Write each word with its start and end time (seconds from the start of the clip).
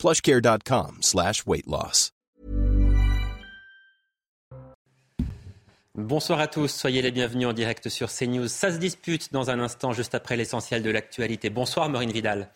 plushcare.com 0.00 0.98
slash. 1.02 1.44
Bonsoir 5.94 6.40
à 6.40 6.46
tous, 6.46 6.68
soyez 6.68 7.02
les 7.02 7.10
bienvenus 7.10 7.46
en 7.46 7.52
direct 7.52 7.90
sur 7.90 8.08
CNews. 8.10 8.48
Ça 8.48 8.72
se 8.72 8.78
dispute 8.78 9.32
dans 9.32 9.50
un 9.50 9.60
instant, 9.60 9.92
juste 9.92 10.14
après 10.14 10.36
l'essentiel 10.36 10.82
de 10.82 10.90
l'actualité. 10.90 11.50
Bonsoir 11.50 11.90
Maureen 11.90 12.10
Vidal. 12.10 12.48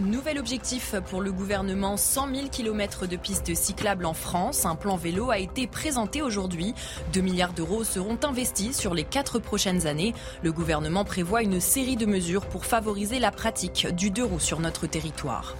Nouvel 0.00 0.38
objectif 0.38 0.96
pour 1.08 1.20
le 1.20 1.30
gouvernement 1.30 1.96
100 1.96 2.34
000 2.34 2.48
km 2.48 3.06
de 3.06 3.16
pistes 3.16 3.54
cyclables 3.54 4.06
en 4.06 4.12
France. 4.12 4.66
Un 4.66 4.74
plan 4.74 4.96
vélo 4.96 5.30
a 5.30 5.38
été 5.38 5.68
présenté 5.68 6.20
aujourd'hui. 6.20 6.74
2 7.12 7.20
milliards 7.20 7.52
d'euros 7.52 7.84
seront 7.84 8.18
investis 8.24 8.76
sur 8.76 8.92
les 8.92 9.04
quatre 9.04 9.38
prochaines 9.38 9.86
années. 9.86 10.12
Le 10.42 10.50
gouvernement 10.50 11.04
prévoit 11.04 11.42
une 11.42 11.60
série 11.60 11.96
de 11.96 12.06
mesures 12.06 12.46
pour 12.46 12.66
favoriser 12.66 13.20
la 13.20 13.30
pratique 13.30 13.86
du 13.94 14.10
deux 14.10 14.24
roues 14.24 14.40
sur 14.40 14.58
notre 14.58 14.88
territoire. 14.88 15.54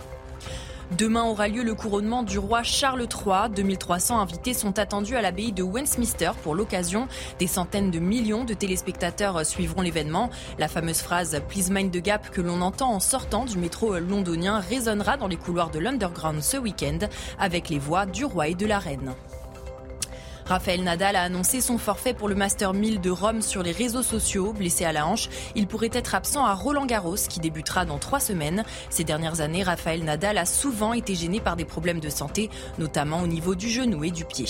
Demain 0.98 1.24
aura 1.24 1.48
lieu 1.48 1.64
le 1.64 1.74
couronnement 1.74 2.22
du 2.22 2.38
roi 2.38 2.62
Charles 2.62 3.02
III. 3.02 3.50
2300 3.50 4.20
invités 4.20 4.54
sont 4.54 4.78
attendus 4.78 5.16
à 5.16 5.22
l'abbaye 5.22 5.50
de 5.50 5.64
Westminster 5.64 6.30
pour 6.44 6.54
l'occasion. 6.54 7.08
Des 7.40 7.48
centaines 7.48 7.90
de 7.90 7.98
millions 7.98 8.44
de 8.44 8.54
téléspectateurs 8.54 9.44
suivront 9.44 9.80
l'événement. 9.80 10.30
La 10.56 10.68
fameuse 10.68 11.00
phrase 11.00 11.40
Please 11.48 11.70
mind 11.70 11.90
the 11.90 12.00
gap 12.00 12.30
que 12.30 12.40
l'on 12.40 12.60
entend 12.60 12.92
en 12.92 13.00
sortant 13.00 13.44
du 13.44 13.58
métro 13.58 13.98
londonien 13.98 14.60
résonnera 14.60 15.16
dans 15.16 15.26
les 15.26 15.36
couloirs 15.36 15.70
de 15.70 15.80
l'Underground 15.80 16.40
ce 16.40 16.58
week-end 16.58 16.98
avec 17.40 17.70
les 17.70 17.80
voix 17.80 18.06
du 18.06 18.24
roi 18.24 18.46
et 18.46 18.54
de 18.54 18.66
la 18.66 18.78
reine. 18.78 19.14
Raphaël 20.46 20.82
Nadal 20.82 21.16
a 21.16 21.22
annoncé 21.22 21.60
son 21.60 21.78
forfait 21.78 22.12
pour 22.12 22.28
le 22.28 22.34
Master 22.34 22.74
1000 22.74 23.00
de 23.00 23.10
Rome 23.10 23.40
sur 23.40 23.62
les 23.62 23.72
réseaux 23.72 24.02
sociaux. 24.02 24.52
Blessé 24.52 24.84
à 24.84 24.92
la 24.92 25.06
hanche, 25.06 25.28
il 25.54 25.66
pourrait 25.66 25.90
être 25.92 26.14
absent 26.14 26.44
à 26.44 26.54
Roland 26.54 26.86
Garros 26.86 27.16
qui 27.28 27.40
débutera 27.40 27.84
dans 27.84 27.98
trois 27.98 28.20
semaines. 28.20 28.64
Ces 28.90 29.04
dernières 29.04 29.40
années, 29.40 29.62
Raphaël 29.62 30.04
Nadal 30.04 30.36
a 30.36 30.44
souvent 30.44 30.92
été 30.92 31.14
gêné 31.14 31.40
par 31.40 31.56
des 31.56 31.64
problèmes 31.64 32.00
de 32.00 32.10
santé, 32.10 32.50
notamment 32.78 33.22
au 33.22 33.26
niveau 33.26 33.54
du 33.54 33.68
genou 33.68 34.04
et 34.04 34.10
du 34.10 34.24
pied. 34.24 34.46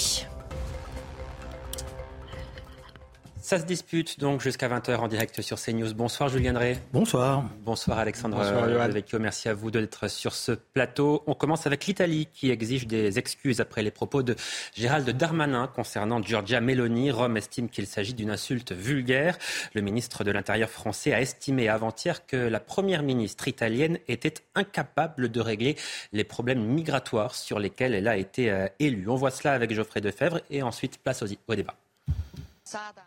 Ça 3.45 3.59
se 3.59 3.67
dispute 3.67 4.19
donc 4.19 4.41
jusqu'à 4.41 4.70
20h 4.70 4.97
en 4.97 5.06
direct 5.06 5.42
sur 5.42 5.61
CNews. 5.61 5.92
Bonsoir 5.92 6.31
Julien 6.31 6.55
Drey. 6.55 6.78
Bonsoir. 6.95 7.45
Bonsoir 7.62 7.98
Alexandre 7.98 8.39
Bonsoir, 8.39 9.20
Merci 9.20 9.50
à 9.50 9.53
vous 9.53 9.70
d'être 9.70 10.09
sur 10.09 10.33
ce 10.33 10.53
plateau. 10.53 11.23
On 11.27 11.34
commence 11.34 11.67
avec 11.67 11.84
l'Italie 11.84 12.27
qui 12.33 12.50
exige 12.50 12.87
des 12.87 13.19
excuses 13.19 13.61
après 13.61 13.83
les 13.83 13.91
propos 13.91 14.22
de 14.22 14.34
Gérald 14.75 15.11
Darmanin 15.11 15.67
concernant 15.67 16.22
Giorgia 16.22 16.62
Meloni. 16.62 17.11
Rome 17.11 17.37
estime 17.37 17.69
qu'il 17.69 17.87
s'agit 17.87 18.15
d'une 18.15 18.31
insulte 18.31 18.72
vulgaire. 18.72 19.37
Le 19.75 19.83
ministre 19.83 20.25
de 20.25 20.31
l'Intérieur 20.31 20.70
français 20.70 21.12
a 21.12 21.20
estimé 21.20 21.69
avant-hier 21.69 22.25
que 22.27 22.39
la 22.39 22.61
première 22.61 23.03
ministre 23.03 23.47
italienne 23.47 23.98
était 24.09 24.37
incapable 24.55 25.31
de 25.31 25.41
régler 25.42 25.77
les 26.15 26.25
problèmes 26.25 26.65
migratoires 26.65 27.34
sur 27.34 27.59
lesquels 27.59 27.92
elle 27.92 28.09
a 28.09 28.17
été 28.17 28.50
euh, 28.50 28.69
élue. 28.78 29.06
On 29.06 29.17
voit 29.17 29.31
cela 29.31 29.53
avec 29.53 29.75
Geoffrey 29.75 30.00
Defebvre 30.00 30.41
et 30.48 30.62
ensuite 30.62 30.97
place 30.97 31.22
au 31.22 31.55
débat. 31.55 31.75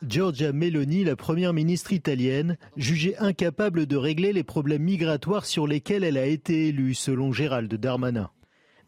Giorgia 0.05 0.51
Meloni, 0.51 1.03
la 1.03 1.15
première 1.15 1.53
ministre 1.53 1.93
italienne, 1.93 2.57
jugée 2.77 3.17
incapable 3.17 3.85
de 3.85 3.97
régler 3.97 4.33
les 4.33 4.43
problèmes 4.43 4.83
migratoires 4.83 5.45
sur 5.45 5.67
lesquels 5.67 6.03
elle 6.03 6.17
a 6.17 6.25
été 6.25 6.67
élue, 6.67 6.93
selon 6.93 7.33
Gérald 7.33 7.73
Darmanin. 7.73 8.29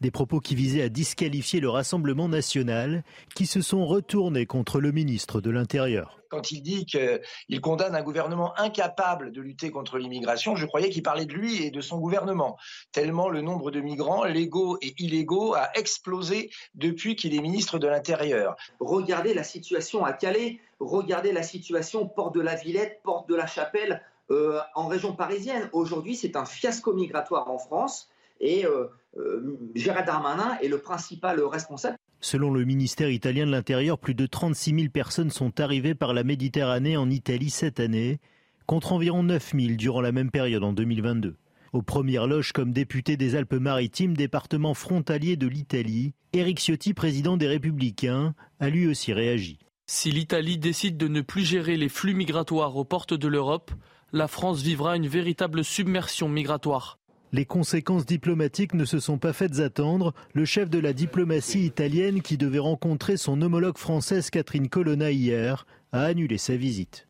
Des 0.00 0.10
propos 0.10 0.40
qui 0.40 0.54
visaient 0.54 0.82
à 0.82 0.88
disqualifier 0.88 1.60
le 1.60 1.68
Rassemblement 1.68 2.28
national, 2.28 3.04
qui 3.34 3.46
se 3.46 3.60
sont 3.60 3.86
retournés 3.86 4.46
contre 4.46 4.80
le 4.80 4.92
ministre 4.92 5.40
de 5.40 5.50
l'Intérieur 5.50 6.20
quand 6.30 6.52
il 6.52 6.62
dit 6.62 6.86
qu'il 6.86 7.60
condamne 7.60 7.94
un 7.94 8.02
gouvernement 8.02 8.56
incapable 8.56 9.32
de 9.32 9.42
lutter 9.42 9.70
contre 9.70 9.98
l'immigration, 9.98 10.54
je 10.54 10.64
croyais 10.64 10.88
qu'il 10.88 11.02
parlait 11.02 11.26
de 11.26 11.32
lui 11.32 11.64
et 11.64 11.70
de 11.70 11.80
son 11.80 11.98
gouvernement, 11.98 12.56
tellement 12.92 13.28
le 13.28 13.42
nombre 13.42 13.70
de 13.70 13.80
migrants 13.80 14.24
légaux 14.24 14.78
et 14.80 14.94
illégaux 14.98 15.54
a 15.54 15.70
explosé 15.74 16.50
depuis 16.74 17.16
qu'il 17.16 17.34
est 17.34 17.40
ministre 17.40 17.78
de 17.78 17.88
l'Intérieur. 17.88 18.56
Regardez 18.78 19.34
la 19.34 19.42
situation 19.42 20.04
à 20.04 20.12
Calais, 20.12 20.60
regardez 20.78 21.32
la 21.32 21.42
situation 21.42 22.06
Porte 22.06 22.34
de 22.36 22.40
la 22.40 22.54
Villette, 22.54 23.00
Porte 23.02 23.28
de 23.28 23.34
la 23.34 23.48
Chapelle, 23.48 24.00
euh, 24.30 24.60
en 24.76 24.86
région 24.86 25.14
parisienne. 25.14 25.68
Aujourd'hui, 25.72 26.14
c'est 26.14 26.36
un 26.36 26.44
fiasco 26.44 26.94
migratoire 26.94 27.50
en 27.50 27.58
France 27.58 28.08
et 28.40 28.66
euh, 28.66 28.86
euh, 29.18 29.58
Gérard 29.74 30.04
Darmanin 30.04 30.58
est 30.62 30.68
le 30.68 30.78
principal 30.78 31.40
responsable. 31.42 31.96
Selon 32.20 32.52
le 32.52 32.64
ministère 32.64 33.10
italien 33.10 33.46
de 33.46 33.50
l'Intérieur, 33.50 33.98
plus 33.98 34.14
de 34.14 34.26
36 34.26 34.74
000 34.74 34.88
personnes 34.92 35.30
sont 35.30 35.58
arrivées 35.60 35.94
par 35.94 36.12
la 36.12 36.24
Méditerranée 36.24 36.96
en 36.96 37.08
Italie 37.08 37.50
cette 37.50 37.80
année, 37.80 38.20
contre 38.66 38.92
environ 38.92 39.22
9 39.22 39.52
000 39.58 39.76
durant 39.76 40.00
la 40.00 40.12
même 40.12 40.30
période 40.30 40.62
en 40.62 40.72
2022. 40.72 41.36
Aux 41.72 41.82
premières 41.82 42.26
loges 42.26 42.52
comme 42.52 42.72
député 42.72 43.16
des 43.16 43.36
Alpes-Maritimes, 43.36 44.16
département 44.16 44.74
frontalier 44.74 45.36
de 45.36 45.46
l'Italie, 45.46 46.14
Eric 46.32 46.58
Ciotti, 46.58 46.94
président 46.94 47.36
des 47.36 47.46
Républicains, 47.46 48.34
a 48.58 48.68
lui 48.68 48.86
aussi 48.86 49.12
réagi. 49.12 49.58
Si 49.86 50.10
l'Italie 50.12 50.58
décide 50.58 50.96
de 50.96 51.08
ne 51.08 51.20
plus 51.20 51.44
gérer 51.44 51.76
les 51.76 51.88
flux 51.88 52.14
migratoires 52.14 52.76
aux 52.76 52.84
portes 52.84 53.14
de 53.14 53.28
l'Europe, 53.28 53.72
la 54.12 54.28
France 54.28 54.62
vivra 54.62 54.96
une 54.96 55.08
véritable 55.08 55.64
submersion 55.64 56.28
migratoire. 56.28 56.99
Les 57.32 57.44
conséquences 57.44 58.06
diplomatiques 58.06 58.74
ne 58.74 58.84
se 58.84 58.98
sont 58.98 59.18
pas 59.18 59.32
faites 59.32 59.60
attendre. 59.60 60.14
Le 60.34 60.44
chef 60.44 60.68
de 60.68 60.78
la 60.78 60.92
diplomatie 60.92 61.64
italienne, 61.64 62.22
qui 62.22 62.36
devait 62.36 62.58
rencontrer 62.58 63.16
son 63.16 63.40
homologue 63.40 63.78
française 63.78 64.30
Catherine 64.30 64.68
Colonna 64.68 65.12
hier, 65.12 65.66
a 65.92 66.04
annulé 66.04 66.38
sa 66.38 66.56
visite. 66.56 67.06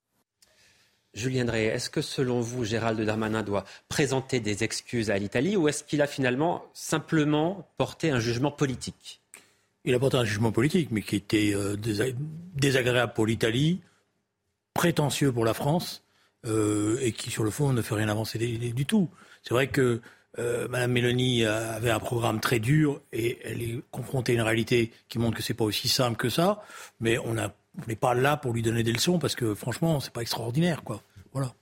Julien 1.15 1.45
Drey, 1.45 1.65
est-ce 1.65 1.91
que 1.91 2.03
selon 2.03 2.41
vous, 2.41 2.65
Gérald 2.65 3.01
Darmanin 3.01 3.43
doit 3.43 3.65
présenter 3.89 4.41
des 4.41 4.63
excuses 4.63 5.11
à 5.11 5.19
l'Italie 5.19 5.57
ou 5.57 5.69
est-ce 5.69 5.83
qu'il 5.83 6.03
a 6.03 6.07
finalement 6.07 6.65
simplement 6.73 7.69
porté 7.79 8.11
un 8.11 8.21
jugement 8.21 8.53
politique? 8.53 9.21
Il 9.85 9.95
a 9.95 9.99
porté 9.99 10.19
un 10.19 10.25
jugement 10.25 10.53
politique, 10.53 10.91
mais 10.91 11.03
qui 11.03 11.17
était 11.17 11.53
euh, 11.55 11.77
désagréable 12.55 13.13
pour 13.15 13.27
l'Italie, 13.27 13.81
prétentieux 14.75 15.33
pour 15.33 15.45
la 15.45 15.55
France, 15.55 16.05
euh, 16.47 16.99
et 17.01 17.13
qui, 17.13 17.31
sur 17.31 17.43
le 17.43 17.51
fond, 17.51 17.73
ne 17.73 17.83
fait 17.83 17.95
rien 17.95 18.09
avancer 18.09 18.39
du 18.39 18.87
tout. 18.87 19.09
C'est 19.43 19.55
vrai 19.55 19.69
que 19.69 20.01
euh, 20.39 20.69
Mme 20.69 20.93
Mélanie 20.93 21.45
avait 21.45 21.91
un 21.91 21.99
programme 21.99 22.41
très 22.41 22.61
dur 22.61 23.01
et 23.13 23.39
elle 23.45 23.63
est 23.63 23.81
confrontée 23.91 24.33
à 24.33 24.35
une 24.37 24.43
réalité 24.43 24.93
qui 25.09 25.19
montre 25.19 25.37
que 25.37 25.43
c'est 25.43 25.55
pas 25.55 25.65
aussi 25.65 25.89
simple 25.89 26.17
que 26.17 26.29
ça. 26.29 26.63
Mais 27.01 27.19
on 27.19 27.35
n'est 27.87 27.97
pas 27.97 28.15
là 28.15 28.37
pour 28.37 28.53
lui 28.53 28.63
donner 28.63 28.83
des 28.83 28.93
leçons 28.93 29.19
parce 29.19 29.35
que 29.35 29.55
franchement, 29.55 30.01
c'est 30.01 30.13
pas 30.13 30.23
extraordinaire, 30.23 30.83
quoi. 30.85 31.03
Voilà. 31.33 31.55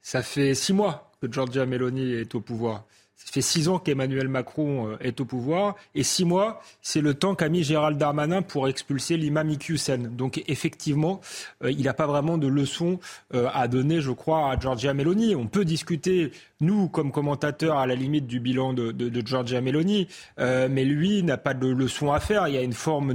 Ça 0.00 0.22
fait 0.22 0.54
six 0.54 0.72
mois 0.72 1.10
que 1.20 1.30
Giorgia 1.30 1.66
Meloni 1.66 2.12
est 2.12 2.34
au 2.34 2.40
pouvoir. 2.40 2.84
Ça 3.16 3.32
fait 3.32 3.40
six 3.40 3.68
ans 3.68 3.78
qu'Emmanuel 3.78 4.28
Macron 4.28 4.90
euh, 4.90 4.96
est 5.00 5.20
au 5.22 5.24
pouvoir 5.24 5.76
et 5.94 6.02
six 6.02 6.26
mois, 6.26 6.60
c'est 6.82 7.00
le 7.00 7.14
temps 7.14 7.34
qu'a 7.34 7.48
mis 7.48 7.64
Gérald 7.64 7.96
Darmanin 7.96 8.42
pour 8.42 8.68
expulser 8.68 9.16
l'imam 9.16 9.48
Iqiyoussen. 9.48 10.14
Donc 10.14 10.42
effectivement, 10.48 11.22
euh, 11.64 11.70
il 11.70 11.84
n'a 11.84 11.94
pas 11.94 12.06
vraiment 12.06 12.36
de 12.36 12.46
leçon 12.46 13.00
euh, 13.34 13.48
à 13.54 13.68
donner, 13.68 14.02
je 14.02 14.10
crois, 14.10 14.50
à 14.50 14.60
Giorgia 14.60 14.92
Meloni. 14.92 15.34
On 15.34 15.46
peut 15.46 15.64
discuter 15.64 16.30
nous, 16.60 16.88
comme 16.88 17.10
commentateurs, 17.10 17.78
à 17.78 17.86
la 17.86 17.94
limite 17.94 18.26
du 18.26 18.38
bilan 18.38 18.74
de, 18.74 18.94
Giorgia 19.24 19.60
Meloni, 19.60 20.08
mais 20.38 20.84
lui 20.84 21.22
n'a 21.22 21.36
pas 21.36 21.52
de 21.52 21.66
leçon 21.66 22.12
à 22.12 22.18
faire. 22.20 22.48
Il 22.48 22.54
y 22.54 22.56
a 22.56 22.62
une 22.62 22.72
forme 22.72 23.14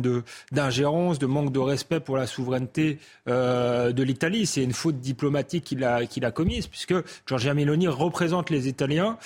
d'ingérence, 0.52 1.18
de 1.18 1.26
manque 1.26 1.52
de 1.52 1.58
respect 1.58 2.00
pour 2.00 2.18
la 2.18 2.28
souveraineté 2.28 3.00
de 3.26 4.04
l'Italie. 4.04 4.46
C'est 4.46 4.64
une 4.64 4.74
faute 4.74 5.00
diplomatique 5.00 5.64
qu'il 5.64 5.84
a, 5.84 6.06
qu'il 6.06 6.24
a 6.24 6.30
commise, 6.30 6.68
puisque 6.68 6.94
Giorgia 7.26 7.56
Meloni 7.56 7.88
représente 7.88 8.52
les 8.52 8.68
Italiens 8.68 9.18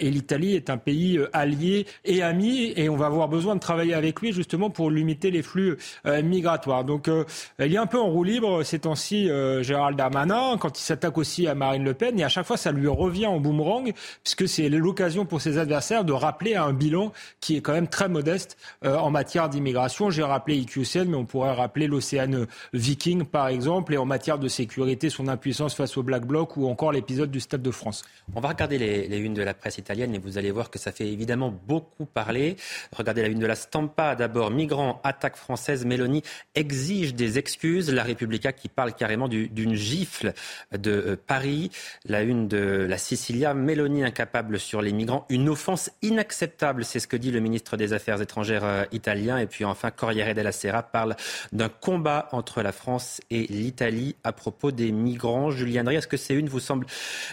et 0.00 0.10
l'Italie 0.10 0.56
est 0.56 0.70
un 0.70 0.78
pays 0.78 1.18
euh, 1.18 1.28
allié 1.32 1.86
et 2.04 2.22
ami, 2.22 2.72
et 2.76 2.88
on 2.88 2.96
va 2.96 3.06
avoir 3.06 3.28
besoin 3.28 3.54
de 3.54 3.60
travailler 3.60 3.94
avec 3.94 4.20
lui 4.20 4.32
justement 4.32 4.70
pour 4.70 4.90
limiter 4.90 5.30
les 5.30 5.42
flux 5.42 5.76
euh, 6.06 6.22
migratoires. 6.22 6.84
Donc 6.84 7.08
euh, 7.08 7.24
il 7.58 7.72
est 7.74 7.78
un 7.78 7.86
peu 7.86 7.98
en 7.98 8.08
roue 8.08 8.24
libre 8.24 8.62
ces 8.62 8.80
temps-ci, 8.80 9.28
Gérald 9.60 9.96
Darmanin, 9.96 10.56
quand 10.58 10.78
il 10.78 10.82
s'attaque 10.82 11.18
aussi 11.18 11.46
à 11.46 11.54
Marine 11.54 11.84
Le 11.84 11.94
Pen, 11.94 12.18
et 12.18 12.24
à 12.24 12.28
chaque 12.28 12.46
fois 12.46 12.56
ça 12.56 12.72
lui 12.72 12.88
revient 12.88 13.26
en 13.26 13.38
boomerang, 13.38 13.92
puisque 14.24 14.48
c'est 14.48 14.68
l'occasion 14.68 15.26
pour 15.26 15.40
ses 15.40 15.58
adversaires 15.58 16.04
de 16.04 16.12
rappeler 16.12 16.54
un 16.54 16.72
bilan 16.72 17.12
qui 17.40 17.56
est 17.56 17.60
quand 17.60 17.72
même 17.72 17.88
très 17.88 18.08
modeste 18.08 18.56
en 18.82 19.10
matière 19.10 19.48
d'immigration. 19.48 20.10
J'ai 20.10 20.22
rappelé 20.22 20.56
IQCN, 20.56 21.04
mais 21.08 21.16
on 21.16 21.26
pourrait 21.26 21.52
rappeler 21.52 21.86
l'Océan 21.86 22.46
Viking, 22.72 23.24
par 23.24 23.48
exemple, 23.48 23.94
et 23.94 23.98
en 23.98 24.06
matière 24.06 24.38
de 24.38 24.48
sécurité, 24.48 25.10
son 25.10 25.28
impuissance 25.28 25.74
face 25.74 25.96
au 25.96 26.02
Black 26.02 26.24
Bloc 26.24 26.56
ou 26.56 26.66
encore 26.68 26.92
l'épisode 26.92 27.30
du 27.30 27.40
Stade 27.40 27.62
de 27.62 27.70
France. 27.70 28.04
On 28.34 28.40
va 28.40 28.48
regarder 28.48 28.78
les, 28.78 29.08
les 29.08 29.18
unes 29.18 29.34
de 29.34 29.42
la 29.42 29.54
presse 29.54 29.78
italienne 29.78 29.89
et 29.98 30.18
vous 30.18 30.38
allez 30.38 30.50
voir 30.50 30.70
que 30.70 30.78
ça 30.78 30.92
fait 30.92 31.06
évidemment 31.06 31.50
beaucoup 31.66 32.06
parler. 32.06 32.56
Regardez 32.96 33.22
la 33.22 33.28
une 33.28 33.38
de 33.38 33.46
la 33.46 33.56
Stampa. 33.56 34.14
D'abord, 34.14 34.50
migrants, 34.50 35.00
attaque 35.02 35.36
française. 35.36 35.84
Mélanie 35.84 36.22
exige 36.54 37.14
des 37.14 37.38
excuses. 37.38 37.92
La 37.92 38.04
Repubblica 38.04 38.52
qui 38.52 38.68
parle 38.68 38.94
carrément 38.94 39.28
d'une 39.28 39.74
gifle 39.74 40.32
de 40.76 40.90
euh, 40.90 41.16
Paris. 41.26 41.70
La 42.04 42.22
une 42.22 42.46
de 42.46 42.86
la 42.88 42.98
Sicilia. 42.98 43.52
Mélanie 43.54 44.04
incapable 44.04 44.60
sur 44.60 44.80
les 44.80 44.92
migrants. 44.92 45.26
Une 45.28 45.48
offense 45.48 45.90
inacceptable, 46.02 46.84
c'est 46.84 47.00
ce 47.00 47.08
que 47.08 47.16
dit 47.16 47.32
le 47.32 47.40
ministre 47.40 47.76
des 47.76 47.92
Affaires 47.92 48.20
étrangères 48.22 48.64
euh, 48.64 48.84
italien. 48.92 49.38
Et 49.38 49.46
puis 49.46 49.64
enfin, 49.64 49.90
Corriere 49.90 50.34
della 50.34 50.52
Sera 50.52 50.82
parle 50.82 51.16
d'un 51.52 51.68
combat 51.68 52.28
entre 52.32 52.62
la 52.62 52.72
France 52.72 53.20
et 53.30 53.46
l'Italie 53.48 54.14
à 54.22 54.32
propos 54.32 54.70
des 54.70 54.92
migrants. 54.92 55.50
Julien 55.50 55.84
Drey, 55.84 55.96
est-ce 55.96 56.08
que 56.08 56.16
c'est 56.16 56.34
une 56.34 56.48
vous 56.48 56.60
semble 56.60 56.86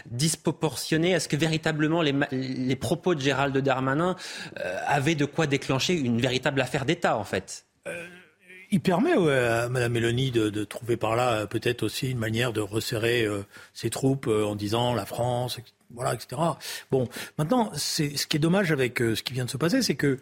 disproportionnée 0.08 1.12
Est-ce 1.12 1.28
que 1.28 1.36
véritablement 1.36 2.02
les, 2.02 2.14
propos 2.76 3.16
de 3.16 3.22
Gérald 3.22 3.58
Darmanin 3.58 4.16
euh, 4.60 4.80
avaient 4.86 5.16
de 5.16 5.26
quoi 5.26 5.48
déclencher 5.48 5.94
une 5.94 6.20
véritable 6.22 6.62
affaire 6.62 6.86
d'État 6.86 7.18
en 7.18 7.24
fait 7.24 7.66
euh, 7.88 8.06
il 8.70 8.82
permet 8.82 9.14
à 9.14 9.70
Mme 9.70 9.94
Mélanie 9.94 10.30
de, 10.32 10.64
trouver 10.66 10.98
par 10.98 11.16
là 11.16 11.32
euh, 11.32 11.46
peut-être 11.46 11.84
aussi 11.84 12.12
une 12.12 12.18
manière 12.18 12.52
de 12.52 12.60
resserrer 12.60 13.26
ses 13.74 13.90
troupes 13.90 14.28
en 14.28 14.56
disant 14.56 14.94
la 14.94 15.06
France, 15.06 15.60
voilà, 15.92 16.14
etc. 16.14 16.42
Bon, 16.92 17.08
maintenant, 17.38 17.72
ce 17.76 18.04
qui 18.04 18.36
est 18.36 18.42
dommage 18.42 18.74
avec 18.74 18.98
ce 19.00 19.24
qui 19.24 19.32
vient 19.32 19.46
de 19.46 19.50
se 19.50 19.56
passer, 19.56 19.82
c'est 19.82 19.96
que 19.96 20.20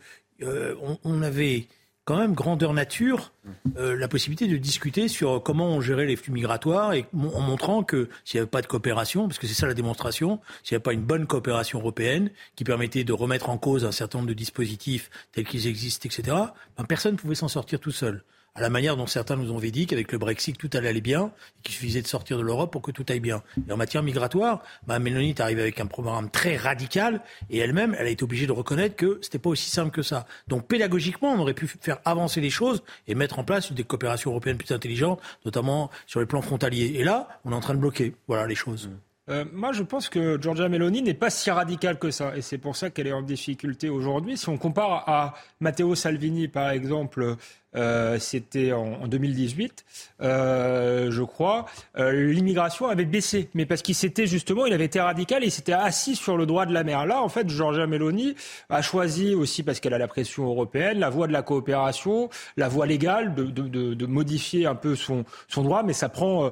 on, 1.03 1.23
avait 1.23 1.65
quand 2.05 2.17
même 2.17 2.33
grandeur 2.33 2.73
nature 2.73 3.33
euh, 3.77 3.97
la 3.97 4.07
possibilité 4.07 4.47
de 4.47 4.57
discuter 4.57 5.07
sur 5.07 5.41
comment 5.43 5.69
on 5.69 5.81
gérait 5.81 6.05
les 6.05 6.15
flux 6.15 6.31
migratoires 6.31 6.93
et 6.93 7.07
en 7.13 7.41
montrant 7.41 7.83
que 7.83 8.09
s'il 8.23 8.37
n'y 8.37 8.41
avait 8.41 8.49
pas 8.49 8.61
de 8.61 8.67
coopération, 8.67 9.27
parce 9.27 9.39
que 9.39 9.47
c'est 9.47 9.55
ça 9.55 9.65
la 9.65 9.73
démonstration, 9.73 10.39
s'il 10.63 10.75
n'y 10.75 10.77
avait 10.77 10.83
pas 10.83 10.93
une 10.93 11.03
bonne 11.03 11.25
coopération 11.25 11.79
européenne 11.79 12.29
qui 12.55 12.63
permettait 12.63 13.03
de 13.03 13.13
remettre 13.13 13.49
en 13.49 13.57
cause 13.57 13.85
un 13.85 13.91
certain 13.91 14.19
nombre 14.19 14.29
de 14.29 14.35
dispositifs 14.35 15.09
tels 15.31 15.45
qu'ils 15.45 15.67
existent, 15.67 16.07
etc., 16.07 16.37
ben 16.77 16.85
personne 16.85 17.13
ne 17.13 17.17
pouvait 17.17 17.35
s'en 17.35 17.47
sortir 17.47 17.79
tout 17.79 17.91
seul 17.91 18.23
à 18.55 18.61
la 18.61 18.69
manière 18.69 18.95
dont 18.95 19.05
certains 19.05 19.35
nous 19.35 19.51
ont 19.51 19.59
dit 19.59 19.85
qu'avec 19.85 20.11
le 20.11 20.17
Brexit, 20.17 20.57
tout 20.57 20.69
allait 20.73 21.01
bien, 21.01 21.25
et 21.25 21.61
qu'il 21.63 21.75
suffisait 21.75 22.01
de 22.01 22.07
sortir 22.07 22.37
de 22.37 22.43
l'Europe 22.43 22.71
pour 22.71 22.81
que 22.81 22.91
tout 22.91 23.05
aille 23.09 23.19
bien. 23.19 23.43
Et 23.67 23.71
en 23.71 23.77
matière 23.77 24.01
migratoire, 24.01 24.61
Mme 24.87 25.03
Mélanie 25.03 25.29
est 25.29 25.39
arrivée 25.41 25.61
avec 25.61 25.79
un 25.81 25.85
programme 25.85 26.29
très 26.29 26.55
radical, 26.55 27.21
et 27.49 27.57
elle-même, 27.57 27.95
elle 27.99 28.07
a 28.07 28.09
été 28.09 28.23
obligée 28.23 28.47
de 28.47 28.53
reconnaître 28.53 28.95
que 28.95 29.19
c'était 29.21 29.39
pas 29.39 29.49
aussi 29.49 29.69
simple 29.69 29.91
que 29.91 30.01
ça. 30.01 30.25
Donc, 30.47 30.67
pédagogiquement, 30.67 31.33
on 31.33 31.39
aurait 31.39 31.53
pu 31.53 31.67
faire 31.67 31.99
avancer 32.05 32.39
les 32.39 32.49
choses 32.49 32.81
et 33.07 33.15
mettre 33.15 33.39
en 33.39 33.43
place 33.43 33.73
des 33.73 33.83
coopérations 33.83 34.31
européennes 34.31 34.57
plus 34.57 34.73
intelligentes, 34.73 35.21
notamment 35.43 35.91
sur 36.07 36.21
les 36.21 36.25
plans 36.25 36.41
frontaliers. 36.41 36.93
Et 36.95 37.03
là, 37.03 37.27
on 37.43 37.51
est 37.51 37.55
en 37.55 37.61
train 37.61 37.73
de 37.73 37.79
bloquer, 37.79 38.15
voilà, 38.27 38.47
les 38.47 38.55
choses. 38.55 38.87
Mmh. 38.87 38.97
Euh, 39.27 39.43
moi, 39.51 39.71
je 39.73 39.81
pense 39.81 40.07
que 40.07 40.39
Giorgia 40.39 40.69
Meloni 40.69 41.01
n'est 41.01 41.15
pas 41.15 41.31
si 41.31 41.49
radicale 41.49 41.97
que 41.97 42.11
ça. 42.11 42.37
Et 42.37 42.41
c'est 42.41 42.59
pour 42.59 42.75
ça 42.75 42.91
qu'elle 42.91 43.07
est 43.07 43.13
en 43.13 43.23
difficulté 43.23 43.89
aujourd'hui. 43.89 44.37
Si 44.37 44.49
on 44.49 44.57
compare 44.57 45.09
à 45.09 45.33
Matteo 45.59 45.95
Salvini, 45.95 46.47
par 46.47 46.69
exemple, 46.69 47.35
euh, 47.75 48.19
c'était 48.19 48.71
en, 48.71 49.07
2018, 49.07 49.85
euh, 50.21 51.11
je 51.11 51.23
crois, 51.23 51.65
euh, 51.97 52.31
l'immigration 52.31 52.87
avait 52.87 53.05
baissé. 53.05 53.49
Mais 53.53 53.65
parce 53.65 53.81
qu'il 53.81 53.95
s'était 53.95 54.27
justement, 54.27 54.65
il 54.65 54.73
avait 54.73 54.85
été 54.85 54.99
radical 54.99 55.43
et 55.43 55.47
il 55.47 55.51
s'était 55.51 55.73
assis 55.73 56.15
sur 56.15 56.37
le 56.37 56.45
droit 56.45 56.65
de 56.65 56.73
la 56.73 56.83
mer. 56.83 57.05
Là, 57.05 57.21
en 57.21 57.29
fait, 57.29 57.49
Giorgia 57.49 57.87
Meloni 57.87 58.35
a 58.69 58.81
choisi 58.81 59.35
aussi, 59.35 59.63
parce 59.63 59.79
qu'elle 59.79 59.93
a 59.93 59.97
la 59.97 60.07
pression 60.07 60.45
européenne, 60.45 60.99
la 60.99 61.09
voie 61.09 61.27
de 61.27 61.33
la 61.33 61.41
coopération, 61.41 62.29
la 62.57 62.67
voie 62.67 62.85
légale 62.85 63.33
de, 63.35 64.05
modifier 64.05 64.65
un 64.65 64.75
peu 64.75 64.95
son, 64.95 65.25
droit, 65.57 65.83
mais 65.83 65.93
ça 65.93 66.09
prend, 66.09 66.51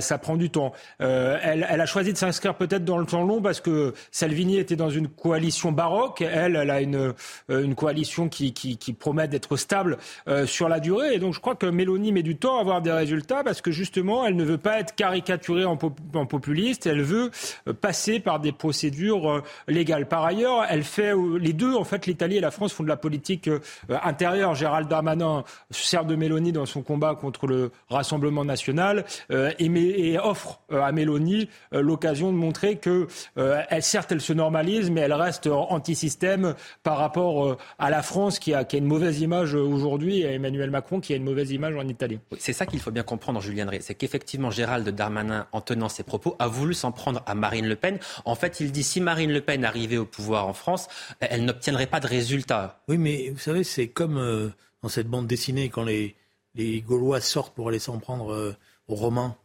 ça 0.00 0.18
prend 0.18 0.36
du 0.36 0.50
temps. 0.50 0.72
Elle, 0.98 1.62
a 1.64 1.86
choisi 1.86 2.12
de 2.12 2.18
s'inscrire 2.18 2.56
peut-être 2.56 2.84
dans 2.84 2.98
le 2.98 3.06
temps 3.06 3.22
long 3.22 3.40
parce 3.40 3.60
que 3.60 3.94
Salvini 4.10 4.58
était 4.58 4.76
dans 4.76 4.90
une 4.90 5.08
coalition 5.08 5.70
baroque. 5.70 6.22
Elle, 6.22 6.56
elle 6.56 6.70
a 6.70 6.80
une, 6.80 7.14
coalition 7.76 8.28
qui 8.28 8.96
promet 8.98 9.28
d'être 9.28 9.56
stable 9.56 9.98
sur 10.46 10.63
la 10.68 10.80
durée. 10.80 11.14
Et 11.14 11.18
donc 11.18 11.34
je 11.34 11.40
crois 11.40 11.54
que 11.54 11.66
Mélanie 11.66 12.12
met 12.12 12.22
du 12.22 12.36
temps 12.36 12.58
à 12.58 12.60
avoir 12.60 12.82
des 12.82 12.92
résultats 12.92 13.44
parce 13.44 13.60
que 13.60 13.70
justement, 13.70 14.26
elle 14.26 14.36
ne 14.36 14.44
veut 14.44 14.58
pas 14.58 14.80
être 14.80 14.94
caricaturée 14.94 15.64
en, 15.64 15.76
populiste. 15.76 16.86
Elle 16.86 17.02
veut 17.02 17.30
euh, 17.68 17.72
passer 17.72 18.20
par 18.20 18.40
des 18.40 18.52
procédures 18.52 19.30
euh, 19.30 19.42
légales. 19.68 20.06
Par 20.06 20.24
ailleurs, 20.24 20.64
elle 20.68 20.84
fait 20.84 21.14
euh, 21.14 21.38
les 21.38 21.52
deux. 21.52 21.74
En 21.74 21.84
fait, 21.84 22.06
l'Italie 22.06 22.36
et 22.36 22.40
la 22.40 22.50
France 22.50 22.72
font 22.72 22.82
de 22.82 22.88
la 22.88 22.96
politique 22.96 23.50
intérieure. 23.88 24.54
Gérald 24.54 24.88
Darmanin 24.88 25.44
se 25.70 25.86
sert 25.86 26.04
de 26.04 26.14
Mélanie 26.16 26.52
dans 26.52 26.66
son 26.66 26.82
combat 26.82 27.14
contre 27.14 27.46
le 27.46 27.70
Rassemblement 27.88 28.44
national 28.44 29.04
et, 29.30 30.18
offre 30.22 30.60
à 30.70 30.92
Mélanie 30.92 31.48
l'occasion 31.72 32.32
de 32.32 32.36
montrer 32.36 32.76
que, 32.76 33.06
elle, 33.36 33.82
certes, 33.82 34.12
elle 34.12 34.20
se 34.20 34.32
normalise, 34.32 34.90
mais 34.90 35.02
elle 35.02 35.12
reste 35.12 35.46
anti-système 35.46 36.54
par 36.82 36.98
rapport 36.98 37.56
à 37.78 37.90
la 37.90 38.02
France 38.02 38.38
qui 38.38 38.54
a, 38.54 38.64
une 38.72 38.86
mauvaise 38.86 39.20
image 39.20 39.54
aujourd'hui 39.54 40.24
Emmanuel 40.44 40.70
Macron 40.70 41.00
qui 41.00 41.12
a 41.12 41.16
une 41.16 41.24
mauvaise 41.24 41.50
image 41.50 41.74
en 41.74 41.88
Italie. 41.88 42.18
C'est 42.38 42.52
ça 42.52 42.66
qu'il 42.66 42.80
faut 42.80 42.90
bien 42.90 43.02
comprendre, 43.02 43.40
Julien 43.40 43.64
Drey. 43.64 43.80
C'est 43.80 43.94
qu'effectivement, 43.94 44.50
Gérald 44.50 44.86
Darmanin, 44.88 45.46
en 45.52 45.60
tenant 45.60 45.88
ses 45.88 46.02
propos, 46.02 46.36
a 46.38 46.48
voulu 46.48 46.74
s'en 46.74 46.92
prendre 46.92 47.22
à 47.26 47.34
Marine 47.34 47.66
Le 47.66 47.76
Pen. 47.76 47.98
En 48.24 48.34
fait, 48.34 48.60
il 48.60 48.72
dit 48.72 48.82
si 48.82 49.00
Marine 49.00 49.32
Le 49.32 49.40
Pen 49.40 49.64
arrivait 49.64 49.96
au 49.96 50.04
pouvoir 50.04 50.46
en 50.46 50.52
France, 50.52 50.88
elle 51.20 51.44
n'obtiendrait 51.44 51.86
pas 51.86 52.00
de 52.00 52.06
résultats. 52.06 52.82
Oui, 52.88 52.98
mais 52.98 53.30
vous 53.30 53.38
savez, 53.38 53.64
c'est 53.64 53.88
comme 53.88 54.18
euh, 54.18 54.50
dans 54.82 54.88
cette 54.88 55.08
bande 55.08 55.26
dessinée, 55.26 55.70
quand 55.70 55.84
les, 55.84 56.14
les 56.54 56.82
Gaulois 56.82 57.20
sortent 57.20 57.54
pour 57.54 57.68
aller 57.68 57.78
s'en 57.78 57.98
prendre 57.98 58.32
euh, 58.32 58.56
aux 58.88 58.94
Romains. 58.94 59.36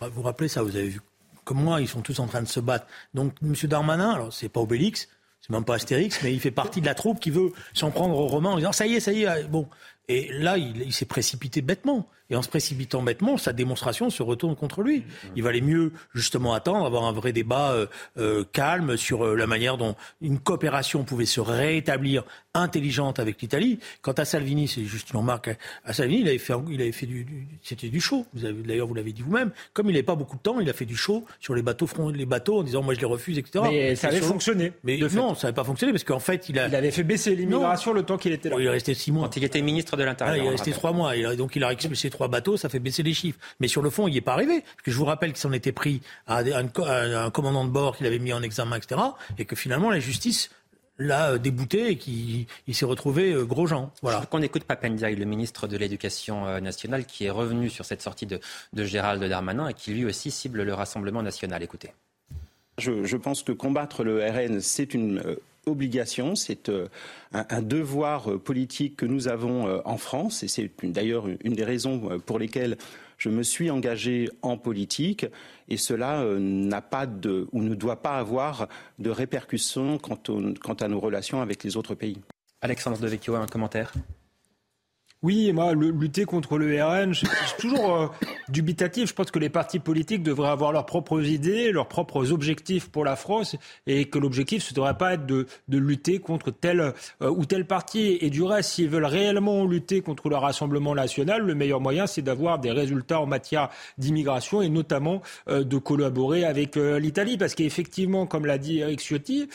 Vous 0.00 0.08
vous 0.10 0.22
rappelez 0.22 0.48
ça 0.48 0.62
Vous 0.62 0.76
avez 0.76 0.88
vu 0.88 1.00
comme 1.44 1.62
moi, 1.62 1.80
ils 1.80 1.88
sont 1.88 2.02
tous 2.02 2.20
en 2.20 2.26
train 2.26 2.42
de 2.42 2.46
se 2.46 2.60
battre. 2.60 2.86
Donc, 3.14 3.32
M. 3.42 3.54
Darmanin, 3.62 4.10
alors 4.10 4.34
c'est 4.34 4.50
pas 4.50 4.60
Obélix, 4.60 5.08
c'est 5.40 5.48
même 5.48 5.64
pas 5.64 5.76
Astérix, 5.76 6.22
mais 6.22 6.30
il 6.30 6.40
fait 6.40 6.50
partie 6.50 6.82
de 6.82 6.86
la 6.86 6.94
troupe 6.94 7.20
qui 7.20 7.30
veut 7.30 7.52
s'en 7.72 7.90
prendre 7.90 8.18
aux 8.18 8.26
Romains 8.26 8.50
en 8.50 8.56
disant 8.56 8.72
ça 8.72 8.86
y 8.86 8.96
est, 8.96 9.00
ça 9.00 9.12
y 9.12 9.22
est. 9.22 9.48
Bon, 9.48 9.66
et 10.08 10.30
là, 10.32 10.56
il, 10.56 10.92
s'est 10.92 11.04
précipité 11.04 11.60
bêtement. 11.60 12.08
Et 12.30 12.36
en 12.36 12.42
se 12.42 12.48
précipitant 12.48 13.02
bêtement, 13.02 13.36
sa 13.36 13.52
démonstration 13.52 14.10
se 14.10 14.22
retourne 14.22 14.54
contre 14.54 14.82
lui. 14.82 15.02
Il 15.36 15.42
valait 15.42 15.62
mieux 15.62 15.92
justement 16.14 16.52
attendre, 16.52 16.84
avoir 16.84 17.04
un 17.04 17.12
vrai 17.12 17.32
débat 17.32 17.72
euh, 17.72 17.86
euh, 18.18 18.44
calme 18.52 18.96
sur 18.98 19.24
euh, 19.24 19.34
la 19.34 19.46
manière 19.46 19.78
dont 19.78 19.96
une 20.20 20.38
coopération 20.38 21.04
pouvait 21.04 21.24
se 21.24 21.40
rétablir 21.40 22.24
intelligente 22.52 23.18
avec 23.18 23.40
l'Italie. 23.40 23.78
Quant 24.02 24.12
à 24.12 24.24
Salvini, 24.26 24.68
c'est 24.68 24.84
juste 24.84 25.10
une 25.10 25.20
remarque 25.20 25.56
à 25.84 25.92
Salvini, 25.92 26.20
il 26.20 26.28
avait 26.28 26.38
fait, 26.38 26.54
il 26.70 26.80
avait 26.82 26.92
fait 26.92 27.06
du, 27.06 27.46
c'était 27.62 27.88
du 27.88 28.00
show. 28.00 28.26
Vous 28.34 28.44
avez, 28.44 28.62
d'ailleurs, 28.62 28.86
vous 28.86 28.94
l'avez 28.94 29.12
dit 29.12 29.22
vous-même. 29.22 29.50
Comme 29.72 29.88
il 29.88 29.92
n'avait 29.92 30.02
pas 30.02 30.16
beaucoup 30.16 30.36
de 30.36 30.42
temps, 30.42 30.60
il 30.60 30.68
a 30.68 30.74
fait 30.74 30.86
du 30.86 30.96
show 30.96 31.24
sur 31.40 31.54
les 31.54 31.62
bateaux, 31.62 31.88
les 32.12 32.26
bateaux 32.26 32.58
en 32.58 32.62
disant 32.62 32.82
moi 32.82 32.94
je 32.94 33.00
les 33.00 33.06
refuse, 33.06 33.38
etc. 33.38 33.64
Mais 33.70 33.94
ça 33.94 34.08
avait 34.08 34.20
fonctionné. 34.20 34.72
Mais 34.84 34.98
non, 34.98 35.34
ça 35.34 35.48
n'avait 35.48 35.54
pas 35.54 35.64
fonctionné 35.64 35.92
parce 35.92 36.04
qu'en 36.04 36.20
fait, 36.20 36.48
il 36.48 36.58
a. 36.58 36.68
Il 36.68 36.74
avait 36.74 36.90
fait 36.90 37.04
baisser 37.04 37.34
l'immigration 37.34 37.92
le 37.92 38.02
temps 38.02 38.18
qu'il 38.18 38.32
était 38.32 38.48
là. 38.48 38.56
il 38.58 38.66
est 38.66 38.70
resté 38.70 38.94
six 38.94 39.12
mois. 39.12 39.28
Quand 39.28 39.36
il 39.36 39.44
était 39.44 39.62
ministre 39.62 39.97
de 39.98 40.04
l'Intérieur. 40.04 40.36
il 40.36 40.46
est 40.46 40.50
resté 40.50 40.72
trois 40.72 40.92
mois. 40.92 41.16
Et 41.16 41.36
donc 41.36 41.56
il 41.56 41.64
a 41.64 41.72
expulsé 41.72 42.10
trois 42.10 42.28
bateaux, 42.28 42.56
ça 42.56 42.68
fait 42.68 42.78
baisser 42.78 43.02
les 43.02 43.14
chiffres. 43.14 43.38
Mais 43.60 43.68
sur 43.68 43.82
le 43.82 43.90
fond, 43.90 44.08
il 44.08 44.12
n'y 44.12 44.18
est 44.18 44.22
pas 44.22 44.32
arrivé. 44.32 44.60
Parce 44.60 44.82
que 44.84 44.90
je 44.90 44.96
vous 44.96 45.04
rappelle 45.04 45.30
qu'il 45.32 45.40
s'en 45.40 45.52
était 45.52 45.72
pris 45.72 46.00
à 46.26 46.38
un, 46.38 47.30
commandant 47.30 47.64
de 47.64 47.70
bord 47.70 47.96
qu'il 47.96 48.06
avait 48.06 48.18
mis 48.18 48.32
en 48.32 48.42
examen, 48.42 48.76
etc. 48.76 49.00
Et 49.38 49.44
que 49.44 49.56
finalement, 49.56 49.90
la 49.90 50.00
justice 50.00 50.50
l'a 50.98 51.30
euh, 51.30 51.38
débouté 51.38 51.90
et 51.90 51.96
qu'il 51.96 52.46
s'est 52.72 52.84
retrouvé 52.84 53.32
euh, 53.32 53.44
gros 53.44 53.66
gens. 53.66 53.92
Voilà. 54.02 54.26
Qu'on 54.26 54.42
écoute 54.42 54.64
Papendiaï, 54.64 55.14
le 55.14 55.24
ministre 55.24 55.68
de 55.68 55.76
l'Éducation 55.76 56.46
euh, 56.46 56.60
nationale, 56.60 57.04
qui 57.04 57.24
est 57.24 57.30
revenu 57.30 57.70
sur 57.70 57.84
cette 57.84 58.02
sortie 58.02 58.26
de, 58.26 58.40
de 58.72 58.84
Gérald 58.84 59.22
Darmanin 59.22 59.68
et 59.68 59.74
qui 59.74 59.92
lui 59.92 60.04
aussi 60.04 60.30
cible 60.30 60.62
le 60.62 60.74
Rassemblement 60.74 61.22
national. 61.22 61.62
Écoutez. 61.62 61.92
Je, 62.78 63.16
pense 63.16 63.42
que 63.42 63.52
combattre 63.52 64.04
le 64.04 64.24
RN, 64.24 64.60
c'est 64.60 64.94
une 64.94 65.20
obligation, 65.68 66.34
c'est 66.34 66.68
euh, 66.68 66.88
un, 67.32 67.62
devoir 67.62 68.30
euh, 68.30 68.38
politique 68.38 68.96
que 68.96 69.06
nous 69.06 69.28
avons 69.28 69.68
euh, 69.68 69.80
en 69.84 69.98
France, 69.98 70.42
et 70.42 70.48
c'est 70.48 70.70
d'ailleurs 70.82 71.26
une 71.44 71.54
des 71.54 71.64
raisons 71.64 72.18
pour 72.24 72.38
lesquelles 72.38 72.76
je 73.18 73.28
me 73.28 73.42
suis 73.42 73.70
engagé 73.70 74.28
en 74.42 74.56
politique, 74.56 75.26
et 75.68 75.76
cela 75.76 76.24
n'a 76.38 76.80
pas 76.80 77.06
de 77.06 77.48
ou 77.52 77.62
ne 77.62 77.74
doit 77.74 78.00
pas 78.00 78.18
avoir 78.18 78.68
de 78.98 79.10
répercussions 79.10 79.98
quant, 79.98 80.18
quant 80.62 80.74
à 80.74 80.88
nos 80.88 81.00
relations 81.00 81.40
avec 81.40 81.64
les 81.64 81.76
autres 81.76 81.94
pays. 81.94 82.18
Alexandre 82.60 82.98
Devecchio, 82.98 83.34
un 83.34 83.46
commentaire? 83.46 83.92
Oui, 85.24 85.52
moi, 85.52 85.74
lutter 85.74 86.26
contre 86.26 86.58
le 86.58 86.80
RN, 86.80 87.12
c'est 87.12 87.56
toujours 87.58 87.96
euh, 87.96 88.06
dubitatif. 88.48 89.08
Je 89.08 89.14
pense 89.14 89.32
que 89.32 89.40
les 89.40 89.48
partis 89.48 89.80
politiques 89.80 90.22
devraient 90.22 90.50
avoir 90.50 90.70
leurs 90.70 90.86
propres 90.86 91.24
idées, 91.24 91.72
leurs 91.72 91.88
propres 91.88 92.30
objectifs 92.30 92.88
pour 92.88 93.04
la 93.04 93.16
France, 93.16 93.56
et 93.88 94.04
que 94.04 94.20
l'objectif, 94.20 94.62
ce 94.62 94.72
ne 94.72 94.76
devrait 94.76 94.96
pas 94.96 95.14
être 95.14 95.26
de, 95.26 95.46
lutter 95.68 96.20
contre 96.20 96.52
tel 96.52 96.80
euh, 96.80 97.30
ou 97.30 97.46
tel 97.46 97.66
parti. 97.66 98.16
Et 98.20 98.30
du 98.30 98.44
reste, 98.44 98.70
s'ils 98.70 98.88
veulent 98.88 99.06
réellement 99.06 99.64
lutter 99.64 100.02
contre 100.02 100.28
le 100.28 100.36
Rassemblement 100.36 100.94
national, 100.94 101.42
le 101.42 101.54
meilleur 101.56 101.80
moyen, 101.80 102.06
c'est 102.06 102.22
d'avoir 102.22 102.60
des 102.60 102.70
résultats 102.70 103.20
en 103.20 103.26
matière 103.26 103.70
d'immigration, 103.98 104.62
et 104.62 104.68
notamment 104.68 105.20
euh, 105.48 105.64
de 105.64 105.78
collaborer 105.78 106.44
avec 106.44 106.76
l'Italie. 106.76 107.36
Parce 107.36 107.56
qu'effectivement, 107.56 108.26
comme 108.26 108.46
l'a 108.46 108.58
dit 108.58 108.78
Eric 108.78 109.00
Ciotti, 109.00 109.48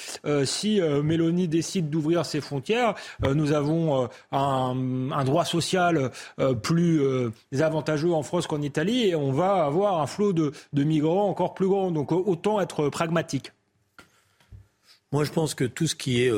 si 0.44 0.82
Mélanie 0.82 1.48
décide 1.48 1.90
d'ouvrir 1.90 2.26
ses 2.26 2.42
frontières, 2.42 2.96
nous 3.34 3.54
avons 3.54 4.10
un, 4.32 5.12
un 5.12 5.24
droit 5.24 5.46
social 5.54 6.12
euh, 6.40 6.54
plus 6.54 7.02
euh, 7.02 7.32
avantageux 7.60 8.14
en 8.14 8.24
France 8.24 8.48
qu'en 8.48 8.62
Italie 8.62 9.08
et 9.08 9.16
on 9.16 9.32
va 9.32 9.66
avoir 9.66 10.02
un 10.02 10.08
flot 10.08 10.34
de, 10.34 10.54
migrants 10.74 11.30
encore 11.30 11.54
plus 11.54 11.68
grand. 11.68 11.92
Donc 11.92 12.12
autant 12.12 12.60
être 12.60 12.90
pragmatique. 12.90 13.52
Moi, 15.12 15.24
je 15.24 15.32
pense 15.32 15.54
que 15.54 15.66
tout 15.66 15.88
ce 15.88 15.96
qui 15.96 16.24
est 16.24 16.32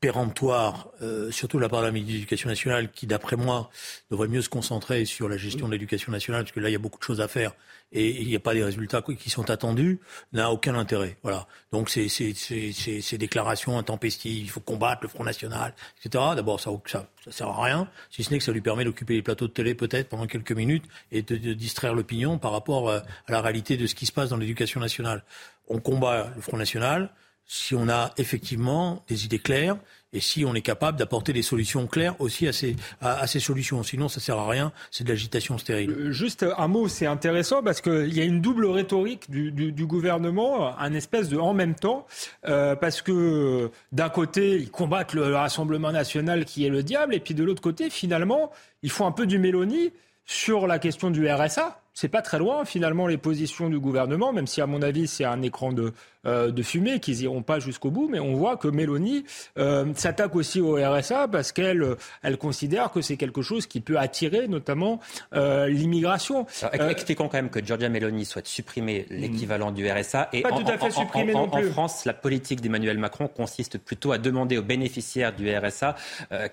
péremptoire, 0.00 0.88
euh, 1.02 1.30
surtout 1.30 1.58
de 1.58 1.62
la 1.62 1.68
part 1.68 1.80
de 1.80 1.86
la 1.86 1.92
ministre 1.92 2.14
l'Éducation 2.14 2.48
nationale, 2.48 2.90
qui, 2.90 3.06
d'après 3.06 3.36
moi, 3.36 3.70
devrait 4.10 4.28
mieux 4.28 4.40
se 4.40 4.48
concentrer 4.48 5.04
sur 5.04 5.28
la 5.28 5.36
gestion 5.36 5.66
de 5.66 5.72
l'éducation 5.72 6.10
nationale, 6.10 6.44
parce 6.44 6.52
que 6.52 6.60
là, 6.60 6.70
il 6.70 6.72
y 6.72 6.76
a 6.76 6.78
beaucoup 6.78 6.98
de 6.98 7.04
choses 7.04 7.20
à 7.20 7.28
faire 7.28 7.52
et 7.92 8.22
il 8.22 8.28
n'y 8.28 8.36
a 8.36 8.40
pas 8.40 8.54
des 8.54 8.62
résultats 8.62 9.02
qui 9.02 9.30
sont 9.30 9.50
attendus, 9.50 9.98
n'a 10.32 10.50
aucun 10.52 10.74
intérêt. 10.74 11.18
Voilà. 11.22 11.46
Donc, 11.72 11.90
ces, 11.90 12.08
ces, 12.08 13.18
déclarations 13.18 13.78
intempestives, 13.78 14.44
il 14.44 14.48
faut 14.48 14.60
combattre 14.60 15.02
le 15.02 15.08
Front 15.08 15.24
National, 15.24 15.74
etc. 15.98 16.24
D'abord, 16.36 16.60
ça, 16.60 16.70
ça, 16.86 17.06
ça 17.24 17.32
sert 17.32 17.48
à 17.48 17.64
rien, 17.64 17.88
si 18.10 18.22
ce 18.22 18.30
n'est 18.30 18.38
que 18.38 18.44
ça 18.44 18.52
lui 18.52 18.60
permet 18.60 18.84
d'occuper 18.84 19.14
les 19.14 19.22
plateaux 19.22 19.48
de 19.48 19.52
télé 19.52 19.74
peut-être 19.74 20.08
pendant 20.08 20.26
quelques 20.26 20.52
minutes 20.52 20.84
et 21.10 21.22
de, 21.22 21.36
de 21.36 21.52
distraire 21.52 21.94
l'opinion 21.94 22.38
par 22.38 22.52
rapport 22.52 22.88
euh, 22.88 23.00
à 23.26 23.32
la 23.32 23.40
réalité 23.40 23.76
de 23.76 23.86
ce 23.86 23.94
qui 23.94 24.06
se 24.06 24.12
passe 24.12 24.30
dans 24.30 24.36
l'éducation 24.36 24.80
nationale. 24.80 25.24
On 25.68 25.80
combat 25.80 26.32
le 26.34 26.40
Front 26.40 26.56
National 26.56 27.10
si 27.52 27.74
on 27.74 27.88
a 27.88 28.12
effectivement 28.16 29.02
des 29.08 29.24
idées 29.24 29.40
claires 29.40 29.76
et 30.12 30.20
si 30.20 30.44
on 30.44 30.54
est 30.54 30.60
capable 30.60 30.96
d'apporter 30.96 31.32
des 31.32 31.42
solutions 31.42 31.88
claires 31.88 32.14
aussi 32.20 32.46
à 32.46 32.52
ces, 32.52 32.76
à, 33.00 33.26
ces 33.26 33.40
solutions. 33.40 33.82
Sinon, 33.82 34.08
ça 34.08 34.20
sert 34.20 34.38
à 34.38 34.48
rien, 34.48 34.70
c'est 34.92 35.02
de 35.02 35.08
l'agitation 35.08 35.58
stérile. 35.58 35.90
Euh, 35.90 36.12
juste 36.12 36.46
un 36.56 36.68
mot, 36.68 36.86
c'est 36.86 37.06
intéressant 37.06 37.60
parce 37.60 37.80
qu'il 37.80 38.14
y 38.14 38.20
a 38.20 38.24
une 38.24 38.40
double 38.40 38.66
rhétorique 38.66 39.28
du, 39.32 39.50
du, 39.50 39.86
gouvernement, 39.86 40.78
un 40.78 40.94
espèce 40.94 41.28
de 41.28 41.38
en 41.38 41.52
même 41.52 41.74
temps, 41.74 42.06
euh, 42.46 42.76
parce 42.76 43.02
que 43.02 43.68
d'un 43.90 44.10
côté, 44.10 44.54
ils 44.54 44.70
combattent 44.70 45.14
le, 45.14 45.34
Rassemblement 45.34 45.90
national 45.90 46.44
qui 46.44 46.64
est 46.64 46.70
le 46.70 46.84
diable, 46.84 47.16
et 47.16 47.20
puis 47.20 47.34
de 47.34 47.42
l'autre 47.42 47.62
côté, 47.62 47.90
finalement, 47.90 48.52
ils 48.84 48.90
font 48.90 49.06
un 49.06 49.12
peu 49.12 49.26
du 49.26 49.40
Mélanie 49.40 49.90
sur 50.24 50.68
la 50.68 50.78
question 50.78 51.10
du 51.10 51.28
RSA 51.28 51.80
c'est 52.00 52.08
pas 52.08 52.22
très 52.22 52.38
loin 52.38 52.64
finalement 52.64 53.06
les 53.06 53.18
positions 53.18 53.68
du 53.68 53.78
gouvernement, 53.78 54.32
même 54.32 54.46
si 54.46 54.60
à 54.60 54.66
mon 54.66 54.80
avis 54.82 55.06
c'est 55.06 55.24
un 55.24 55.42
écran 55.42 55.72
de, 55.72 55.92
euh, 56.26 56.50
de 56.50 56.62
fumée, 56.62 57.00
qu'ils 57.00 57.22
iront 57.22 57.42
pas 57.42 57.60
jusqu'au 57.60 57.90
bout, 57.90 58.06
mais 58.10 58.20
on 58.20 58.34
voit 58.34 58.58
que 58.58 58.68
Mélanie 58.68 59.24
euh, 59.56 59.86
s'attaque 59.94 60.36
aussi 60.36 60.60
au 60.60 60.74
RSA 60.74 61.28
parce 61.28 61.50
qu'elle 61.50 61.96
elle 62.22 62.36
considère 62.36 62.90
que 62.90 63.00
c'est 63.00 63.16
quelque 63.16 63.40
chose 63.40 63.66
qui 63.66 63.80
peut 63.80 63.98
attirer 63.98 64.46
notamment 64.46 65.00
euh, 65.34 65.66
l'immigration. 65.68 66.46
Expliquons 66.72 67.28
quand 67.28 67.38
même 67.38 67.48
que 67.48 67.64
Giorgia 67.64 67.88
Meloni 67.88 68.26
souhaite 68.26 68.48
supprimer 68.48 69.06
hmm. 69.08 69.14
l'équivalent 69.14 69.70
du 69.70 69.90
RSA 69.90 70.28
et 70.34 70.42
pas 70.42 70.50
tout 70.50 70.66
à 70.66 70.76
fait 70.76 70.90
supprimer 70.90 71.32
non 71.32 71.48
plus. 71.48 71.68
en 71.68 71.72
France, 71.72 72.04
la 72.04 72.12
politique 72.12 72.60
d'Emmanuel 72.60 72.98
Macron 72.98 73.26
consiste 73.26 73.78
plutôt 73.78 74.12
à 74.12 74.18
demander 74.18 74.58
aux 74.58 74.62
bénéficiaires 74.62 75.34
du 75.34 75.50
RSA 75.56 75.96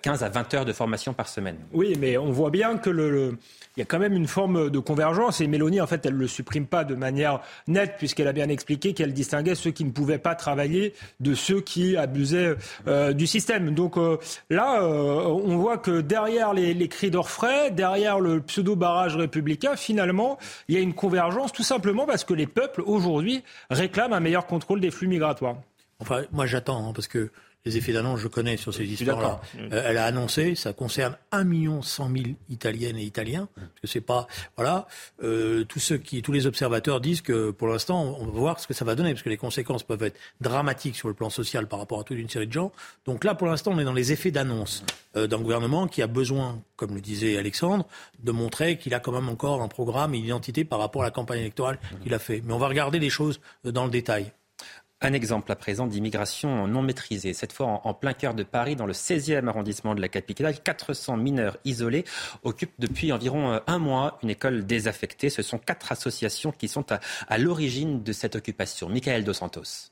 15 0.01 0.23
à 0.23 0.29
20 0.29 0.53
heures 0.53 0.65
de 0.65 0.73
formation 0.73 1.13
par 1.13 1.27
semaine. 1.27 1.57
Oui, 1.73 1.95
mais 1.99 2.17
on 2.17 2.31
voit 2.31 2.51
bien 2.51 2.77
que 2.77 2.89
le 2.89 3.37
il 3.77 3.81
y 3.81 3.83
a 3.83 3.85
quand 3.85 3.99
même 3.99 4.13
une 4.13 4.25
forme 4.25 4.71
de 4.71 4.79
convergence. 4.79 5.39
Et 5.39 5.45
Mélanie, 5.45 5.79
en 5.79 5.85
fait, 5.85 6.03
elle 6.07 6.15
ne 6.15 6.19
le 6.19 6.27
supprime 6.27 6.65
pas 6.65 6.83
de 6.83 6.95
manière 6.95 7.41
nette, 7.67 7.93
puisqu'elle 7.99 8.27
a 8.27 8.33
bien 8.33 8.49
expliqué 8.49 8.95
qu'elle 8.95 9.13
distinguait 9.13 9.53
ceux 9.57 9.71
qui 9.71 9.83
ne 9.83 9.91
pouvaient 9.91 10.17
pas 10.17 10.35
travailler 10.35 10.93
de 11.19 11.33
ceux 11.33 11.61
qui 11.61 11.97
abusaient 11.97 12.55
euh, 12.87 13.13
du 13.13 13.27
système. 13.27 13.73
Donc 13.73 13.97
euh, 13.97 14.17
là, 14.49 14.81
euh, 14.81 15.21
on 15.23 15.57
voit 15.57 15.77
que 15.77 16.01
derrière 16.01 16.53
les, 16.53 16.87
cris 16.87 17.11
d'orfraie, 17.11 17.71
derrière 17.71 18.19
le 18.19 18.41
pseudo-barrage 18.41 19.15
républicain, 19.15 19.75
finalement, 19.75 20.37
il 20.67 20.75
y 20.75 20.77
a 20.77 20.81
une 20.81 20.93
convergence, 20.93 21.51
tout 21.51 21.63
simplement 21.63 22.05
parce 22.05 22.23
que 22.23 22.33
les 22.33 22.47
peuples, 22.47 22.81
aujourd'hui, 22.85 23.43
réclament 23.69 24.13
un 24.13 24.19
meilleur 24.19 24.45
contrôle 24.45 24.79
des 24.79 24.91
flux 24.91 25.07
migratoires. 25.07 25.57
Enfin, 25.99 26.23
moi 26.31 26.45
j'attends, 26.45 26.87
hein, 26.87 26.91
parce 26.93 27.07
que 27.07 27.31
les 27.67 27.77
effets 27.77 27.93
d'annonce, 27.93 28.19
je 28.19 28.27
connais 28.27 28.57
sur 28.57 28.73
ces 28.73 28.85
histoires-là. 28.85 29.41
Euh, 29.59 29.83
elle 29.85 29.97
a 29.97 30.05
annoncé, 30.05 30.55
ça 30.55 30.73
concerne 30.73 31.15
1 31.31 31.43
million 31.43 31.81
100 31.81 32.09
000 32.09 32.25
Italiennes 32.49 32.97
et 32.97 33.03
Italiens, 33.03 33.49
parce 33.55 33.79
que 33.81 33.87
c'est 33.87 34.01
pas, 34.01 34.27
voilà, 34.55 34.87
euh, 35.23 35.65
tous 35.65 35.79
ceux 35.79 35.97
qui, 35.97 36.21
tous 36.21 36.31
les 36.31 36.47
observateurs 36.47 37.01
disent 37.01 37.21
que 37.21 37.51
pour 37.51 37.67
l'instant, 37.67 38.17
on 38.19 38.25
va 38.25 38.31
voir 38.31 38.59
ce 38.59 38.67
que 38.67 38.73
ça 38.73 38.85
va 38.85 38.95
donner, 38.95 39.11
parce 39.11 39.23
que 39.23 39.29
les 39.29 39.37
conséquences 39.37 39.83
peuvent 39.83 40.03
être 40.03 40.17
dramatiques 40.41 40.95
sur 40.95 41.07
le 41.07 41.13
plan 41.13 41.29
social 41.29 41.67
par 41.67 41.79
rapport 41.79 41.99
à 41.99 42.03
toute 42.03 42.17
une 42.17 42.29
série 42.29 42.47
de 42.47 42.53
gens. 42.53 42.71
Donc 43.05 43.23
là, 43.23 43.35
pour 43.35 43.47
l'instant, 43.47 43.71
on 43.73 43.79
est 43.79 43.85
dans 43.85 43.93
les 43.93 44.11
effets 44.11 44.31
d'annonce 44.31 44.83
euh, 45.15 45.27
d'un 45.27 45.39
gouvernement 45.39 45.87
qui 45.87 46.01
a 46.01 46.07
besoin, 46.07 46.61
comme 46.77 46.95
le 46.95 47.01
disait 47.01 47.37
Alexandre, 47.37 47.85
de 48.23 48.31
montrer 48.31 48.77
qu'il 48.77 48.93
a 48.93 48.99
quand 48.99 49.11
même 49.11 49.29
encore 49.29 49.61
un 49.61 49.67
programme 49.67 50.15
et 50.15 50.19
une 50.19 50.25
identité 50.25 50.63
par 50.63 50.79
rapport 50.79 51.01
à 51.01 51.05
la 51.05 51.11
campagne 51.11 51.39
électorale 51.39 51.79
qu'il 52.01 52.13
a 52.13 52.19
fait. 52.19 52.41
Mais 52.45 52.53
on 52.53 52.59
va 52.59 52.67
regarder 52.67 52.99
les 52.99 53.09
choses 53.09 53.39
dans 53.63 53.85
le 53.85 53.91
détail. 53.91 54.31
Un 54.99 55.13
exemple 55.13 55.51
à 55.51 55.55
présent 55.55 55.85
d'immigration 55.85 56.67
non 56.67 56.81
maîtrisée. 56.81 57.33
Cette 57.33 57.53
fois 57.53 57.81
en, 57.83 57.93
plein 57.93 58.13
cœur 58.13 58.33
de 58.33 58.41
Paris, 58.41 58.75
dans 58.75 58.87
le 58.87 58.93
16e 58.93 59.47
arrondissement 59.47 59.93
de 59.93 60.01
la 60.01 60.09
capitale, 60.09 60.59
400 60.59 61.17
mineurs 61.17 61.57
isolés 61.65 62.03
occupent 62.41 62.73
depuis 62.79 63.11
environ 63.11 63.51
euh, 63.51 63.59
un 63.67 63.77
mois 63.77 64.17
une 64.23 64.31
école 64.31 64.65
désaffectée. 64.65 65.29
Ce 65.29 65.43
sont 65.43 65.59
quatre 65.59 65.91
associations 65.91 66.51
qui 66.51 66.67
sont 66.67 66.85
à, 66.91 67.37
l'origine 67.37 68.01
de 68.01 68.11
cette 68.11 68.35
occupation. 68.35 68.89
Michael 68.89 69.23
Dos 69.23 69.33
Santos. 69.33 69.91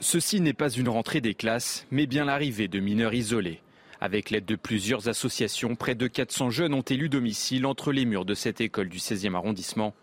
Ceci 0.00 0.42
n'est 0.42 0.52
pas 0.52 0.68
une 0.68 0.90
rentrée 0.90 1.22
des 1.22 1.34
classes, 1.34 1.86
mais 1.90 2.04
bien 2.04 2.26
l'arrivée 2.26 2.68
de 2.68 2.78
mineurs 2.78 3.14
isolés. 3.14 3.62
Avec 4.02 4.28
l'aide 4.28 4.44
de 4.44 4.56
plusieurs 4.56 5.08
associations, 5.08 5.76
près 5.76 5.94
de 5.94 6.08
400 6.08 6.50
jeunes 6.50 6.74
ont 6.74 6.82
élu 6.82 7.08
domicile 7.08 7.64
entre 7.64 7.90
les 7.90 8.04
murs 8.04 8.26
de 8.26 8.34
cette 8.34 8.60
école 8.60 8.90
du 8.90 8.98
16e 8.98 9.34
arrondissement. 9.34 9.94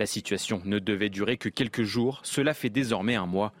La 0.00 0.06
situation 0.06 0.62
ne 0.64 0.78
devait 0.78 1.10
durer 1.10 1.36
que 1.36 1.50
quelques 1.50 1.82
jours, 1.82 2.20
cela 2.22 2.54
fait 2.54 2.70
désormais 2.70 3.16
un 3.16 3.26
mois. 3.26 3.52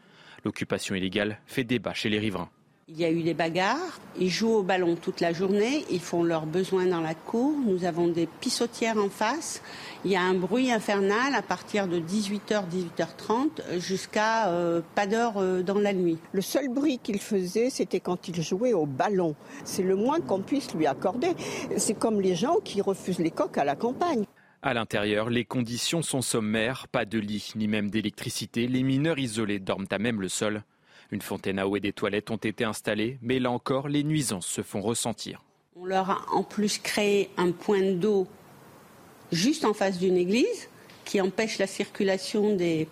L'occupation 0.42 0.94
illégale 0.94 1.38
fait 1.44 1.64
débat 1.64 1.92
chez 1.92 2.08
les 2.08 2.18
riverains. 2.18 2.48
Il 2.88 2.98
y 2.98 3.04
a 3.04 3.10
eu 3.10 3.22
des 3.22 3.34
bagarres, 3.34 4.00
ils 4.18 4.30
jouent 4.30 4.54
au 4.54 4.62
ballon 4.62 4.96
toute 4.96 5.20
la 5.20 5.34
journée, 5.34 5.84
ils 5.90 6.00
font 6.00 6.22
leurs 6.22 6.46
besoins 6.46 6.86
dans 6.86 7.02
la 7.02 7.14
cour, 7.14 7.54
nous 7.66 7.84
avons 7.84 8.08
des 8.08 8.26
pissotières 8.26 8.96
en 8.96 9.10
face, 9.10 9.62
il 10.06 10.12
y 10.12 10.16
a 10.16 10.22
un 10.22 10.32
bruit 10.32 10.72
infernal 10.72 11.34
à 11.34 11.42
partir 11.42 11.86
de 11.86 12.00
18h, 12.00 12.64
18h30 12.72 13.78
jusqu'à 13.78 14.48
euh, 14.48 14.80
pas 14.94 15.06
d'heure 15.06 15.34
euh, 15.36 15.62
dans 15.62 15.78
la 15.78 15.92
nuit. 15.92 16.16
Le 16.32 16.40
seul 16.40 16.70
bruit 16.70 16.98
qu'il 17.02 17.20
faisait, 17.20 17.68
c'était 17.68 18.00
quand 18.00 18.28
il 18.28 18.42
jouait 18.42 18.72
au 18.72 18.86
ballon. 18.86 19.36
C'est 19.64 19.82
le 19.82 19.94
moins 19.94 20.20
qu'on 20.20 20.40
puisse 20.40 20.74
lui 20.74 20.86
accorder. 20.86 21.32
C'est 21.76 21.98
comme 21.98 22.22
les 22.22 22.34
gens 22.34 22.56
qui 22.64 22.80
refusent 22.80 23.18
les 23.18 23.30
coques 23.30 23.58
à 23.58 23.64
la 23.64 23.76
campagne. 23.76 24.24
À 24.62 24.74
l'intérieur, 24.74 25.30
les 25.30 25.46
conditions 25.46 26.02
sont 26.02 26.20
sommaires, 26.20 26.86
pas 26.88 27.06
de 27.06 27.18
lit 27.18 27.52
ni 27.56 27.66
même 27.66 27.88
d'électricité. 27.88 28.68
Les 28.68 28.82
mineurs 28.82 29.18
isolés 29.18 29.58
dorment 29.58 29.86
à 29.90 29.98
même 29.98 30.20
le 30.20 30.28
sol. 30.28 30.64
Une 31.10 31.22
fontaine 31.22 31.58
à 31.58 31.66
eau 31.66 31.76
et 31.76 31.80
des 31.80 31.94
toilettes 31.94 32.30
ont 32.30 32.36
été 32.36 32.64
installées, 32.64 33.18
mais 33.22 33.38
là 33.38 33.50
encore, 33.50 33.88
les 33.88 34.04
nuisances 34.04 34.46
se 34.46 34.60
font 34.60 34.82
ressentir. 34.82 35.42
On 35.76 35.86
leur 35.86 36.10
a 36.10 36.18
en 36.30 36.42
plus 36.42 36.76
créé 36.76 37.30
un 37.38 37.52
point 37.52 37.92
d'eau 37.92 38.26
juste 39.32 39.64
en 39.64 39.72
face 39.72 39.98
d'une 39.98 40.18
église 40.18 40.68
qui 41.06 41.22
empêche 41.22 41.56
la 41.58 41.66
circulation 41.66 42.54
des 42.54 42.86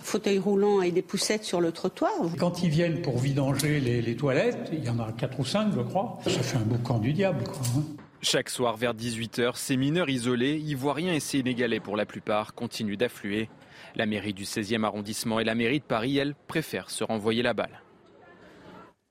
fauteuils 0.00 0.38
roulants 0.38 0.82
et 0.82 0.92
des 0.92 1.02
poussettes 1.02 1.42
sur 1.42 1.60
le 1.60 1.72
trottoir. 1.72 2.12
Quand 2.38 2.62
ils 2.62 2.70
viennent 2.70 3.02
pour 3.02 3.18
vidanger 3.18 3.80
les, 3.80 4.16
toilettes, 4.16 4.70
il 4.72 4.84
y 4.84 4.88
en 4.88 5.00
a 5.00 5.10
quatre 5.10 5.40
ou 5.40 5.44
cinq, 5.44 5.72
je 5.74 5.80
crois, 5.80 6.20
ça 6.22 6.30
fait 6.30 6.58
un 6.58 6.60
boucan 6.60 6.98
du 6.98 7.12
diable. 7.12 7.42
Quoi, 7.42 7.60
hein. 7.76 7.82
Chaque 8.20 8.50
soir 8.50 8.76
vers 8.76 8.94
18h, 8.94 9.54
ces 9.54 9.76
mineurs 9.76 10.08
isolés, 10.08 10.56
ivoiriens 10.58 11.14
et 11.14 11.20
sénégalais 11.20 11.78
pour 11.78 11.96
la 11.96 12.04
plupart, 12.04 12.52
continuent 12.54 12.96
d'affluer. 12.96 13.48
La 13.94 14.06
mairie 14.06 14.34
du 14.34 14.42
16e 14.42 14.82
arrondissement 14.82 15.38
et 15.38 15.44
la 15.44 15.54
mairie 15.54 15.78
de 15.78 15.84
Paris, 15.84 16.18
elles, 16.18 16.34
préfèrent 16.48 16.90
se 16.90 17.04
renvoyer 17.04 17.42
la 17.42 17.54
balle. 17.54 17.80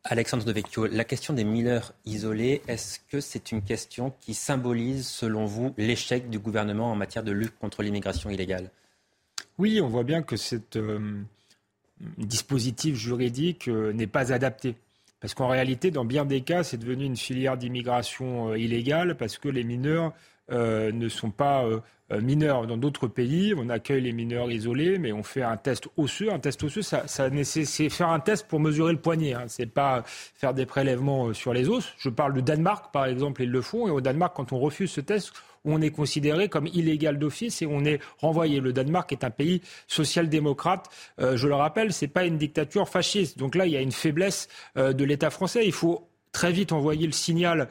Alexandre 0.03 0.43
Devecchio, 0.43 0.87
la 0.87 1.05
question 1.05 1.33
des 1.33 1.45
mineurs 1.45 1.93
isolés, 2.05 2.61
est-ce 2.67 2.99
que 3.09 3.21
c'est 3.21 3.51
une 3.51 3.61
question 3.61 4.13
qui 4.19 4.33
symbolise, 4.33 5.07
selon 5.07 5.45
vous, 5.45 5.73
l'échec 5.77 6.29
du 6.29 6.39
gouvernement 6.39 6.91
en 6.91 6.95
matière 6.95 7.23
de 7.23 7.31
lutte 7.31 7.57
contre 7.59 7.83
l'immigration 7.83 8.29
illégale? 8.29 8.71
Oui, 9.57 9.79
on 9.81 9.87
voit 9.87 10.03
bien 10.03 10.21
que 10.21 10.35
ce 10.35 10.55
euh, 10.75 11.23
dispositif 12.17 12.95
juridique 12.95 13.69
euh, 13.69 13.93
n'est 13.93 14.07
pas 14.07 14.33
adapté. 14.33 14.75
Parce 15.19 15.33
qu'en 15.33 15.47
réalité, 15.47 15.89
dans 15.91 16.05
bien 16.05 16.25
des 16.25 16.41
cas, 16.41 16.63
c'est 16.63 16.77
devenu 16.77 17.05
une 17.05 17.17
filière 17.17 17.57
d'immigration 17.57 18.51
euh, 18.51 18.57
illégale 18.57 19.17
parce 19.17 19.37
que 19.37 19.49
les 19.49 19.63
mineurs 19.63 20.13
euh, 20.51 20.91
ne 20.91 21.09
sont 21.09 21.31
pas 21.31 21.65
euh, 21.65 21.81
mineurs. 22.21 22.67
Dans 22.67 22.77
d'autres 22.77 23.07
pays, 23.07 23.53
on 23.57 23.67
accueille 23.69 24.01
les 24.01 24.13
mineurs 24.13 24.51
isolés, 24.51 24.99
mais 24.99 25.11
on 25.11 25.23
fait 25.23 25.41
un 25.41 25.57
test 25.57 25.89
osseux. 25.97 26.31
Un 26.31 26.39
test 26.39 26.63
osseux, 26.63 26.83
c'est 26.83 27.89
faire 27.89 28.09
un 28.09 28.19
test 28.19 28.47
pour 28.47 28.59
mesurer 28.59 28.93
le 28.93 28.99
poignet. 28.99 29.33
Hein. 29.33 29.45
C'est 29.47 29.65
pas 29.65 30.03
faire 30.05 30.53
des 30.53 30.65
prélèvements 30.65 31.33
sur 31.33 31.51
les 31.51 31.67
os. 31.67 31.93
Je 31.97 32.09
parle 32.09 32.33
de 32.33 32.41
Danemark, 32.41 32.93
par 32.93 33.05
exemple, 33.07 33.41
ils 33.41 33.51
le 33.51 33.61
font. 33.61 33.87
Et 33.87 33.91
au 33.91 34.01
Danemark, 34.01 34.35
quand 34.35 34.53
on 34.53 34.59
refuse 34.59 34.91
ce 34.91 35.01
test, 35.01 35.33
on 35.65 35.81
est 35.81 35.91
considéré 35.91 36.49
comme 36.49 36.67
illégal 36.67 37.19
d'office 37.19 37.61
et 37.61 37.65
on 37.65 37.83
est 37.85 37.99
renvoyé. 38.19 38.59
Le 38.59 38.73
Danemark 38.73 39.11
est 39.11 39.23
un 39.23 39.29
pays 39.29 39.61
social-démocrate. 39.87 40.89
Euh, 41.19 41.37
je 41.37 41.47
le 41.47 41.55
rappelle, 41.55 41.93
c'est 41.93 42.07
pas 42.07 42.25
une 42.25 42.37
dictature 42.37 42.89
fasciste. 42.89 43.37
Donc 43.37 43.55
là, 43.55 43.65
il 43.65 43.73
y 43.73 43.77
a 43.77 43.81
une 43.81 43.91
faiblesse 43.91 44.47
euh, 44.77 44.93
de 44.93 45.03
l'État 45.03 45.29
français. 45.29 45.65
Il 45.65 45.73
faut 45.73 46.09
très 46.37 46.51
vite 46.51 46.71
envoyé 46.71 47.07
le 47.07 47.13
signal 47.13 47.67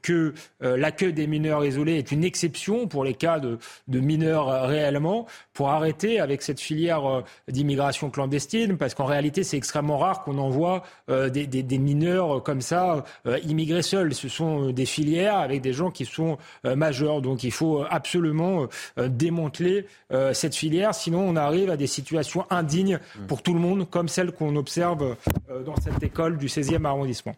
que 0.00 0.32
l'accueil 0.60 1.12
des 1.12 1.26
mineurs 1.26 1.62
isolés 1.62 1.98
est 1.98 2.10
une 2.10 2.24
exception 2.24 2.88
pour 2.88 3.04
les 3.04 3.12
cas 3.12 3.38
de, 3.38 3.58
mineurs 4.00 4.66
réellement, 4.66 5.26
pour 5.52 5.68
arrêter 5.68 6.18
avec 6.18 6.40
cette 6.40 6.58
filière 6.58 7.22
d'immigration 7.48 8.08
clandestine, 8.08 8.78
parce 8.78 8.94
qu'en 8.94 9.04
réalité, 9.04 9.44
c'est 9.44 9.58
extrêmement 9.58 9.98
rare 9.98 10.24
qu'on 10.24 10.38
envoie 10.38 10.84
des, 11.08 11.46
des, 11.46 11.78
mineurs 11.78 12.42
comme 12.42 12.62
ça 12.62 13.04
immigrer 13.44 13.82
seuls. 13.82 14.14
Ce 14.14 14.28
sont 14.28 14.70
des 14.70 14.86
filières 14.86 15.36
avec 15.36 15.60
des 15.60 15.74
gens 15.74 15.90
qui 15.90 16.06
sont 16.06 16.38
majeurs. 16.64 17.20
Donc 17.20 17.44
il 17.44 17.52
faut 17.52 17.84
absolument 17.90 18.68
démanteler 18.96 19.86
cette 20.32 20.54
filière, 20.54 20.94
sinon 20.94 21.20
on 21.20 21.36
arrive 21.36 21.68
à 21.68 21.76
des 21.76 21.86
situations 21.86 22.46
indignes 22.48 23.00
pour 23.28 23.42
tout 23.42 23.52
le 23.52 23.60
monde, 23.60 23.88
comme 23.90 24.08
celle 24.08 24.32
qu'on 24.32 24.56
observe 24.56 25.16
euh, 25.50 25.62
dans 25.62 25.76
cette 25.76 26.02
école 26.02 26.38
du 26.38 26.46
16e 26.46 26.84
arrondissement. 26.84 27.34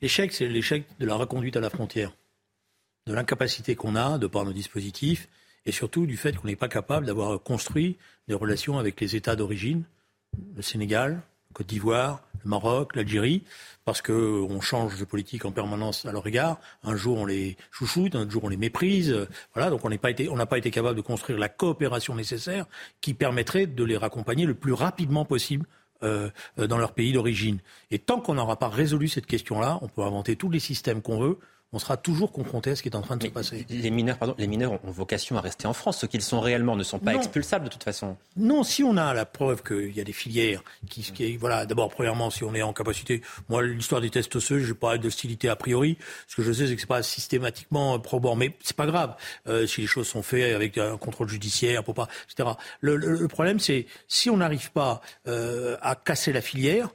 L'échec, 0.00 0.32
c'est 0.32 0.48
l'échec 0.48 0.84
de 0.98 1.06
la 1.06 1.14
reconduite 1.14 1.56
à 1.56 1.60
la 1.60 1.70
frontière, 1.70 2.12
de 3.06 3.14
l'incapacité 3.14 3.76
qu'on 3.76 3.94
a 3.94 4.18
de 4.18 4.26
par 4.26 4.44
nos 4.44 4.52
dispositifs, 4.52 5.28
et 5.64 5.72
surtout 5.72 6.06
du 6.06 6.16
fait 6.16 6.36
qu'on 6.36 6.48
n'est 6.48 6.56
pas 6.56 6.68
capable 6.68 7.06
d'avoir 7.06 7.40
construit 7.40 7.98
des 8.26 8.34
relations 8.34 8.78
avec 8.78 9.00
les 9.00 9.14
États 9.14 9.36
d'origine, 9.36 9.84
le 10.56 10.62
Sénégal, 10.62 11.22
Côte 11.52 11.66
d'Ivoire, 11.66 12.22
le 12.42 12.50
Maroc, 12.50 12.96
l'Algérie, 12.96 13.44
parce 13.84 14.00
qu'on 14.00 14.60
change 14.60 14.98
de 14.98 15.04
politique 15.04 15.44
en 15.44 15.52
permanence 15.52 16.06
à 16.06 16.12
leur 16.12 16.26
égard. 16.26 16.58
Un 16.82 16.96
jour 16.96 17.18
on 17.18 17.26
les 17.26 17.56
chouchoute, 17.70 18.16
un 18.16 18.28
jour 18.28 18.44
on 18.44 18.48
les 18.48 18.56
méprise. 18.56 19.28
Voilà, 19.54 19.70
donc 19.70 19.84
on 19.84 19.90
n'a 19.90 19.98
pas 19.98 20.10
été, 20.10 20.28
on 20.28 20.36
n'a 20.36 20.46
pas 20.46 20.58
été 20.58 20.70
capable 20.70 20.96
de 20.96 21.02
construire 21.02 21.38
la 21.38 21.48
coopération 21.48 22.14
nécessaire 22.14 22.66
qui 23.00 23.14
permettrait 23.14 23.66
de 23.66 23.84
les 23.84 23.96
raccompagner 23.96 24.46
le 24.46 24.54
plus 24.54 24.72
rapidement 24.72 25.24
possible 25.24 25.66
euh, 26.02 26.30
dans 26.56 26.78
leur 26.78 26.92
pays 26.92 27.12
d'origine. 27.12 27.58
Et 27.90 27.98
tant 27.98 28.20
qu'on 28.20 28.34
n'aura 28.34 28.58
pas 28.58 28.68
résolu 28.68 29.08
cette 29.08 29.26
question-là, 29.26 29.78
on 29.82 29.88
peut 29.88 30.02
inventer 30.02 30.36
tous 30.36 30.50
les 30.50 30.60
systèmes 30.60 31.02
qu'on 31.02 31.20
veut 31.20 31.38
on 31.72 31.78
sera 31.78 31.96
toujours 31.96 32.32
confronté 32.32 32.70
à 32.70 32.76
ce 32.76 32.82
qui 32.82 32.88
est 32.88 32.96
en 32.96 33.02
train 33.02 33.16
de 33.16 33.24
se 33.24 33.28
passer. 33.28 33.66
Les 33.70 33.90
mineurs, 33.90 34.18
pardon, 34.18 34.34
les 34.38 34.46
mineurs 34.46 34.72
ont 34.72 34.90
vocation 34.90 35.36
à 35.36 35.40
rester 35.40 35.66
en 35.66 35.72
France. 35.72 35.98
Ceux 35.98 36.06
qu'ils 36.06 36.22
sont 36.22 36.40
réellement 36.40 36.76
ne 36.76 36.82
sont 36.82 36.98
pas 36.98 37.14
expulsables 37.14 37.64
de 37.64 37.70
toute 37.70 37.84
façon. 37.84 38.16
Non, 38.36 38.62
si 38.62 38.84
on 38.84 38.96
a 38.96 39.14
la 39.14 39.24
preuve 39.24 39.62
qu'il 39.62 39.96
y 39.96 40.00
a 40.00 40.04
des 40.04 40.12
filières 40.12 40.62
qui, 40.88 41.02
qui 41.02 41.36
voilà, 41.36 41.66
d'abord 41.66 41.88
premièrement, 41.88 42.30
si 42.30 42.44
on 42.44 42.54
est 42.54 42.62
en 42.62 42.72
capacité, 42.72 43.22
moi 43.48 43.62
l'histoire 43.62 44.00
des 44.00 44.10
tests 44.10 44.34
osseux, 44.36 44.58
je 44.58 44.72
pas 44.72 44.98
d'hostilité 44.98 45.48
a 45.48 45.56
priori. 45.56 45.96
Ce 46.26 46.36
que 46.36 46.42
je 46.42 46.52
sais, 46.52 46.66
c'est 46.66 46.74
que 46.74 46.80
c'est 46.80 46.86
pas 46.86 47.02
systématiquement 47.02 47.98
probant, 48.00 48.36
mais 48.36 48.56
c'est 48.62 48.76
pas 48.76 48.86
grave 48.86 49.14
euh, 49.46 49.66
si 49.66 49.80
les 49.80 49.86
choses 49.86 50.08
sont 50.08 50.22
faites 50.22 50.54
avec 50.54 50.76
un 50.78 50.96
contrôle 50.96 51.28
judiciaire, 51.28 51.84
pour 51.84 51.94
pas, 51.94 52.08
etc. 52.30 52.50
Le, 52.80 52.96
le, 52.96 53.28
problème, 53.28 53.60
c'est 53.60 53.86
si 54.08 54.28
on 54.30 54.38
n'arrive 54.38 54.72
pas 54.72 55.00
euh, 55.28 55.76
à 55.80 55.94
casser 55.94 56.32
la 56.32 56.40
filière, 56.40 56.90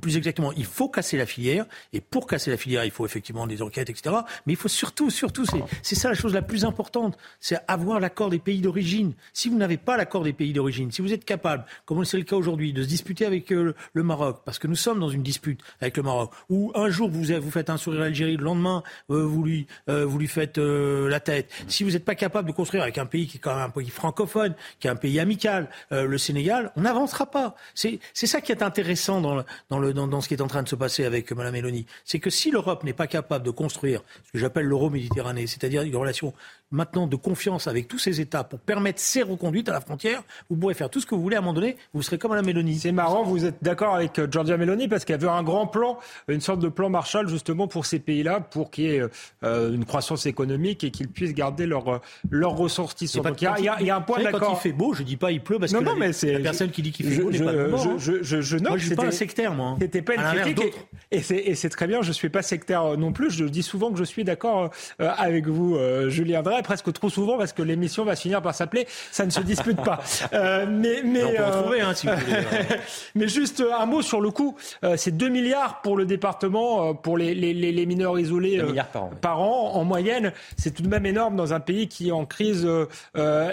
plus 0.00 0.16
exactement, 0.16 0.52
il 0.52 0.64
faut 0.64 0.88
casser 0.88 1.16
la 1.16 1.26
filière, 1.26 1.66
et 1.92 2.00
pour 2.00 2.26
casser 2.26 2.50
la 2.50 2.56
filière, 2.56 2.84
il 2.84 2.90
faut 2.90 3.06
effectivement 3.06 3.46
des 3.46 3.62
enquêtes, 3.62 3.90
etc. 3.90 4.09
Mais 4.46 4.52
il 4.54 4.56
faut 4.56 4.68
surtout, 4.68 5.10
surtout, 5.10 5.44
c'est 5.82 5.94
ça 5.94 6.08
la 6.08 6.14
chose 6.14 6.34
la 6.34 6.42
plus 6.42 6.64
importante, 6.64 7.16
c'est 7.40 7.58
avoir 7.68 8.00
l'accord 8.00 8.30
des 8.30 8.38
pays 8.38 8.60
d'origine. 8.60 9.12
Si 9.32 9.48
vous 9.48 9.56
n'avez 9.56 9.76
pas 9.76 9.96
l'accord 9.96 10.24
des 10.24 10.32
pays 10.32 10.52
d'origine, 10.52 10.90
si 10.90 11.02
vous 11.02 11.12
êtes 11.12 11.24
capable, 11.24 11.64
comme 11.84 12.04
c'est 12.04 12.18
le 12.18 12.24
cas 12.24 12.36
aujourd'hui, 12.36 12.72
de 12.72 12.82
se 12.82 12.88
disputer 12.88 13.26
avec 13.26 13.52
euh, 13.52 13.74
le 13.92 14.02
Maroc, 14.02 14.42
parce 14.44 14.58
que 14.58 14.66
nous 14.66 14.76
sommes 14.76 15.00
dans 15.00 15.08
une 15.08 15.22
dispute 15.22 15.60
avec 15.80 15.96
le 15.96 16.02
Maroc, 16.02 16.32
où 16.48 16.72
un 16.74 16.88
jour 16.90 17.08
vous, 17.10 17.22
vous 17.22 17.50
faites 17.50 17.70
un 17.70 17.76
sourire 17.76 18.00
à 18.00 18.04
l'Algérie, 18.04 18.36
le 18.36 18.44
lendemain 18.44 18.82
euh, 19.10 19.24
vous, 19.24 19.42
lui, 19.42 19.66
euh, 19.88 20.04
vous 20.06 20.18
lui 20.18 20.28
faites 20.28 20.58
la 20.58 21.20
tête. 21.20 21.50
Si 21.68 21.84
vous 21.84 21.90
n'êtes 21.90 22.04
pas 22.04 22.14
capable 22.14 22.48
de 22.48 22.52
construire 22.52 22.82
avec 22.82 22.98
un 22.98 23.06
pays 23.06 23.26
qui 23.26 23.36
est 23.36 23.40
quand 23.40 23.54
même 23.54 23.64
un 23.64 23.70
pays 23.70 23.90
francophone, 23.90 24.54
qui 24.78 24.86
est 24.86 24.90
un 24.90 24.96
pays 24.96 25.18
amical, 25.20 25.68
le 25.90 26.18
Sénégal, 26.18 26.72
on 26.76 26.82
n'avancera 26.82 27.26
pas. 27.26 27.54
C'est 27.74 28.00
ça 28.14 28.40
qui 28.40 28.52
est 28.52 28.62
intéressant 28.62 29.20
dans, 29.20 29.44
dans, 29.68 29.78
le, 29.78 29.92
dans, 29.92 30.06
dans 30.06 30.20
ce 30.20 30.28
qui 30.28 30.34
est 30.34 30.42
en 30.42 30.46
train 30.46 30.62
de 30.62 30.68
se 30.68 30.76
passer 30.76 31.04
avec 31.04 31.30
Mme 31.32 31.52
Mélanie. 31.52 31.86
C'est 32.04 32.18
que 32.18 32.30
si 32.30 32.50
l'Europe 32.50 32.84
n'est 32.84 32.92
pas 32.92 33.06
capable 33.06 33.44
de 33.44 33.50
construire 33.50 33.99
ce 34.24 34.32
que 34.32 34.38
j'appelle 34.38 34.66
l'euro-méditerranée, 34.66 35.46
c'est-à-dire 35.46 35.82
une 35.82 35.96
relation 35.96 36.34
maintenant 36.70 37.06
de 37.06 37.16
confiance 37.16 37.66
avec 37.66 37.88
tous 37.88 37.98
ces 37.98 38.20
États 38.20 38.44
pour 38.44 38.60
permettre 38.60 39.00
ces 39.00 39.22
reconduites 39.22 39.68
à 39.68 39.72
la 39.72 39.80
frontière, 39.80 40.22
vous 40.48 40.56
pourrez 40.56 40.74
faire 40.74 40.90
tout 40.90 41.00
ce 41.00 41.06
que 41.06 41.14
vous 41.14 41.22
voulez. 41.22 41.36
À 41.36 41.40
un 41.40 41.42
moment 41.42 41.54
donné, 41.54 41.76
vous 41.92 42.02
serez 42.02 42.18
comme 42.18 42.32
à 42.32 42.36
la 42.36 42.42
Mélanie. 42.42 42.78
C'est 42.78 42.92
marrant, 42.92 43.22
vous 43.24 43.44
êtes 43.44 43.62
d'accord 43.62 43.94
avec 43.94 44.18
euh, 44.18 44.28
Giorgia 44.30 44.56
Meloni 44.56 44.88
parce 44.88 45.04
qu'elle 45.04 45.20
veut 45.20 45.28
un 45.28 45.42
grand 45.42 45.66
plan, 45.66 45.98
une 46.28 46.40
sorte 46.40 46.60
de 46.60 46.68
plan 46.68 46.88
Marshall 46.88 47.28
justement 47.28 47.66
pour 47.66 47.86
ces 47.86 47.98
pays-là, 47.98 48.40
pour 48.40 48.70
qu'il 48.70 48.84
y 48.84 48.88
ait 48.96 49.02
euh, 49.42 49.74
une 49.74 49.84
croissance 49.84 50.26
économique 50.26 50.84
et 50.84 50.90
qu'ils 50.90 51.08
puissent 51.08 51.34
garder 51.34 51.66
leur, 51.66 51.88
euh, 51.88 51.98
leur 52.30 52.56
ressortissants. 52.56 53.22
Il 53.40 53.42
y, 53.42 53.46
a, 53.46 53.80
il 53.80 53.86
y 53.86 53.90
a 53.90 53.96
un 53.96 54.00
point 54.00 54.22
d'accord. 54.22 54.40
Quand 54.40 54.54
il 54.54 54.60
fait 54.60 54.72
beau, 54.72 54.94
je 54.94 55.02
dis 55.02 55.16
pas 55.16 55.32
il 55.32 55.42
pleut 55.42 55.58
parce 55.58 55.72
que 55.72 55.78
non, 55.78 55.96
mais 55.96 56.12
la 56.22 56.40
personne 56.40 56.70
qui 56.70 56.82
dit 56.82 56.92
qu'il 56.92 57.06
fait 57.06 57.22
beau 57.22 57.30
n'est 57.30 57.38
pas 57.38 57.52
je, 57.52 57.88
hein. 57.88 57.94
je, 57.98 58.22
je, 58.22 58.40
je, 58.40 58.56
note 58.56 58.68
moi, 58.68 58.78
je 58.78 58.86
suis 58.86 58.94
pas 58.94 59.06
un 59.06 59.10
sectaire, 59.10 59.54
moi. 59.54 59.76
C'était 59.80 60.02
pas 60.02 60.14
une 60.14 60.40
critique. 60.40 60.74
Et, 61.10 61.18
et 61.50 61.54
c'est 61.54 61.68
très 61.68 61.86
bien, 61.86 62.02
je 62.02 62.12
suis 62.12 62.28
pas 62.28 62.42
sectaire 62.42 62.96
non 62.96 63.12
plus. 63.12 63.30
Je 63.30 63.44
dis 63.44 63.62
souvent 63.62 63.90
que 63.90 63.98
je 63.98 64.04
suis 64.04 64.24
d'accord 64.24 64.70
avec 64.98 65.46
vous, 65.46 65.78
Julien 66.08 66.42
Drey, 66.42 66.59
presque 66.62 66.92
trop 66.92 67.08
souvent 67.08 67.38
parce 67.38 67.52
que 67.52 67.62
l'émission 67.62 68.04
va 68.04 68.16
finir 68.16 68.42
par 68.42 68.54
s'appeler 68.54 68.86
Ça 69.10 69.24
ne 69.24 69.30
se 69.30 69.40
dispute 69.40 69.82
pas. 69.82 70.00
Euh, 70.32 70.66
mais 70.68 71.02
mais, 71.04 71.22
euh, 71.22 71.82
hein, 71.82 71.94
si 71.94 72.06
vous 72.06 72.12
voulez. 72.14 72.42
mais 73.14 73.26
juste 73.26 73.62
un 73.78 73.86
mot 73.86 74.02
sur 74.02 74.20
le 74.20 74.30
coup. 74.30 74.56
Euh, 74.84 74.94
c'est 74.96 75.16
2 75.16 75.28
milliards 75.28 75.80
pour 75.82 75.96
le 75.96 76.04
département, 76.04 76.94
pour 76.94 77.16
les, 77.18 77.34
les, 77.34 77.52
les 77.54 77.86
mineurs 77.86 78.18
isolés 78.18 78.62
par 78.92 79.04
an, 79.04 79.10
par, 79.20 79.40
an, 79.40 79.72
en 79.74 79.84
moyenne. 79.84 80.32
C'est 80.56 80.72
tout 80.72 80.82
de 80.82 80.88
même 80.88 81.06
énorme 81.06 81.36
dans 81.36 81.52
un 81.52 81.60
pays 81.60 81.88
qui 81.88 82.08
est 82.08 82.12
en 82.12 82.26
crise 82.26 82.68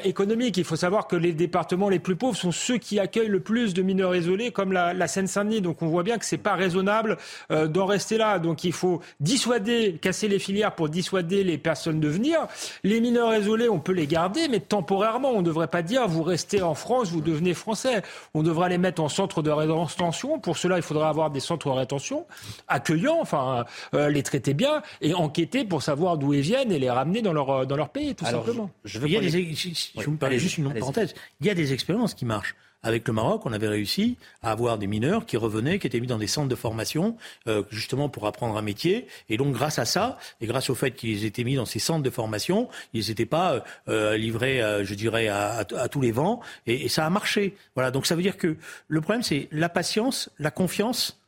économique. 0.03 0.57
Il 0.57 0.63
faut 0.63 0.75
savoir 0.75 1.07
que 1.07 1.15
les 1.15 1.33
départements 1.33 1.89
les 1.89 1.99
plus 1.99 2.15
pauvres 2.15 2.37
sont 2.37 2.51
ceux 2.51 2.77
qui 2.77 2.99
accueillent 2.99 3.27
le 3.27 3.39
plus 3.39 3.73
de 3.73 3.81
mineurs 3.81 4.15
isolés, 4.15 4.51
comme 4.51 4.71
la, 4.71 4.93
la 4.93 5.07
Seine-Saint-Denis. 5.07 5.61
Donc 5.61 5.81
on 5.81 5.87
voit 5.87 6.03
bien 6.03 6.17
que 6.17 6.25
c'est 6.25 6.37
pas 6.37 6.55
raisonnable 6.55 7.17
d'en 7.49 7.85
rester 7.85 8.17
là. 8.17 8.39
Donc 8.39 8.63
il 8.63 8.73
faut 8.73 9.01
dissuader, 9.19 9.97
casser 10.01 10.27
les 10.27 10.39
filières 10.39 10.75
pour 10.75 10.89
dissuader 10.89 11.43
les 11.43 11.57
personnes 11.57 11.99
de 11.99 12.07
venir. 12.07 12.47
Les 12.83 12.96
mineurs 13.01 13.35
isolés, 13.35 13.69
on 13.69 13.79
peut 13.79 13.91
les 13.91 14.07
garder, 14.07 14.47
mais 14.47 14.59
temporairement. 14.59 15.31
On 15.31 15.41
ne 15.41 15.45
devrait 15.45 15.67
pas 15.67 15.81
dire 15.81 16.07
vous 16.07 16.23
restez 16.23 16.61
en 16.61 16.75
France, 16.75 17.09
vous 17.11 17.21
devenez 17.21 17.53
français. 17.53 18.01
On 18.33 18.43
devrait 18.43 18.69
les 18.69 18.77
mettre 18.77 19.01
en 19.01 19.09
centre 19.09 19.41
de 19.41 19.51
rétention. 19.51 20.39
Pour 20.39 20.57
cela, 20.57 20.77
il 20.77 20.83
faudra 20.83 21.09
avoir 21.09 21.31
des 21.31 21.39
centres 21.39 21.69
de 21.69 21.73
rétention 21.73 22.25
accueillants, 22.67 23.19
enfin 23.21 23.65
euh, 23.93 24.09
les 24.09 24.23
traiter 24.23 24.53
bien 24.53 24.81
et 25.01 25.13
enquêter 25.13 25.65
pour 25.65 25.81
savoir 25.81 26.17
d'où 26.17 26.33
ils 26.33 26.41
viennent 26.41 26.71
et 26.71 26.79
les 26.79 26.89
ramener 26.89 27.21
dans 27.21 27.33
leur, 27.33 27.65
dans 27.65 27.75
leur 27.75 27.89
pays, 27.89 28.15
tout 28.15 28.25
simplement. 28.25 28.69
Je, 28.83 28.99
veux 28.99 29.07
il 29.07 29.13
y 29.13 29.17
a 29.17 29.21
des, 29.21 29.53
je 29.53 30.09
me 30.09 30.17
parlais 30.17 30.39
juste 30.39 30.57
une 30.57 30.73
parenthèse. 30.73 31.13
Il 31.41 31.47
y 31.47 31.49
a 31.49 31.53
des 31.53 31.73
expériences 31.73 32.13
qui 32.13 32.25
marchent. 32.25 32.55
Avec 32.87 33.05
le 33.05 33.13
Maroc, 33.13 33.41
on 33.43 33.51
avait 33.51 33.67
réussi 33.67 34.15
à 34.41 34.49
avoir 34.49 34.77
des 34.77 34.87
mineurs 34.87 35.25
qui 35.25 35.35
revenaient, 35.35 35.77
qui 35.77 35.87
étaient 35.87 35.99
mis 35.99 36.07
dans 36.07 36.17
des 36.17 36.25
centres 36.25 36.47
de 36.47 36.55
formation, 36.55 37.17
euh, 37.47 37.63
justement 37.69 38.07
pour 38.07 38.25
apprendre 38.27 38.55
un 38.55 38.61
métier. 38.61 39.07
Et 39.27 39.35
donc, 39.35 39.53
grâce 39.53 39.77
à 39.77 39.83
ça, 39.83 40.17
et 40.39 40.47
grâce 40.47 40.69
au 40.69 40.75
fait 40.75 40.91
qu'ils 40.91 41.25
étaient 41.25 41.43
mis 41.43 41.55
dans 41.55 41.65
ces 41.65 41.79
centres 41.79 42.01
de 42.01 42.09
formation, 42.09 42.69
ils 42.93 43.09
n'étaient 43.09 43.25
pas 43.25 43.61
euh, 43.89 44.15
livrés, 44.15 44.61
euh, 44.61 44.85
je 44.85 44.93
dirais, 44.93 45.27
à, 45.27 45.65
tous 45.65 45.99
les 45.99 46.13
vents. 46.13 46.39
Et, 46.65 46.85
et, 46.85 46.87
ça 46.87 47.05
a 47.05 47.09
marché. 47.09 47.57
Voilà. 47.75 47.91
Donc, 47.91 48.05
ça 48.05 48.15
veut 48.15 48.21
dire 48.21 48.37
que 48.37 48.55
le 48.87 49.01
problème, 49.01 49.21
c'est 49.21 49.49
la 49.51 49.67
patience, 49.67 50.29
la 50.39 50.49
confiance 50.49 51.19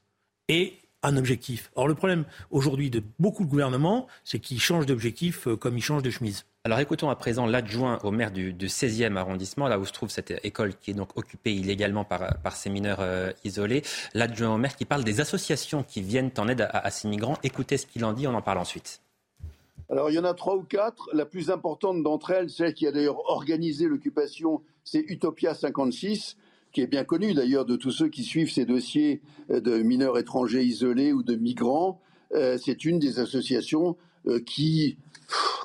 et 0.47 0.77
un 1.03 1.17
objectif. 1.17 1.71
Or, 1.75 1.89
le 1.89 1.95
problème 1.95 2.23
aujourd'hui 2.51 2.89
de 2.89 3.03
beaucoup 3.19 3.43
de 3.43 3.49
gouvernements, 3.49 4.07
c'est 4.23 4.39
qu'ils 4.39 4.61
changent 4.61 4.85
d'objectif 4.85 5.49
comme 5.59 5.77
ils 5.77 5.83
changent 5.83 6.03
de 6.03 6.09
chemise. 6.09 6.45
Alors 6.65 6.79
écoutons 6.79 7.09
à 7.09 7.15
présent 7.15 7.45
l'adjoint 7.45 7.99
au 8.03 8.11
maire 8.11 8.31
du, 8.31 8.51
16e 8.51 9.15
arrondissement, 9.15 9.69
là 9.69 9.79
où 9.79 9.85
se 9.85 9.93
trouve 9.93 10.09
cette 10.09 10.33
école 10.43 10.75
qui 10.75 10.91
est 10.91 10.93
donc 10.93 11.17
occupée 11.17 11.53
illégalement 11.53 12.03
par, 12.03 12.53
ces 12.53 12.69
mineurs 12.69 12.99
euh, 12.99 13.31
isolés. 13.45 13.81
L'adjoint 14.13 14.55
au 14.55 14.57
maire 14.57 14.75
qui 14.75 14.83
parle 14.83 15.05
des 15.05 15.21
associations 15.21 15.83
qui 15.83 16.01
viennent 16.01 16.31
en 16.37 16.49
aide 16.49 16.67
à, 16.69 16.91
ces 16.91 17.07
migrants. 17.07 17.37
Écoutez 17.43 17.77
ce 17.77 17.85
qu'il 17.85 18.03
en 18.03 18.11
dit, 18.11 18.27
on 18.27 18.33
en 18.33 18.41
parle 18.41 18.57
ensuite. 18.57 18.99
Alors 19.89 20.09
il 20.09 20.15
y 20.15 20.19
en 20.19 20.25
a 20.25 20.33
trois 20.33 20.57
ou 20.57 20.63
quatre. 20.63 21.09
La 21.13 21.25
plus 21.25 21.49
importante 21.49 22.03
d'entre 22.03 22.31
elles, 22.31 22.49
celle 22.49 22.73
qui 22.73 22.85
a 22.87 22.91
d'ailleurs 22.91 23.29
organisé 23.29 23.87
l'occupation, 23.87 24.61
c'est 24.83 25.05
Utopia 25.07 25.53
56 25.53 26.35
qui 26.73 26.81
est 26.81 26.87
bien 26.87 27.05
connue 27.05 27.33
d'ailleurs 27.33 27.65
de 27.65 27.77
tous 27.77 27.91
ceux 27.91 28.09
qui 28.09 28.23
suivent 28.25 28.51
ces 28.51 28.65
dossiers 28.65 29.21
euh, 29.49 29.61
de 29.61 29.77
mineurs 29.77 30.17
étrangers 30.17 30.65
isolés 30.65 31.13
ou 31.13 31.23
de 31.23 31.35
migrants. 31.35 32.01
Euh, 32.33 32.57
c'est 32.61 32.83
une 32.83 32.99
des 32.99 33.19
associations 33.19 33.95
qui 34.45 34.97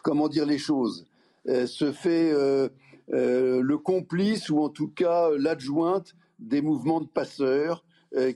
comment 0.03 0.29
dire 0.29 0.47
les 0.47 0.59
choses, 0.59 1.07
euh, 1.49 1.67
se 1.67 1.93
fait 1.93 2.33
euh, 2.33 2.69
euh, 3.13 3.61
le 3.61 3.79
complice 3.79 4.49
ou 4.49 4.61
en 4.61 4.69
tout 4.69 4.89
cas 4.89 5.31
l'adjointe 5.37 6.15
des 6.39 6.63
mouvements 6.63 7.01
de 7.01 7.07
passeurs 7.07 7.85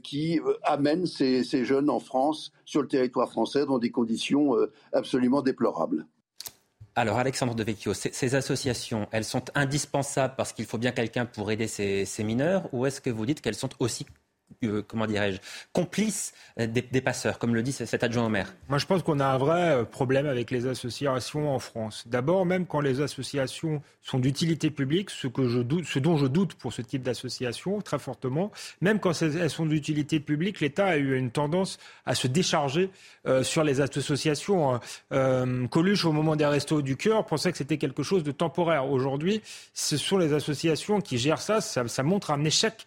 qui 0.02 0.40
amènent 0.64 1.06
ces, 1.06 1.44
jeunes 1.64 1.88
en 1.88 2.00
France, 2.00 2.50
sur 2.64 2.82
le 2.82 2.88
territoire 2.88 3.30
français, 3.30 3.64
dans 3.64 3.78
des 3.78 3.90
conditions 3.90 4.56
absolument 4.92 5.40
déplorables. 5.40 6.04
Alors 6.96 7.18
Alexandre 7.18 7.54
Devecchio, 7.54 7.94
ces, 7.94 8.34
associations, 8.34 9.06
elles 9.12 9.22
sont 9.22 9.44
indispensables 9.54 10.34
parce 10.36 10.52
qu'il 10.52 10.64
faut 10.64 10.78
bien 10.78 10.90
quelqu'un 10.90 11.26
pour 11.26 11.52
aider 11.52 11.68
ces, 11.68 12.24
mineurs 12.24 12.68
ou 12.72 12.86
est-ce 12.86 13.00
que 13.00 13.08
vous 13.08 13.24
dites 13.24 13.40
qu'elles 13.40 13.54
sont 13.54 13.70
aussi 13.78 14.04
euh, 14.64 14.82
comment 14.86 15.06
dirais-je, 15.06 15.38
complice 15.72 16.32
euh, 16.58 16.66
des, 16.66 17.00
passeurs, 17.00 17.38
comme 17.38 17.54
le 17.54 17.62
dit 17.62 17.70
cet 17.70 18.02
adjoint 18.02 18.26
au 18.26 18.28
maire 18.28 18.54
Moi, 18.68 18.78
je 18.78 18.86
pense 18.86 19.04
qu'on 19.04 19.20
a 19.20 19.26
un 19.26 19.38
vrai 19.38 19.70
euh, 19.70 19.84
problème 19.84 20.26
avec 20.26 20.50
les 20.50 20.66
associations 20.66 21.54
en 21.54 21.60
France. 21.60 22.04
D'abord, 22.06 22.44
même 22.44 22.66
quand 22.66 22.80
les 22.80 23.00
associations 23.00 23.82
sont 24.02 24.18
d'utilité 24.18 24.70
publique, 24.70 25.10
ce, 25.10 25.28
que 25.28 25.46
je 25.48 25.60
doute, 25.60 25.84
ce 25.84 26.00
dont 26.00 26.16
je 26.16 26.26
doute 26.26 26.54
pour 26.54 26.72
ce 26.72 26.82
type 26.82 27.02
d'association 27.02 27.80
très 27.80 28.00
fortement, 28.00 28.50
même 28.80 28.98
quand 28.98 29.22
elles 29.22 29.50
sont 29.50 29.66
d'utilité 29.66 30.18
publique, 30.18 30.60
l'État 30.60 30.86
a 30.86 30.96
eu 30.96 31.16
une 31.16 31.30
tendance 31.30 31.78
à 32.04 32.14
se 32.14 32.26
décharger 32.26 32.90
sur 33.42 33.62
les 33.62 33.82
associations. 33.82 34.80
Coluche, 35.70 36.06
au 36.06 36.12
moment 36.12 36.36
des 36.36 36.46
Restos 36.46 36.80
du 36.80 36.96
Cœur, 36.96 37.26
pensait 37.26 37.52
que 37.52 37.58
c'était 37.58 37.76
quelque 37.76 38.02
chose 38.02 38.22
de 38.22 38.32
temporaire. 38.32 38.90
Aujourd'hui, 38.90 39.42
ce 39.74 39.98
sont 39.98 40.16
les 40.16 40.32
associations 40.32 41.02
qui 41.02 41.18
gèrent. 41.18 41.42
Ça, 41.42 41.60
ça 41.60 42.02
montre 42.02 42.30
un 42.30 42.42
échec 42.44 42.86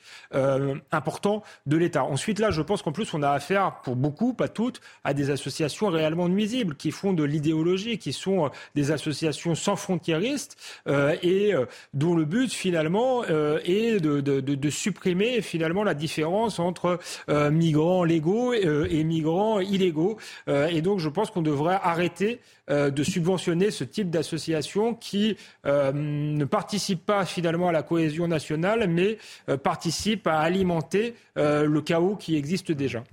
important 0.92 1.44
de 1.66 1.78
l'État. 1.78 2.04
Ensuite, 2.04 2.40
là, 2.40 2.52
je 2.52 2.62
pense 2.62 2.82
qu'en 2.82 2.92
plus, 2.92 3.14
on 3.14 3.24
a 3.24 3.30
affaire, 3.30 3.82
pour 3.84 3.96
beaucoup, 3.96 4.34
pas 4.34 4.48
toutes, 4.48 4.82
à 5.04 5.14
des 5.14 5.30
associations 5.30 5.88
réellement 5.88 6.30
nuisibles, 6.30 6.76
qui 6.76 6.92
font 6.92 7.14
de 7.14 7.24
l'idéologie, 7.24 7.98
qui 7.98 8.14
sont 8.14 8.46
euh, 8.46 8.50
des 8.76 8.92
associations 8.92 9.56
sans 9.56 9.76
frontiéristes 9.76 10.58
euh, 10.88 11.16
et 11.22 11.54
euh, 11.54 11.66
dont 11.94 12.16
le 12.16 12.26
but, 12.26 12.52
finalement, 12.52 13.24
est 13.24 14.00
de, 14.00 14.70
supprimer, 14.70 15.42
finalement, 15.42 15.84
la 15.84 15.94
différence 15.94 16.60
entre 16.60 17.00
migrants 17.28 18.04
légaux 18.04 18.54
et, 18.54 19.04
migrants 19.04 19.60
illégaux. 19.60 20.18
et 20.48 20.82
donc, 20.82 21.00
je 21.00 21.10
pense 21.10 21.32
qu'on 21.32 21.42
devrait 21.42 21.80
arrêter 21.82 22.40
de 22.72 23.04
subventionner 23.04 23.70
ce 23.70 23.84
type 23.84 24.10
d'association 24.10 24.96
qui 24.96 25.38
ne 25.66 26.46
participe 26.46 27.06
pas 27.06 27.26
finalement 27.26 27.68
à 27.68 27.72
la 27.72 27.84
cohésion 27.84 28.28
nationale, 28.28 28.88
mais 28.88 29.18
participe 29.64 30.28
à 30.28 30.40
alimenter 30.40 31.16
euh, 31.38 31.66
le 31.66 31.82
chaos 31.82 32.16
qui 32.16 32.36
existe 32.36 32.72
déjà. 32.72 33.04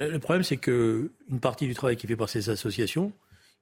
Euh, 0.00 0.10
le 0.10 0.18
problème, 0.18 0.42
c'est 0.42 0.56
qu'une 0.56 1.40
partie 1.40 1.66
du 1.66 1.74
travail 1.74 1.96
qui 1.96 2.06
fait 2.06 2.16
par 2.16 2.28
ces 2.28 2.50
associations, 2.50 3.12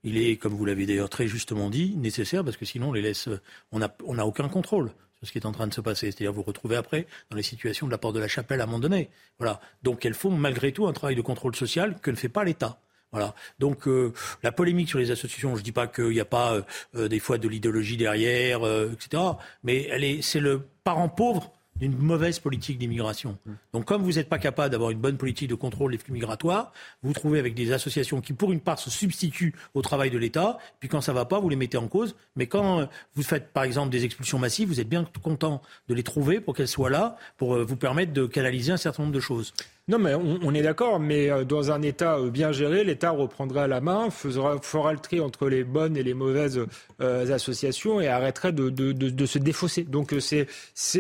il 0.03 0.19
est, 0.19 0.37
comme 0.37 0.55
vous 0.55 0.65
l'avez 0.65 0.87
d'ailleurs 0.87 1.09
très 1.09 1.27
justement 1.27 1.71
dit, 1.71 1.97
nécessaire 1.97 2.45
parce 2.45 2.57
que 2.57 2.65
sinon 2.65 2.91
on 2.91 2.93
les 2.93 3.03
laisse, 3.03 3.29
on 3.73 3.79
n'a 3.79 4.27
aucun 4.27 4.49
contrôle 4.49 4.93
sur 5.19 5.27
ce 5.27 5.33
qui 5.33 5.39
est 5.39 5.47
en 5.47 5.53
train 5.53 5.67
de 5.67 5.75
se 5.75 5.81
passer. 5.81 6.11
C'est-à-dire 6.11 6.33
vous 6.33 6.43
retrouvez 6.43 6.77
après 6.77 7.07
dans 7.31 7.37
les 7.37 7.43
situations 7.43 7.87
de 7.87 7.93
la 7.93 7.99
porte 7.99 8.15
de 8.15 8.21
la 8.21 8.29
chapelle 8.29 8.61
à 8.61 8.65
un 8.65 8.67
moment 8.67 8.79
donné. 8.79 9.09
Voilà. 9.39 9.61
Donc 9.83 10.05
elles 10.05 10.15
font 10.15 10.31
malgré 10.31 10.73
tout 10.73 10.87
un 10.87 10.93
travail 10.93 11.17
de 11.17 11.23
contrôle 11.23 11.57
social 11.57 11.99
que 12.01 12.11
ne 12.11 12.17
fait 12.17 12.29
pas 12.29 12.45
l'État. 12.45 12.79
Voilà. 13.13 13.35
Donc 13.59 13.89
euh, 13.89 14.13
la 14.43 14.53
polémique 14.53 14.89
sur 14.89 14.99
les 14.99 15.11
associations, 15.11 15.55
je 15.55 15.61
ne 15.61 15.65
dis 15.65 15.73
pas 15.73 15.87
qu'il 15.87 16.11
n'y 16.11 16.21
a 16.21 16.25
pas 16.25 16.61
des 16.95 17.19
fois 17.19 17.39
de 17.39 17.49
l'idéologie 17.49 17.97
derrière, 17.97 18.61
etc. 18.93 19.23
Mais 19.63 19.89
elle 19.91 20.05
est, 20.05 20.23
c'est 20.23 20.41
le 20.41 20.63
parent 20.85 21.09
pauvre 21.09 21.53
d'une 21.79 21.97
mauvaise 21.97 22.39
politique 22.39 22.79
d'immigration. 22.79 23.39
Mmh. 23.45 23.53
Donc 23.73 23.85
comme 23.85 24.03
vous 24.03 24.13
n'êtes 24.13 24.29
pas 24.29 24.39
capable 24.39 24.71
d'avoir 24.71 24.91
une 24.91 24.99
bonne 24.99 25.17
politique 25.17 25.49
de 25.49 25.55
contrôle 25.55 25.93
des 25.93 25.99
flux 25.99 26.13
migratoires, 26.13 26.73
vous, 27.03 27.09
vous 27.09 27.15
trouvez 27.15 27.39
avec 27.39 27.55
des 27.55 27.73
associations 27.73 28.21
qui 28.21 28.33
pour 28.33 28.53
une 28.53 28.61
part 28.61 28.79
se 28.79 28.91
substituent 28.91 29.55
au 29.75 29.83
travail 29.83 30.11
de 30.11 30.19
l'État, 30.19 30.59
puis 30.81 30.89
quand 30.89 31.01
ça 31.01 31.13
ne 31.13 31.17
va 31.17 31.25
pas, 31.25 31.39
vous 31.39 31.49
les 31.49 31.57
mettez 31.57 31.77
en 31.77 31.89
cause. 31.89 32.17
Mais 32.35 32.47
quand 32.47 32.81
euh, 32.81 32.87
vous 33.15 33.23
faites 33.23 33.53
par 33.53 33.65
exemple 33.65 33.91
des 33.91 34.05
expulsions 34.05 34.39
massives, 34.39 34.69
vous 34.69 34.81
êtes 34.81 34.89
bien 34.89 35.07
content 35.23 35.63
de 35.89 35.95
les 35.95 36.03
trouver 36.03 36.41
pour 36.41 36.55
qu'elles 36.55 36.69
soient 36.69 36.91
là, 36.91 37.17
pour 37.37 37.55
euh, 37.55 37.65
vous 37.65 37.77
permettre 37.77 38.13
de 38.13 38.27
canaliser 38.27 38.73
un 38.73 38.77
certain 38.77 39.03
nombre 39.03 39.15
de 39.15 39.21
choses. 39.21 39.53
Non, 39.89 40.01
mais 40.01 40.15
on, 40.15 40.53
est 40.53 40.63
d'accord, 40.63 40.99
mais 40.99 41.31
euh, 41.31 41.45
dans 41.45 41.71
un 41.71 41.81
État 41.81 42.19
euh, 42.19 42.29
bien 42.29 42.51
géré, 42.51 42.83
l'État 42.83 43.11
reprendrait 43.11 43.69
la 43.69 43.81
main, 43.81 44.11
fera, 44.11 44.93
le 44.93 44.99
tri 44.99 45.21
entre 45.21 45.49
les 45.49 45.63
bonnes 45.63 45.97
et 45.97 46.03
les 46.03 46.13
mauvaises 46.13 46.61
euh, 47.01 47.33
associations 47.33 48.01
et 48.01 48.09
arrêterait 48.09 48.53
de, 48.53 49.27
se 49.27 49.39
défausser. 49.39 49.85
Donc 49.85 50.13
c'est 50.19 50.49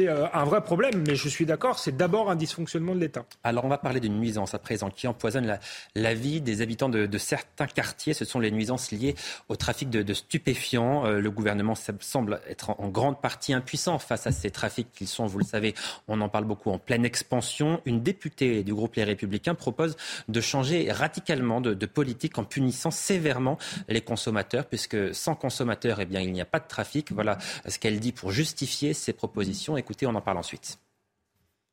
un 0.08 0.44
vrai 0.44 0.62
problème, 0.62 1.02
mais 1.04 1.16
je 1.16 1.28
suis 1.28 1.46
d'accord, 1.46 1.80
c'est 1.80 1.96
d'abord 1.96 2.30
un 2.30 2.36
dysfonctionnement 2.36 2.94
de 2.94 3.00
l'État. 3.00 3.26
Alors 3.42 3.64
on 3.64 3.68
va 3.68 3.78
parler 3.78 3.98
d'une 3.98 4.20
nuisance 4.20 4.54
à 4.54 4.60
présent 4.60 4.88
qui 4.88 5.08
empoisonne 5.08 5.46
la, 5.46 5.58
la 5.96 6.14
vie 6.14 6.40
des 6.40 6.62
habitants 6.62 6.88
de, 6.88 7.18
certains 7.18 7.66
quartiers? 7.66 8.14
Ce 8.14 8.24
sont 8.24 8.38
les 8.38 8.52
nuisances 8.52 8.92
liées 8.92 9.16
au 9.48 9.56
trafic 9.56 9.90
de, 9.90 10.14
stupéfiants. 10.14 11.10
le 11.10 11.30
gouvernement 11.32 11.74
semble 11.74 12.40
être 12.48 12.70
en, 12.70 12.76
en 12.78 12.88
grande 12.88 13.20
partie 13.20 13.52
impuissant 13.52 13.98
face 13.98 14.28
à 14.28 14.30
ces 14.30 14.50
trafics 14.50 14.92
qu'ils 14.92 15.08
sont, 15.08 15.26
vous 15.26 15.38
le 15.38 15.44
savez, 15.44 15.74
on 16.06 16.20
en 16.20 16.28
parle 16.28 16.44
beaucoup, 16.44 16.70
en 16.70 16.78
pleine 16.78 17.04
expansion. 17.04 17.80
Une 17.84 18.00
députée 18.00 18.62
du 18.62 18.75
groupe 18.76 18.94
Les 18.94 19.04
Républicains 19.04 19.54
propose 19.54 19.96
de 20.28 20.40
changer 20.40 20.92
radicalement 20.92 21.60
de, 21.60 21.86
politique 21.86 22.38
en 22.38 22.44
punissant 22.44 22.90
sévèrement 22.90 23.58
les 23.88 24.00
consommateurs, 24.00 24.66
puisque 24.66 25.14
sans 25.14 25.34
consommateurs, 25.34 26.00
eh 26.00 26.06
bien, 26.06 26.20
il 26.20 26.32
n'y 26.32 26.40
a 26.40 26.46
pas 26.46 26.60
de 26.60 26.68
trafic. 26.68 27.12
Voilà 27.12 27.38
ce 27.66 27.78
qu'elle 27.78 28.00
dit 28.00 28.12
pour 28.12 28.30
justifier 28.30 28.94
ses 28.94 29.12
propositions. 29.12 29.76
Écoutez, 29.76 30.06
on 30.06 30.14
en 30.14 30.20
parle 30.20 30.38
ensuite. 30.38 30.78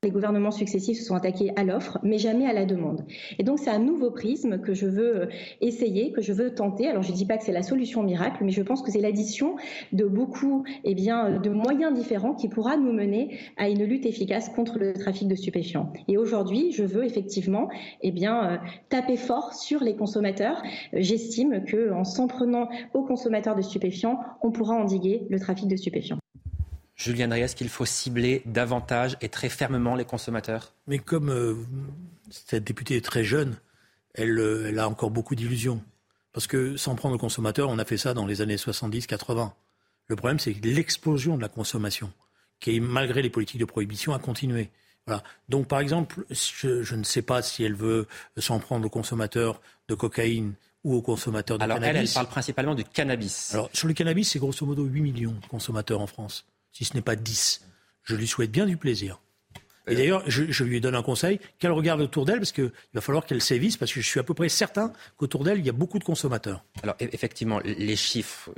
Les 0.04 0.12
gouvernements 0.12 0.52
successifs 0.52 1.00
se 1.00 1.06
sont 1.06 1.16
attaqués 1.16 1.52
à 1.56 1.64
l'offre, 1.64 1.98
mais 2.04 2.18
jamais 2.18 2.46
à 2.46 2.52
la 2.52 2.66
demande. 2.66 3.06
Et 3.40 3.44
donc 3.44 3.60
c'est 3.60 3.70
un 3.70 3.80
nouveau 3.80 4.12
prisme 4.12 4.60
que 4.60 4.74
je 4.74 4.86
veux 4.86 5.22
euh, 5.22 5.26
essayer, 5.62 6.12
que 6.12 6.22
je 6.22 6.34
veux 6.34 6.54
tenter. 6.54 6.90
Alors 6.90 7.04
je 7.04 7.12
ne 7.12 7.16
dis 7.16 7.26
pas 7.26 7.38
que 7.38 7.44
c'est 7.46 7.54
la 7.54 7.64
solution 7.64 8.04
miracle, 8.04 8.44
mais 8.44 8.52
je 8.52 8.62
pense 8.62 8.82
que 8.82 8.92
c'est 8.92 9.00
l'addition 9.00 9.56
de 9.94 10.04
beaucoup 10.04 10.66
eh 10.84 10.94
bien, 10.94 11.40
de 11.40 11.50
moyens 11.50 11.94
différents 11.94 12.34
qui 12.34 12.50
pourra 12.50 12.76
nous 12.76 12.92
mener 12.92 13.38
à 13.56 13.70
une 13.70 13.86
lutte 13.86 14.06
efficace 14.06 14.50
contre 14.50 14.78
le 14.78 14.94
trafic 14.94 15.30
de 15.30 15.36
stupéfiants. 15.36 15.94
Et 16.10 16.18
aujourd'hui, 16.18 16.74
je 16.74 16.84
veux 16.84 17.06
effectivement 17.06 17.70
eh 18.02 18.12
bien, 18.12 18.52
euh, 18.52 18.58
taper 18.90 19.16
fort 19.16 19.54
sur 19.54 19.82
les 19.84 19.96
consommateurs. 19.96 20.62
J'estime 20.92 21.64
qu'en 21.64 22.04
s'en 22.04 22.28
prenant 22.28 22.68
aux 22.94 23.04
consommateurs 23.04 23.56
de 23.56 23.62
stupéfiants, 23.62 24.20
on 24.42 24.52
pourra 24.52 24.76
endiguer 24.76 25.26
le 25.30 25.40
trafic 25.40 25.70
de 25.70 25.78
stupéfiants. 25.78 26.23
Julien 26.96 27.30
Reyes, 27.30 27.54
qu'il 27.56 27.70
faut 27.70 27.86
cibler 27.86 28.44
davantage 28.46 29.18
et 29.22 29.30
très 29.30 29.50
fermement 29.50 29.96
les 29.96 30.06
consommateurs 30.06 30.74
Mais 30.88 31.00
comme 31.00 31.30
euh, 31.30 31.56
cette 32.30 32.64
députée 32.64 32.98
est 32.98 33.06
très 33.06 33.24
jeune, 33.24 33.58
elle, 34.14 34.38
euh, 34.40 34.70
elle 34.70 34.80
a 34.80 34.88
encore 34.88 35.12
beaucoup 35.12 35.36
d'illusions. 35.36 35.84
Parce 36.34 36.48
que 36.48 36.78
sans 36.78 36.96
prendre 36.96 37.14
le 37.14 37.20
consommateur, 37.20 37.70
on 37.70 37.80
a 37.80 37.86
fait 37.86 37.98
ça 37.98 38.14
dans 38.14 38.26
les 38.26 38.42
années 38.42 38.56
70-80. 38.56 39.52
Le 40.08 40.16
problème, 40.16 40.40
c'est 40.40 40.54
l'explosion 40.66 41.38
de 41.38 41.42
la 41.42 41.48
consommation, 41.50 42.12
qui, 42.60 42.80
malgré 42.80 43.22
les 43.22 43.30
politiques 43.30 43.60
de 43.60 43.66
prohibition, 43.66 44.14
a 44.14 44.20
continué. 44.20 44.70
Voilà. 45.06 45.24
Donc, 45.50 45.68
par 45.68 45.80
exemple, 45.80 46.26
je, 46.30 46.82
je, 46.82 46.96
ne 46.96 47.04
sais 47.04 47.22
pas 47.22 47.42
si 47.42 47.64
elle 47.64 47.76
veut 47.76 48.08
s'en 48.38 48.60
prendre 48.60 48.86
au 48.86 48.90
consommateur 48.90 49.62
de 49.90 49.96
cocaïne 49.96 50.54
ou 50.84 50.96
aux 50.96 51.02
consommateurs 51.02 51.58
de 51.58 51.64
Alors, 51.64 51.80
cannabis. 51.80 52.00
Elle, 52.00 52.08
elle 52.08 52.14
parle 52.14 52.28
principalement 52.28 52.76
du 52.76 52.84
cannabis. 52.84 53.54
Alors, 53.54 53.70
sur 53.74 53.88
le 53.88 53.94
cannabis, 53.94 54.32
c'est 54.32 54.40
grosso 54.40 54.66
modo 54.66 54.86
8 54.86 55.02
millions 55.02 55.36
de 55.42 55.46
consommateurs 55.48 56.02
en 56.02 56.08
France 56.08 56.46
si 56.74 56.84
ce 56.86 56.94
n'est 56.96 57.02
pas 57.02 57.16
10. 57.16 57.66
Je 58.04 58.16
lui 58.16 58.28
souhaite 58.28 58.52
bien 58.52 58.66
du 58.66 58.76
plaisir. 58.76 59.22
Et 59.88 59.96
d'ailleurs, 59.96 60.24
je, 60.28 60.64
lui 60.64 60.80
donne 60.80 60.96
un 60.96 61.04
conseil, 61.04 61.40
qu'elle 61.60 61.72
regarde 61.72 62.00
autour 62.00 62.26
d'elle, 62.26 62.40
parce 62.40 62.54
qu'il 62.54 62.72
va 62.94 63.02
falloir 63.02 63.26
qu'elle 63.26 63.42
sévisse, 63.42 63.76
parce 63.76 63.92
que 63.92 64.00
je 64.00 64.08
suis 64.08 64.20
à 64.20 64.24
peu 64.24 64.34
près 64.34 64.48
certain 64.48 64.94
qu'autour 65.18 65.44
d'elle, 65.44 65.60
il 65.60 65.66
y 65.66 65.70
a 65.70 65.74
beaucoup 65.74 66.00
de 66.00 66.06
consommateurs. 66.06 66.64
Alors, 66.84 66.96
e-, 67.02 67.10
effectivement, 67.12 67.60
les 67.66 67.96
chiffres 67.98 68.50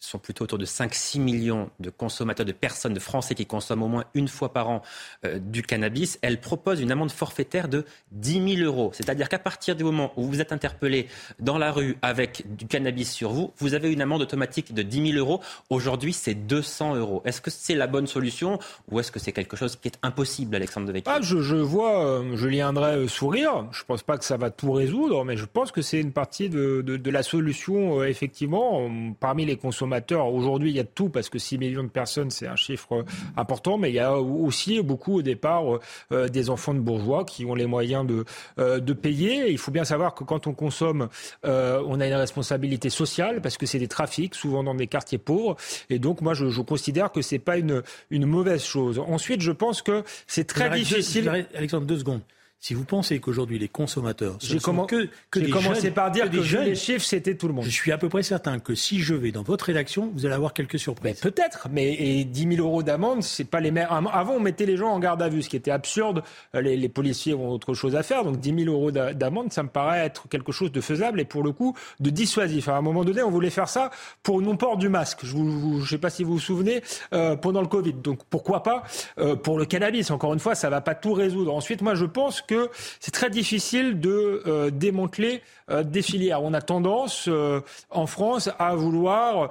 sont 0.00 0.18
plutôt 0.18 0.44
autour 0.44 0.58
de 0.58 0.64
5-6 0.64 1.20
millions 1.20 1.70
de 1.78 1.90
consommateurs, 1.90 2.46
de 2.46 2.52
personnes, 2.52 2.94
de 2.94 3.00
Français 3.00 3.34
qui 3.34 3.44
consomment 3.44 3.82
au 3.82 3.88
moins 3.88 4.04
une 4.14 4.28
fois 4.28 4.52
par 4.52 4.70
an 4.70 4.82
euh, 5.26 5.38
du 5.38 5.62
cannabis, 5.62 6.18
elle 6.22 6.40
propose 6.40 6.80
une 6.80 6.90
amende 6.90 7.12
forfaitaire 7.12 7.68
de 7.68 7.84
10 8.12 8.56
000 8.56 8.66
euros. 8.66 8.90
C'est-à-dire 8.94 9.28
qu'à 9.28 9.38
partir 9.38 9.76
du 9.76 9.84
moment 9.84 10.12
où 10.16 10.24
vous 10.24 10.40
êtes 10.40 10.52
interpellé 10.52 11.06
dans 11.38 11.58
la 11.58 11.70
rue 11.70 11.98
avec 12.00 12.56
du 12.56 12.66
cannabis 12.66 13.12
sur 13.12 13.30
vous, 13.30 13.52
vous 13.58 13.74
avez 13.74 13.92
une 13.92 14.00
amende 14.00 14.22
automatique 14.22 14.72
de 14.72 14.82
10 14.82 15.12
000 15.12 15.18
euros. 15.18 15.42
Aujourd'hui, 15.68 16.14
c'est 16.14 16.34
200 16.34 16.94
euros. 16.96 17.22
Est-ce 17.26 17.42
que 17.42 17.50
c'est 17.50 17.74
la 17.74 17.86
bonne 17.86 18.06
solution 18.06 18.58
ou 18.90 19.00
est-ce 19.00 19.12
que 19.12 19.18
c'est 19.18 19.32
quelque 19.32 19.56
chose 19.56 19.76
qui 19.76 19.88
est 19.88 19.98
impossible, 20.02 20.56
Alexandre 20.56 20.86
Devecchio 20.86 21.12
ah, 21.12 21.20
je, 21.20 21.56
vois 21.56 22.06
euh, 22.06 22.36
Julien 22.36 22.72
Drey 22.72 22.96
euh, 22.96 23.08
sourire. 23.08 23.66
Je 23.70 23.82
ne 23.82 23.86
pense 23.86 24.02
pas 24.02 24.16
que 24.16 24.24
ça 24.24 24.38
va 24.38 24.50
tout 24.50 24.72
résoudre, 24.72 25.24
mais 25.26 25.36
je 25.36 25.44
pense 25.44 25.72
que 25.72 25.82
c'est 25.82 26.00
une 26.00 26.12
partie 26.12 26.48
de, 26.48 27.10
la 27.10 27.22
solution, 27.22 28.02
effectivement, 28.04 28.88
parmi 29.18 29.44
les 29.44 29.56
consommateurs 29.56 29.89
Aujourd'hui, 30.32 30.70
il 30.70 30.76
y 30.76 30.80
a 30.80 30.84
tout 30.84 31.08
parce 31.08 31.28
que 31.28 31.38
6 31.38 31.58
millions 31.58 31.82
de 31.82 31.88
personnes, 31.88 32.30
c'est 32.30 32.46
un 32.46 32.56
chiffre 32.56 33.04
important, 33.36 33.78
mais 33.78 33.90
il 33.90 33.94
y 33.94 34.00
a 34.00 34.16
aussi 34.16 34.80
beaucoup 34.82 35.18
au 35.18 35.22
départ 35.22 35.64
euh, 36.12 36.28
des 36.28 36.50
enfants 36.50 36.74
de 36.74 36.80
bourgeois 36.80 37.24
qui 37.24 37.44
ont 37.44 37.54
les 37.54 37.66
moyens 37.66 38.06
de, 38.06 38.24
euh, 38.58 38.80
de 38.80 38.92
payer. 38.92 39.50
Il 39.50 39.58
faut 39.58 39.70
bien 39.70 39.84
savoir 39.84 40.14
que 40.14 40.24
quand 40.24 40.46
on 40.46 40.52
consomme, 40.52 41.08
euh, 41.44 41.82
on 41.86 42.00
a 42.00 42.06
une 42.06 42.14
responsabilité 42.14 42.90
sociale 42.90 43.40
parce 43.40 43.56
que 43.56 43.66
c'est 43.66 43.78
des 43.78 43.88
trafics, 43.88 44.34
souvent 44.34 44.62
dans 44.62 44.74
des 44.74 44.86
quartiers 44.86 45.18
pauvres. 45.18 45.56
Et 45.88 45.98
donc, 45.98 46.20
moi, 46.20 46.34
je, 46.34 46.60
considère 46.60 47.10
que 47.10 47.22
c'est 47.22 47.38
pas 47.38 47.56
une, 47.56 47.82
une 48.10 48.26
mauvaise 48.26 48.62
chose. 48.62 48.98
Ensuite, 48.98 49.40
je 49.40 49.50
pense 49.52 49.82
que 49.82 50.04
c'est 50.26 50.44
très 50.44 50.70
difficile. 50.70 51.46
Alexandre, 51.54 51.86
deux 51.86 51.98
secondes 51.98 52.20
si 52.60 52.74
vous 52.74 52.84
pensez 52.84 53.20
qu'aujourd'hui 53.20 53.58
les 53.58 53.68
consommateurs, 53.68 54.36
j'ai 54.38 54.58
que, 54.58 55.08
que 55.30 55.50
commencé 55.50 55.90
par 55.90 56.10
dire 56.10 56.30
que, 56.30 56.36
les 56.36 56.74
chiffres 56.74 57.04
c'était 57.04 57.34
tout 57.34 57.48
le 57.48 57.54
monde. 57.54 57.64
Je 57.64 57.70
suis 57.70 57.90
à 57.90 57.96
peu 57.96 58.10
près 58.10 58.22
certain 58.22 58.58
que 58.58 58.74
si 58.74 59.00
je 59.00 59.14
vais 59.14 59.32
dans 59.32 59.42
votre 59.42 59.64
rédaction, 59.64 60.12
vous 60.14 60.26
allez 60.26 60.34
avoir 60.34 60.52
quelques 60.52 60.78
surprises. 60.78 61.20
Peut-être, 61.20 61.68
mais 61.70 61.94
et 61.94 62.24
10 62.24 62.56
000 62.56 62.66
euros 62.66 62.82
d'amende, 62.82 63.22
c'est 63.22 63.44
pas 63.44 63.60
les 63.60 63.70
mêmes. 63.70 63.88
Avant, 63.90 64.34
on 64.34 64.40
mettait 64.40 64.66
les 64.66 64.76
gens 64.76 64.90
en 64.90 64.98
garde 64.98 65.22
à 65.22 65.30
vue, 65.30 65.42
ce 65.42 65.48
qui 65.48 65.56
était 65.56 65.70
absurde. 65.70 66.22
Euh, 66.54 66.60
les, 66.60 66.76
les 66.76 66.88
policiers 66.90 67.32
ont 67.32 67.50
autre 67.50 67.72
chose 67.72 67.96
à 67.96 68.02
faire, 68.02 68.24
donc 68.24 68.38
10 68.38 68.64
000 68.64 68.70
euros 68.70 68.90
d'amende, 68.90 69.52
ça 69.52 69.62
me 69.62 69.68
paraît 69.70 70.04
être 70.04 70.28
quelque 70.28 70.52
chose 70.52 70.70
de 70.70 70.82
faisable 70.82 71.18
et 71.20 71.24
pour 71.24 71.42
le 71.42 71.52
coup 71.52 71.74
de 71.98 72.10
dissuasif. 72.10 72.68
À 72.68 72.76
un 72.76 72.82
moment 72.82 73.04
donné, 73.04 73.22
on 73.22 73.30
voulait 73.30 73.50
faire 73.50 73.70
ça 73.70 73.90
pour 74.22 74.42
non-port 74.42 74.76
du 74.76 74.90
masque. 74.90 75.20
Je 75.24 75.36
ne 75.36 75.84
sais 75.86 75.98
pas 75.98 76.10
si 76.10 76.24
vous 76.24 76.34
vous 76.34 76.38
souvenez 76.38 76.82
euh, 77.14 77.36
pendant 77.36 77.62
le 77.62 77.68
Covid. 77.68 77.94
Donc 77.94 78.20
pourquoi 78.28 78.62
pas 78.62 78.82
euh, 79.18 79.34
pour 79.34 79.58
le 79.58 79.64
cannabis? 79.64 80.10
Encore 80.10 80.34
une 80.34 80.40
fois, 80.40 80.54
ça 80.54 80.68
va 80.68 80.82
pas 80.82 80.94
tout 80.94 81.14
résoudre. 81.14 81.54
Ensuite, 81.54 81.80
moi, 81.80 81.94
je 81.94 82.04
pense 82.04 82.42
que 82.50 82.68
c'est 82.98 83.12
très 83.12 83.30
difficile 83.30 84.00
de 84.00 84.42
euh, 84.46 84.70
démanteler 84.70 85.42
euh, 85.70 85.84
des 85.84 86.02
filières. 86.02 86.42
On 86.42 86.52
a 86.52 86.60
tendance 86.60 87.28
euh, 87.28 87.60
en 87.90 88.06
France 88.06 88.50
à 88.58 88.74
vouloir 88.74 89.50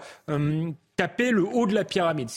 taper 0.98 1.32
le 1.32 1.44
haut 1.44 1.66
de 1.66 1.74
la 1.74 1.86
pyramide, 1.86 2.30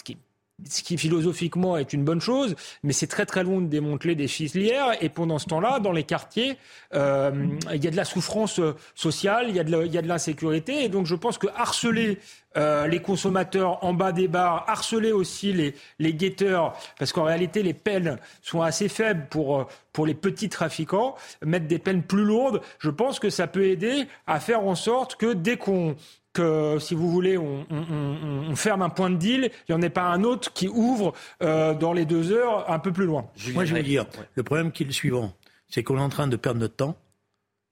ce 0.68 0.82
qui 0.82 0.96
philosophiquement 0.98 1.76
est 1.76 1.92
une 1.92 2.04
bonne 2.04 2.20
chose, 2.20 2.54
mais 2.82 2.92
c'est 2.92 3.06
très 3.06 3.26
très 3.26 3.44
long 3.44 3.60
de 3.60 3.66
démanteler 3.66 4.14
des 4.14 4.28
filières. 4.28 4.96
Et 5.00 5.08
pendant 5.08 5.38
ce 5.38 5.46
temps-là, 5.46 5.80
dans 5.80 5.92
les 5.92 6.04
quartiers, 6.04 6.56
euh, 6.94 7.30
il 7.72 7.84
y 7.84 7.88
a 7.88 7.90
de 7.90 7.96
la 7.96 8.04
souffrance 8.04 8.58
euh, 8.58 8.74
sociale, 8.94 9.46
il 9.48 9.56
y 9.56 9.60
a 9.60 9.64
de 10.02 10.08
l'insécurité. 10.08 10.84
Et 10.84 10.88
donc 10.88 11.06
je 11.06 11.14
pense 11.14 11.38
que 11.38 11.46
harceler 11.54 12.18
euh, 12.56 12.86
les 12.86 13.00
consommateurs 13.00 13.82
en 13.82 13.94
bas 13.94 14.12
des 14.12 14.28
bars, 14.28 14.64
harceler 14.68 15.12
aussi 15.12 15.52
les, 15.52 15.74
les 15.98 16.12
guetteurs, 16.12 16.74
parce 16.98 17.12
qu'en 17.12 17.24
réalité 17.24 17.62
les 17.62 17.72
peines 17.72 18.18
sont 18.42 18.60
assez 18.60 18.88
faibles 18.88 19.26
pour, 19.30 19.68
pour 19.92 20.04
les 20.04 20.14
petits 20.14 20.50
trafiquants, 20.50 21.14
mettre 21.42 21.66
des 21.66 21.78
peines 21.78 22.02
plus 22.02 22.24
lourdes, 22.24 22.60
je 22.78 22.90
pense 22.90 23.18
que 23.18 23.30
ça 23.30 23.46
peut 23.46 23.64
aider 23.64 24.06
à 24.26 24.38
faire 24.38 24.64
en 24.64 24.74
sorte 24.74 25.16
que 25.16 25.32
dès 25.32 25.56
qu'on 25.56 25.96
que, 26.32 26.78
si 26.80 26.94
vous 26.94 27.10
voulez, 27.10 27.36
on, 27.38 28.56
ferme 28.56 28.82
un 28.82 28.88
point 28.88 29.10
de 29.10 29.16
deal, 29.16 29.50
il 29.68 29.74
n'y 29.74 29.78
en 29.78 29.82
ait 29.82 29.90
pas 29.90 30.04
un 30.04 30.22
autre 30.22 30.52
qui 30.52 30.68
ouvre 30.68 31.12
euh, 31.42 31.74
dans 31.74 31.92
les 31.92 32.04
deux 32.04 32.32
heures 32.32 32.70
un 32.70 32.78
peu 32.78 32.92
plus 32.92 33.06
loin. 33.06 33.28
Moi, 33.52 33.64
je 33.64 33.74
vais 33.74 33.82
dire, 33.82 34.06
le 34.34 34.42
problème 34.42 34.72
qui 34.72 34.82
est 34.82 34.86
le 34.86 34.92
suivant, 34.92 35.34
c'est 35.68 35.82
qu'on 35.82 35.98
est 35.98 36.02
en 36.02 36.08
train 36.08 36.28
de 36.28 36.36
perdre 36.36 36.60
notre 36.60 36.76
temps. 36.76 36.96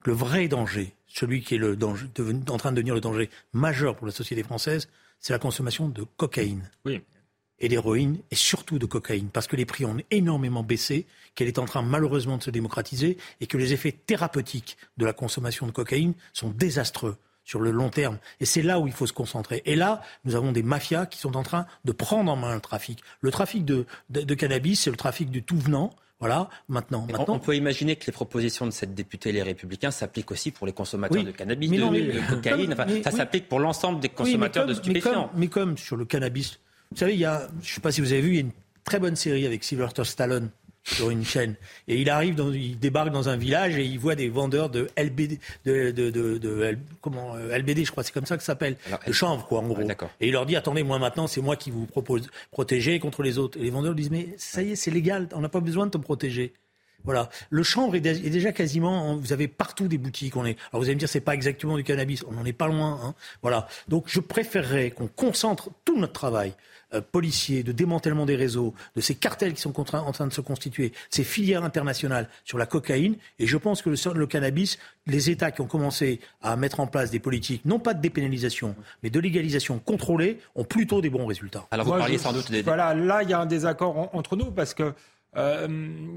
Le 0.04 0.12
vrai 0.12 0.48
danger, 0.48 0.94
celui 1.06 1.42
qui 1.42 1.56
est 1.56 1.58
le 1.58 1.76
danger, 1.76 2.06
en 2.48 2.56
train 2.56 2.70
de 2.70 2.76
devenir 2.76 2.94
le 2.94 3.00
danger 3.00 3.30
majeur 3.52 3.96
pour 3.96 4.06
la 4.06 4.12
société 4.12 4.42
française, 4.42 4.88
c'est 5.20 5.32
la 5.32 5.38
consommation 5.38 5.88
de 5.88 6.04
cocaïne. 6.16 6.70
Et 7.62 7.68
d'héroïne, 7.68 8.18
et 8.30 8.34
surtout 8.34 8.78
de 8.78 8.86
cocaïne, 8.86 9.28
parce 9.28 9.46
que 9.46 9.54
les 9.54 9.66
prix 9.66 9.84
ont 9.84 9.98
énormément 10.10 10.62
baissé, 10.62 11.04
qu'elle 11.34 11.48
est 11.48 11.58
en 11.58 11.66
train 11.66 11.82
malheureusement 11.82 12.38
de 12.38 12.42
se 12.42 12.50
démocratiser, 12.50 13.18
et 13.42 13.46
que 13.46 13.58
les 13.58 13.74
effets 13.74 13.92
thérapeutiques 13.92 14.78
de 14.96 15.04
la 15.04 15.12
consommation 15.12 15.66
de 15.66 15.72
cocaïne 15.72 16.14
sont 16.32 16.48
désastreux 16.48 17.18
sur 17.50 17.60
le 17.60 17.72
long 17.72 17.88
terme. 17.88 18.18
Et 18.38 18.44
c'est 18.44 18.62
là 18.62 18.78
où 18.78 18.86
il 18.86 18.92
faut 18.92 19.08
se 19.08 19.12
concentrer. 19.12 19.60
Et 19.66 19.74
là, 19.74 20.02
nous 20.24 20.36
avons 20.36 20.52
des 20.52 20.62
mafias 20.62 21.06
qui 21.06 21.18
sont 21.18 21.36
en 21.36 21.42
train 21.42 21.66
de 21.84 21.90
prendre 21.90 22.30
en 22.30 22.36
main 22.36 22.54
le 22.54 22.60
trafic. 22.60 23.02
Le 23.20 23.32
trafic 23.32 23.64
de, 23.64 23.86
cannabis, 24.34 24.82
c'est 24.82 24.90
le 24.90 24.96
trafic 24.96 25.32
du 25.32 25.42
tout 25.42 25.58
venant. 25.58 25.90
Voilà, 26.20 26.48
maintenant. 26.68 27.06
maintenant... 27.10 27.34
On, 27.34 27.38
peut 27.40 27.56
imaginer 27.56 27.96
que 27.96 28.06
les 28.06 28.12
propositions 28.12 28.66
de 28.66 28.70
cette 28.70 28.94
députée 28.94 29.32
Les 29.32 29.42
Républicains 29.42 29.90
s'appliquent 29.90 30.30
aussi 30.30 30.52
pour 30.52 30.64
les 30.64 30.72
consommateurs 30.72 31.24
de 31.24 31.32
cannabis, 31.32 31.70
de, 31.70 32.28
cocaïne. 32.28 32.76
ça 33.02 33.10
s'applique 33.10 33.48
pour 33.48 33.58
l'ensemble 33.58 33.98
des 33.98 34.10
consommateurs 34.10 34.66
de 34.66 34.74
stupéfiants. 34.74 35.32
Mais 35.34 35.48
comme, 35.48 35.76
sur 35.76 35.96
le 35.96 36.04
cannabis, 36.04 36.60
vous 36.92 36.98
savez, 36.98 37.14
il 37.14 37.20
y 37.20 37.24
a, 37.24 37.48
je 37.62 37.70
ne 37.70 37.74
sais 37.74 37.80
pas 37.80 37.90
si 37.90 38.00
vous 38.00 38.12
avez 38.12 38.20
vu, 38.20 38.28
il 38.28 38.34
y 38.34 38.38
a 38.38 38.42
une 38.42 38.52
très 38.84 39.00
bonne 39.00 39.16
série 39.16 39.44
avec 39.44 39.64
Sylvester 39.64 40.04
Stallone 40.04 40.50
sur 40.94 41.10
une 41.10 41.24
chaîne. 41.24 41.54
Et 41.88 42.00
il 42.00 42.10
arrive, 42.10 42.34
dans, 42.34 42.52
il 42.52 42.78
débarque 42.78 43.10
dans 43.10 43.28
un 43.28 43.36
village 43.36 43.78
et 43.78 43.84
il 43.84 43.98
voit 43.98 44.14
des 44.14 44.28
vendeurs 44.28 44.70
de 44.70 44.88
LBD, 44.96 45.38
de, 45.64 45.90
de, 45.90 46.10
de, 46.10 46.78
comment, 47.00 47.34
euh, 47.36 47.56
LBD, 47.56 47.84
je 47.84 47.90
crois, 47.90 48.02
c'est 48.02 48.12
comme 48.12 48.26
ça 48.26 48.36
que 48.36 48.42
ça 48.42 48.48
s'appelle, 48.48 48.76
de 49.06 49.12
chanvre, 49.12 49.46
quoi, 49.46 49.60
en 49.60 49.68
gros. 49.68 49.80
et 49.80 50.28
il 50.28 50.32
leur 50.32 50.46
dit, 50.46 50.56
attendez, 50.56 50.82
moi 50.82 50.98
maintenant, 50.98 51.26
c'est 51.26 51.40
moi 51.40 51.56
qui 51.56 51.70
vous 51.70 51.86
propose 51.86 52.28
protéger 52.50 52.98
contre 52.98 53.22
les 53.22 53.38
autres. 53.38 53.58
Et 53.58 53.62
les 53.62 53.70
vendeurs 53.70 53.94
disent, 53.94 54.10
mais 54.10 54.28
ça 54.36 54.62
y 54.62 54.72
est, 54.72 54.76
c'est 54.76 54.90
légal, 54.90 55.28
on 55.32 55.40
n'a 55.40 55.48
pas 55.48 55.60
besoin 55.60 55.86
de 55.86 55.90
te 55.90 55.98
protéger. 55.98 56.52
Voilà. 57.04 57.30
Le 57.48 57.62
chanvre 57.62 57.94
est, 57.96 58.00
déjà 58.00 58.52
quasiment. 58.52 59.16
Vous 59.16 59.32
avez 59.32 59.48
partout 59.48 59.88
des 59.88 59.98
boutiques. 59.98 60.36
On 60.36 60.44
est. 60.44 60.56
Alors 60.70 60.82
vous 60.82 60.84
allez 60.84 60.94
me 60.94 60.98
dire, 60.98 61.08
c'est 61.08 61.20
pas 61.20 61.34
exactement 61.34 61.76
du 61.76 61.84
cannabis. 61.84 62.24
On 62.28 62.32
n'en 62.32 62.44
est 62.44 62.52
pas 62.52 62.66
loin. 62.66 63.00
Hein. 63.02 63.14
Voilà. 63.42 63.68
Donc 63.88 64.04
je 64.08 64.20
préférerais 64.20 64.90
qu'on 64.90 65.08
concentre 65.08 65.70
tout 65.84 65.98
notre 65.98 66.12
travail 66.12 66.52
euh, 66.94 67.00
policiers, 67.00 67.62
de 67.62 67.72
démantèlement 67.72 68.26
des 68.26 68.36
réseaux, 68.36 68.74
de 68.96 69.00
ces 69.00 69.14
cartels 69.14 69.54
qui 69.54 69.60
sont 69.60 69.78
en 69.78 70.12
train 70.12 70.26
de 70.26 70.32
se 70.32 70.40
constituer, 70.40 70.92
ces 71.10 71.24
filières 71.24 71.64
internationales 71.64 72.28
sur 72.44 72.58
la 72.58 72.66
cocaïne. 72.66 73.16
Et 73.38 73.46
je 73.46 73.56
pense 73.56 73.82
que 73.82 73.90
le, 73.90 73.96
le 74.14 74.26
cannabis, 74.26 74.78
les 75.06 75.30
États 75.30 75.50
qui 75.50 75.60
ont 75.60 75.66
commencé 75.66 76.20
à 76.42 76.56
mettre 76.56 76.80
en 76.80 76.86
place 76.86 77.10
des 77.10 77.20
politiques, 77.20 77.64
non 77.64 77.78
pas 77.78 77.94
de 77.94 78.00
dépénalisation, 78.00 78.74
mais 79.02 79.10
de 79.10 79.20
légalisation 79.20 79.78
contrôlée, 79.78 80.38
ont 80.54 80.64
plutôt 80.64 81.00
des 81.00 81.10
bons 81.10 81.26
résultats. 81.26 81.66
Alors 81.70 81.86
vous 81.86 81.92
parliez 81.92 82.18
sans 82.18 82.32
doute 82.32 82.50
des... 82.50 82.62
Voilà, 82.62 82.94
là, 82.94 83.22
il 83.22 83.30
y 83.30 83.32
a 83.32 83.40
un 83.40 83.46
désaccord 83.46 84.10
entre 84.14 84.36
nous 84.36 84.50
parce 84.50 84.74
que 84.74 84.92
euh, 85.36 85.68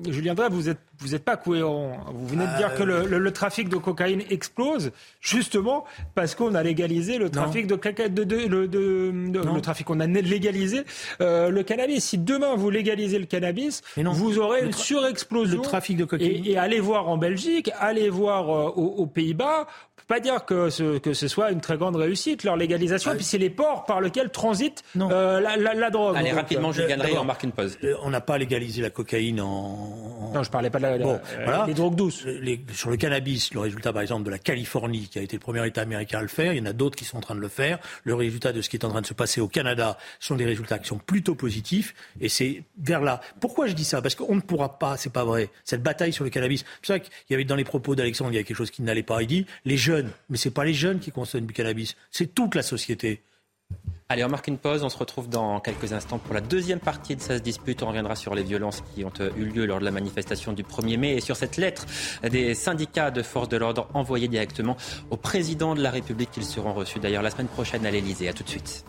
Julien 0.09 0.33
Drey, 0.33 0.49
vous 0.49 0.63
n'êtes 0.63 0.79
vous 1.03 1.15
êtes 1.15 1.23
pas 1.23 1.37
cohérent. 1.37 1.97
Vous 2.13 2.27
venez 2.27 2.47
de 2.47 2.57
dire 2.57 2.69
ah, 2.73 2.77
que 2.77 2.83
le, 2.83 3.31
trafic 3.31 3.67
de 3.67 3.75
cocaïne 3.77 4.23
explose, 4.29 4.91
justement 5.19 5.85
parce 6.15 6.33
qu'on 6.33 6.55
a 6.55 6.63
légalisé 6.63 7.17
le 7.17 7.29
trafic 7.29 7.67
de, 7.67 7.75
de, 7.75 8.23
de, 8.23 8.67
de, 8.67 9.39
le 9.39 9.61
trafic, 9.61 9.89
on 9.89 9.99
a 9.99 10.07
légalisé 10.07 10.83
euh, 11.21 11.49
le 11.49 11.63
cannabis. 11.63 12.05
Si 12.05 12.17
demain 12.17 12.55
vous 12.55 12.69
légalisez 12.69 13.19
le 13.19 13.25
cannabis, 13.25 13.81
vous 13.97 14.39
aurez 14.39 14.63
une 14.63 14.73
surexplosion. 14.73 15.61
Le 15.61 15.63
trafic 15.63 15.97
de 15.97 16.05
cocaïne. 16.05 16.43
Et, 16.45 16.57
allez 16.57 16.79
voir 16.79 17.09
en 17.09 17.17
Belgique, 17.17 17.69
allez 17.79 18.09
voir 18.09 18.49
euh, 18.49 18.69
aux, 18.69 19.05
Pays-Bas. 19.05 19.67
On 19.67 20.01
peut 20.01 20.15
pas 20.15 20.19
dire 20.19 20.45
que 20.45 20.69
ce, 20.69 20.97
que 20.97 21.13
ce 21.13 21.27
soit 21.27 21.51
une 21.51 21.61
très 21.61 21.77
grande 21.77 21.95
réussite 21.95 22.43
leur 22.43 22.55
légalisation. 22.55 23.11
Ah, 23.11 23.15
puis 23.15 23.25
c'est 23.25 23.37
les 23.37 23.49
ports 23.49 23.85
par 23.85 24.01
lesquels 24.01 24.29
transite 24.29 24.83
euh, 24.97 25.39
la, 25.39 25.57
la, 25.57 25.89
drogue. 25.89 26.15
Allez 26.17 26.31
rapidement, 26.31 26.71
je 26.71 26.83
viendrai 26.83 27.17
en 27.17 27.25
marque 27.25 27.43
une 27.43 27.51
pause. 27.51 27.77
On 28.03 28.09
n'a 28.09 28.21
pas 28.21 28.37
légalisé 28.37 28.81
la 28.81 28.89
cocaïne 28.89 29.41
en. 29.41 30.31
Non, 30.33 30.43
je 30.43 30.49
parlais 30.49 30.69
pas 30.69 30.79
de 30.79 30.83
la 30.83 30.92
bon, 30.99 31.19
voilà. 31.43 31.65
les 31.67 31.73
drogues 31.73 31.95
douces. 31.95 32.25
sur 32.73 32.89
le 32.89 32.97
cannabis, 32.97 33.53
le 33.53 33.59
résultat 33.59 33.93
par 33.93 34.01
exemple 34.01 34.23
de 34.23 34.29
la 34.29 34.39
Californie, 34.39 35.07
qui 35.09 35.19
a 35.19 35.21
été 35.21 35.35
le 35.35 35.41
premier 35.41 35.65
État 35.65 35.81
américain 35.81 36.19
à 36.19 36.21
le 36.21 36.27
faire, 36.27 36.53
il 36.53 36.59
y 36.59 36.61
en 36.61 36.65
a 36.65 36.73
d'autres 36.73 36.95
qui 36.95 37.05
sont 37.05 37.17
en 37.17 37.21
train 37.21 37.35
de 37.35 37.39
le 37.39 37.47
faire. 37.47 37.79
Le 38.03 38.15
résultat 38.15 38.53
de 38.53 38.61
ce 38.61 38.69
qui 38.69 38.77
est 38.77 38.85
en 38.85 38.89
train 38.89 39.01
de 39.01 39.05
se 39.05 39.13
passer 39.13 39.41
au 39.41 39.47
Canada 39.47 39.97
sont 40.19 40.35
des 40.35 40.45
résultats 40.45 40.79
qui 40.79 40.87
sont 40.87 40.97
plutôt 40.97 41.35
positifs. 41.35 41.93
Et 42.21 42.29
c'est 42.29 42.63
vers 42.77 43.01
là. 43.01 43.21
Pourquoi 43.39 43.67
je 43.67 43.73
dis 43.73 43.85
ça? 43.85 44.01
Parce 44.01 44.15
qu'on 44.15 44.35
ne 44.35 44.41
pourra 44.41 44.79
pas, 44.79 44.97
c'est 44.97 45.13
pas 45.13 45.25
vrai, 45.25 45.49
cette 45.63 45.83
bataille 45.83 46.13
sur 46.13 46.23
le 46.23 46.29
cannabis. 46.29 46.65
C'est 46.81 46.93
ça 46.93 46.99
qu'il 46.99 47.11
y 47.29 47.33
avait 47.33 47.45
dans 47.45 47.55
les 47.55 47.63
propos 47.63 47.95
d'Alexandre, 47.95 48.31
il 48.31 48.35
y 48.35 48.39
a 48.39 48.43
quelque 48.43 48.57
chose 48.57 48.71
qui 48.71 48.81
n'allait 48.81 49.03
pas. 49.03 49.21
Il 49.21 49.27
dit 49.27 49.45
les 49.65 49.77
jeunes, 49.77 50.11
mais 50.29 50.37
c'est 50.37 50.51
pas 50.51 50.65
les 50.65 50.73
jeunes 50.73 50.99
qui 50.99 51.11
consomment 51.11 51.45
du 51.45 51.53
cannabis, 51.53 51.95
c'est 52.11 52.33
toute 52.33 52.55
la 52.55 52.63
société. 52.63 53.21
Allez, 54.09 54.23
on 54.23 54.29
marque 54.29 54.47
une 54.47 54.57
pause. 54.57 54.83
On 54.83 54.89
se 54.89 54.97
retrouve 54.97 55.29
dans 55.29 55.59
quelques 55.59 55.93
instants 55.93 56.19
pour 56.19 56.33
la 56.33 56.41
deuxième 56.41 56.79
partie 56.79 57.15
de 57.15 57.21
cette 57.21 57.41
dispute. 57.41 57.81
On 57.83 57.87
reviendra 57.87 58.15
sur 58.15 58.35
les 58.35 58.43
violences 58.43 58.83
qui 58.93 59.03
ont 59.05 59.13
eu 59.37 59.45
lieu 59.45 59.65
lors 59.65 59.79
de 59.79 59.85
la 59.85 59.91
manifestation 59.91 60.53
du 60.53 60.63
1er 60.63 60.97
mai 60.97 61.15
et 61.15 61.21
sur 61.21 61.35
cette 61.35 61.57
lettre 61.57 61.85
des 62.29 62.53
syndicats 62.53 63.11
de 63.11 63.23
forces 63.23 63.49
de 63.49 63.57
l'ordre 63.57 63.87
envoyée 63.93 64.27
directement 64.27 64.77
au 65.09 65.17
président 65.17 65.73
de 65.73 65.81
la 65.81 65.89
République. 65.89 66.29
Ils 66.37 66.45
seront 66.45 66.73
reçus 66.73 66.99
d'ailleurs 66.99 67.23
la 67.23 67.31
semaine 67.31 67.47
prochaine 67.47 67.85
à 67.85 67.91
l'Elysée. 67.91 68.27
A 68.27 68.33
tout 68.33 68.43
de 68.43 68.49
suite. 68.49 68.85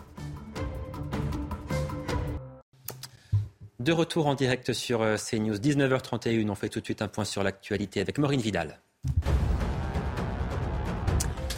De 3.79 3.91
retour 3.91 4.25
en 4.25 4.33
direct 4.33 4.73
sur 4.73 5.03
euh, 5.03 5.15
CNews, 5.15 5.57
19h31. 5.57 6.49
On 6.49 6.55
fait 6.55 6.69
tout 6.69 6.79
de 6.79 6.85
suite 6.85 7.03
un 7.03 7.07
point 7.07 7.23
sur 7.23 7.43
l'actualité 7.43 8.01
avec 8.01 8.17
Maureen 8.17 8.41
Vidal. 8.41 8.79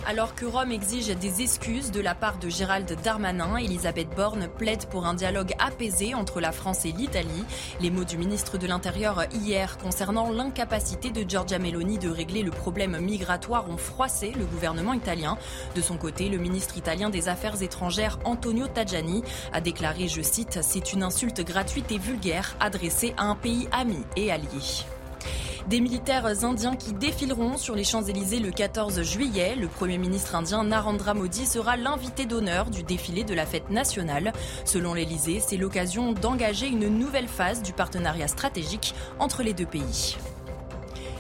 Alors 0.10 0.36
que 0.36 0.46
Rome 0.46 0.72
exige 0.72 1.10
des 1.10 1.42
excuses 1.42 1.92
de 1.92 2.00
la 2.00 2.16
part 2.16 2.38
de 2.38 2.48
Gérald 2.48 2.90
Darmanin, 3.04 3.58
Elisabeth 3.58 4.08
Borne 4.16 4.48
plaide 4.48 4.86
pour 4.86 5.06
un 5.06 5.14
dialogue 5.14 5.52
apaisé 5.60 6.14
entre 6.14 6.40
la 6.40 6.54
France 6.54 6.86
et 6.86 6.94
l'Italie. 6.94 7.44
Les 7.82 7.92
mots 7.92 8.06
du 8.06 8.18
ministre 8.18 8.58
de 8.58 8.68
l'Intérieur 8.68 9.26
hier 9.34 9.78
concernant 9.78 10.32
l'incapacité 10.32 11.10
de 11.10 11.30
Giorgia 11.30 11.60
Meloni 11.60 11.98
de 11.98 12.08
régler 12.08 12.42
le 12.42 12.52
problème 12.52 12.98
migratoire 13.02 13.70
ont 13.70 13.76
froissé 13.76 14.32
le 14.32 14.46
gouvernement 14.46 14.94
italien. 14.94 15.38
De 15.76 15.82
son 15.82 15.98
côté, 15.98 16.30
le 16.30 16.38
ministre 16.38 16.78
italien 16.78 17.10
des 17.10 17.28
Affaires 17.28 17.62
étrangères 17.62 18.18
Antonio 18.24 18.68
Tajani 18.68 19.24
a 19.52 19.60
déclaré, 19.60 20.08
je 20.08 20.22
cite, 20.22 20.60
C'est 20.62 20.94
une 20.94 21.04
insulte 21.04 21.42
gratuite 21.42 21.92
et 21.92 21.98
vulgaire 21.98 22.56
adressée 22.62 23.14
à 23.18 23.26
un 23.26 23.36
pays 23.36 23.68
ami 23.74 24.06
et 24.16 24.32
allié. 24.32 24.86
Des 25.68 25.82
militaires 25.82 26.26
indiens 26.46 26.78
qui 26.78 26.94
défileront 26.94 27.58
sur 27.58 27.76
les 27.76 27.84
Champs-Élysées 27.84 28.40
le 28.40 28.52
14 28.52 29.02
juillet. 29.02 29.58
Le 29.58 29.68
Premier 29.68 29.98
ministre 29.98 30.34
indien 30.34 30.64
Narendra 30.64 31.14
Modi 31.14 31.46
sera 31.46 31.76
l'invité 31.76 32.26
d'honneur 32.26 32.70
du 32.70 32.84
défilé 32.84 33.26
de 33.26 33.34
la 33.34 33.46
fête 33.46 33.70
nationale. 33.70 34.32
Selon 34.64 34.94
l'Élysée, 34.94 35.42
c'est 35.46 35.58
l'occasion 35.58 36.14
d'engager 36.14 36.68
une 36.68 36.88
nouvelle 36.88 37.28
phase 37.28 37.64
du 37.64 37.74
partenariat 37.74 38.30
stratégique 38.30 38.96
entre 39.20 39.44
les 39.44 39.54
deux 39.54 39.66
pays. 39.66 40.16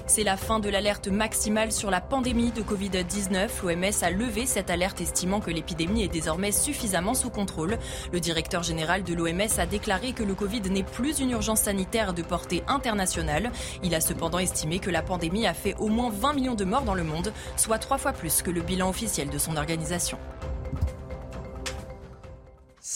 C'est 0.09 0.23
la 0.23 0.37
fin 0.37 0.59
de 0.59 0.69
l'alerte 0.69 1.09
maximale 1.09 1.73
sur 1.73 1.91
la 1.91 1.99
pandémie 1.99 2.51
de 2.51 2.61
Covid-19. 2.61 3.49
L'OMS 3.61 4.03
a 4.03 4.09
levé 4.09 4.45
cette 4.45 4.69
alerte 4.69 5.01
estimant 5.01 5.41
que 5.41 5.51
l'épidémie 5.51 6.01
est 6.01 6.07
désormais 6.07 6.53
suffisamment 6.53 7.13
sous 7.13 7.29
contrôle. 7.29 7.77
Le 8.13 8.21
directeur 8.21 8.63
général 8.63 9.03
de 9.03 9.13
l'OMS 9.13 9.59
a 9.59 9.65
déclaré 9.65 10.13
que 10.13 10.23
le 10.23 10.33
Covid 10.33 10.61
n'est 10.61 10.83
plus 10.83 11.19
une 11.19 11.31
urgence 11.31 11.63
sanitaire 11.63 12.13
de 12.13 12.21
portée 12.21 12.63
internationale. 12.69 13.51
Il 13.83 13.93
a 13.95 14.01
cependant 14.01 14.39
estimé 14.39 14.79
que 14.79 14.89
la 14.89 15.01
pandémie 15.01 15.45
a 15.45 15.53
fait 15.53 15.75
au 15.77 15.89
moins 15.89 16.09
20 16.09 16.33
millions 16.33 16.55
de 16.55 16.63
morts 16.63 16.83
dans 16.83 16.95
le 16.95 17.03
monde, 17.03 17.33
soit 17.57 17.77
trois 17.77 17.97
fois 17.97 18.13
plus 18.13 18.41
que 18.41 18.49
le 18.49 18.61
bilan 18.61 18.89
officiel 18.89 19.29
de 19.29 19.37
son 19.37 19.57
organisation. 19.57 20.17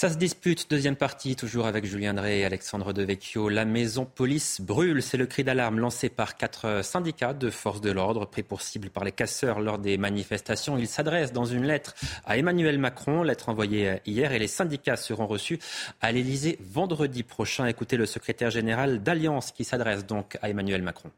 Ça 0.01 0.09
se 0.09 0.17
dispute, 0.17 0.67
deuxième 0.67 0.95
partie, 0.95 1.35
toujours 1.35 1.67
avec 1.67 1.85
Julien 1.85 2.15
Drey 2.15 2.39
et 2.39 2.45
Alexandre 2.45 2.91
Devecchio. 2.91 3.49
La 3.49 3.65
maison 3.65 4.03
police 4.03 4.59
brûle, 4.59 5.03
c'est 5.03 5.15
le 5.15 5.27
cri 5.27 5.43
d'alarme 5.43 5.77
lancé 5.77 6.09
par 6.09 6.37
quatre 6.37 6.83
syndicats 6.83 7.35
de 7.35 7.51
forces 7.51 7.81
de 7.81 7.91
l'ordre 7.91 8.25
pris 8.25 8.41
pour 8.41 8.63
cible 8.63 8.89
par 8.89 9.03
les 9.03 9.11
casseurs 9.11 9.59
lors 9.59 9.77
des 9.77 9.99
manifestations. 9.99 10.75
Ils 10.75 10.87
s'adressent 10.87 11.33
dans 11.33 11.45
une 11.45 11.67
lettre 11.67 11.93
à 12.25 12.39
Emmanuel 12.39 12.79
Macron, 12.79 13.21
lettre 13.21 13.49
envoyée 13.49 13.99
hier, 14.07 14.31
et 14.31 14.39
les 14.39 14.47
syndicats 14.47 14.97
seront 14.97 15.27
reçus 15.27 15.59
à 16.01 16.11
l'Elysée 16.11 16.57
vendredi 16.61 17.21
prochain. 17.21 17.67
Écoutez 17.67 17.95
le 17.95 18.07
secrétaire 18.07 18.49
général 18.49 19.03
d'Alliance 19.03 19.51
qui 19.51 19.63
s'adresse 19.63 20.07
donc 20.07 20.35
à 20.41 20.49
Emmanuel 20.49 20.81
Macron. 20.81 21.11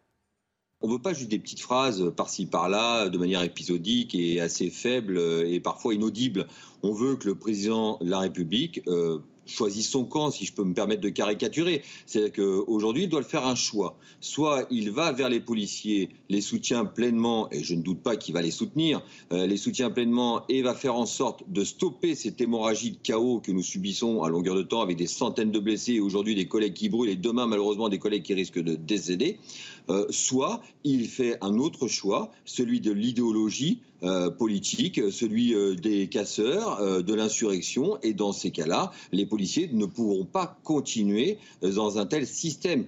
On 0.84 0.88
ne 0.88 0.94
veut 0.94 1.00
pas 1.00 1.14
juste 1.14 1.32
des 1.32 1.40
petites 1.40 1.62
phrases 1.62 2.12
par-ci 2.14 2.46
par-là, 2.46 3.08
de 3.08 3.18
manière 3.18 3.42
épisodique 3.42 4.14
et 4.16 4.42
assez 4.42 4.70
faible 4.70 5.18
et 5.18 5.62
parfois 5.62 5.94
inaudible. 5.94 6.46
On 6.84 6.92
veut 6.92 7.16
que 7.16 7.26
le 7.26 7.36
président 7.36 7.98
de 8.02 8.10
la 8.10 8.20
République 8.20 8.82
euh, 8.88 9.20
choisisse 9.46 9.90
son 9.90 10.06
camp, 10.06 10.32
si 10.32 10.46
je 10.46 10.54
peux 10.54 10.64
me 10.64 10.74
permettre 10.74 11.02
de 11.02 11.10
caricaturer. 11.10 11.84
C'est-à-dire 12.06 12.34
qu'aujourd'hui, 12.34 13.04
il 13.04 13.10
doit 13.10 13.20
le 13.20 13.26
faire 13.26 13.46
un 13.46 13.56
choix. 13.56 13.98
Soit 14.20 14.68
il 14.72 14.92
va 14.92 15.12
vers 15.12 15.30
les 15.30 15.40
policiers, 15.40 16.10
les 16.30 16.42
soutient 16.42 16.86
pleinement, 16.86 17.50
et 17.52 17.64
je 17.64 17.76
ne 17.76 17.82
doute 17.82 18.02
pas 18.02 18.16
qu'il 18.16 18.34
va 18.34 18.42
les 18.42 18.52
soutenir, 18.52 19.02
euh, 19.32 19.46
les 19.46 19.58
soutient 19.58 19.90
pleinement 19.90 20.44
et 20.50 20.62
va 20.62 20.74
faire 20.74 20.96
en 20.96 21.06
sorte 21.06 21.44
de 21.50 21.64
stopper 21.64 22.16
cette 22.16 22.40
hémorragie 22.42 22.92
de 22.92 22.98
chaos 23.02 23.40
que 23.40 23.52
nous 23.52 23.64
subissons 23.64 24.24
à 24.24 24.30
longueur 24.30 24.56
de 24.56 24.64
temps 24.64 24.82
avec 24.82 24.98
des 24.98 25.08
centaines 25.08 25.52
de 25.52 25.60
blessés, 25.60 26.00
aujourd'hui 26.00 26.36
des 26.36 26.48
collègues 26.48 26.74
qui 26.74 26.90
brûlent 26.90 27.10
et 27.10 27.16
demain 27.16 27.48
malheureusement 27.48 27.90
des 27.90 28.00
collègues 28.00 28.24
qui 28.24 28.34
risquent 28.34 28.62
de 28.62 28.76
décéder. 28.76 29.40
Euh, 29.90 30.06
soit 30.10 30.62
il 30.84 31.08
fait 31.08 31.38
un 31.42 31.58
autre 31.58 31.88
choix, 31.88 32.32
celui 32.46 32.80
de 32.80 32.92
l'idéologie 32.92 33.82
euh, 34.04 34.30
politique, 34.30 35.12
celui 35.12 35.54
euh, 35.54 35.76
des 35.76 36.08
casseurs, 36.08 37.04
de 37.04 37.14
l'insurrection, 37.14 38.00
et 38.02 38.14
dans 38.14 38.32
ces 38.32 38.52
cas-là, 38.52 38.92
les 39.12 39.26
policiers 39.26 39.70
ne 39.72 39.86
pourront 39.86 40.26
pas 40.26 40.58
continuer 40.64 41.38
dans 41.62 41.98
un 41.98 42.06
tel 42.06 42.26
système. 42.28 42.86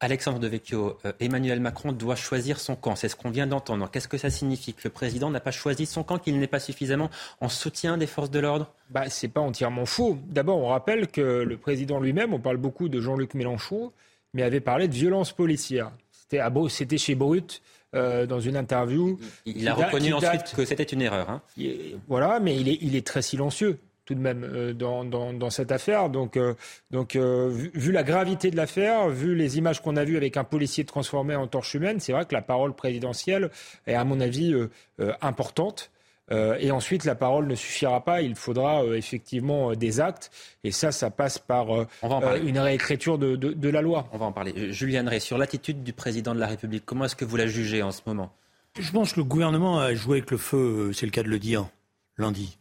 Alexandre 0.00 0.38
Devecchio, 0.38 0.98
Emmanuel 1.18 1.60
Macron 1.60 1.92
doit 1.92 2.16
choisir 2.16 2.60
son 2.60 2.76
camp. 2.76 2.94
C'est 2.94 3.08
ce 3.08 3.16
qu'on 3.16 3.30
vient 3.30 3.46
d'entendre. 3.46 3.90
Qu'est-ce 3.90 4.08
que 4.08 4.18
ça 4.18 4.28
signifie 4.28 4.74
que 4.74 4.82
le 4.84 4.90
président 4.90 5.30
n'a 5.30 5.40
pas 5.40 5.52
choisi 5.52 5.86
son 5.86 6.02
camp, 6.02 6.18
qu'il 6.18 6.38
n'est 6.38 6.46
pas 6.46 6.58
suffisamment 6.60 7.10
en 7.40 7.48
soutien 7.48 7.96
des 7.96 8.06
forces 8.06 8.30
de 8.30 8.38
l'ordre? 8.38 8.70
Bah, 8.90 9.08
Ce 9.08 9.24
n'est 9.24 9.32
pas 9.32 9.40
entièrement 9.40 9.86
faux. 9.86 10.18
D'abord, 10.28 10.58
on 10.58 10.68
rappelle 10.68 11.06
que 11.08 11.20
le 11.20 11.56
président 11.56 12.00
lui-même, 12.00 12.34
on 12.34 12.40
parle 12.40 12.58
beaucoup 12.58 12.90
de 12.90 13.00
Jean-Luc 13.00 13.32
Mélenchon, 13.32 13.92
mais 14.34 14.42
avait 14.42 14.60
parlé 14.60 14.88
de 14.88 14.94
violence 14.94 15.32
policière. 15.32 15.92
C'était 16.68 16.98
chez 16.98 17.14
Brut. 17.14 17.62
Euh, 17.94 18.26
dans 18.26 18.40
une 18.40 18.56
interview. 18.56 19.20
Il, 19.46 19.68
a 19.68 19.74
reconnu 19.74 20.12
ensuite 20.14 20.52
que 20.56 20.64
c'était 20.64 20.82
une 20.82 21.00
erreur. 21.00 21.30
Hein. 21.30 21.42
voilà, 22.08 22.40
mais 22.40 22.56
il 22.56 22.68
est, 22.68 22.78
il 22.80 22.96
est 22.96 23.06
très 23.06 23.22
silencieux 23.22 23.78
tout 24.04 24.14
de 24.14 24.20
même 24.20 24.42
euh, 24.44 24.72
dans, 24.72 25.04
dans, 25.04 25.50
cette 25.50 25.70
affaire. 25.70 26.10
Donc, 26.10 26.36
euh, 26.36 26.54
donc 26.90 27.14
vu, 27.14 27.92
la 27.92 28.02
gravité 28.02 28.50
de 28.50 28.56
l'affaire, 28.56 29.08
vu 29.10 29.36
les 29.36 29.58
images 29.58 29.80
qu'on 29.80 29.94
a 29.94 30.04
vues 30.04 30.16
avec 30.16 30.36
un 30.36 30.42
policier 30.42 30.84
transformé 30.84 31.36
en 31.36 31.46
torche 31.46 31.74
humaine, 31.74 32.00
c'est 32.00 32.12
vrai 32.12 32.24
que 32.24 32.34
la 32.34 32.42
parole 32.42 32.74
présidentielle 32.74 33.50
est, 33.86 33.94
à 33.94 34.04
mon 34.04 34.20
avis, 34.20 34.54
importante. 35.20 35.92
Euh, 36.30 36.56
et 36.58 36.70
ensuite, 36.70 37.04
la 37.04 37.14
parole 37.14 37.46
ne 37.46 37.54
suffira 37.54 38.02
pas. 38.02 38.22
Il 38.22 38.34
faudra 38.34 38.82
euh, 38.82 38.96
effectivement 38.96 39.70
euh, 39.70 39.76
des 39.76 40.00
actes. 40.00 40.30
Et 40.62 40.70
ça, 40.70 40.90
ça 40.92 41.10
passe 41.10 41.38
par 41.38 41.66
une 42.02 42.58
réécriture 42.58 43.18
de, 43.18 43.68
la 43.68 43.82
loi. 43.82 44.08
On 44.12 44.18
va 44.18 44.26
en 44.26 44.32
parler. 44.32 44.72
Julien 44.72 45.08
Rey, 45.08 45.20
sur 45.20 45.38
l'attitude 45.38 45.82
du 45.82 45.92
président 45.92 46.34
de 46.34 46.40
la 46.40 46.46
République, 46.46 46.84
comment 46.86 47.04
est-ce 47.04 47.16
que 47.16 47.24
vous 47.24 47.36
la 47.36 47.46
jugez 47.46 47.82
en 47.82 47.92
ce 47.92 48.00
moment? 48.06 48.32
Je 48.78 48.90
pense 48.90 49.12
que 49.12 49.20
le 49.20 49.24
gouvernement 49.24 49.78
a 49.78 49.94
joué 49.94 50.18
avec 50.18 50.30
le 50.30 50.36
feu, 50.36 50.92
c'est 50.92 51.06
le 51.06 51.12
cas 51.12 51.22
de 51.22 51.28
le 51.28 51.38
dire, 51.38 51.68
lundi. 52.18 52.58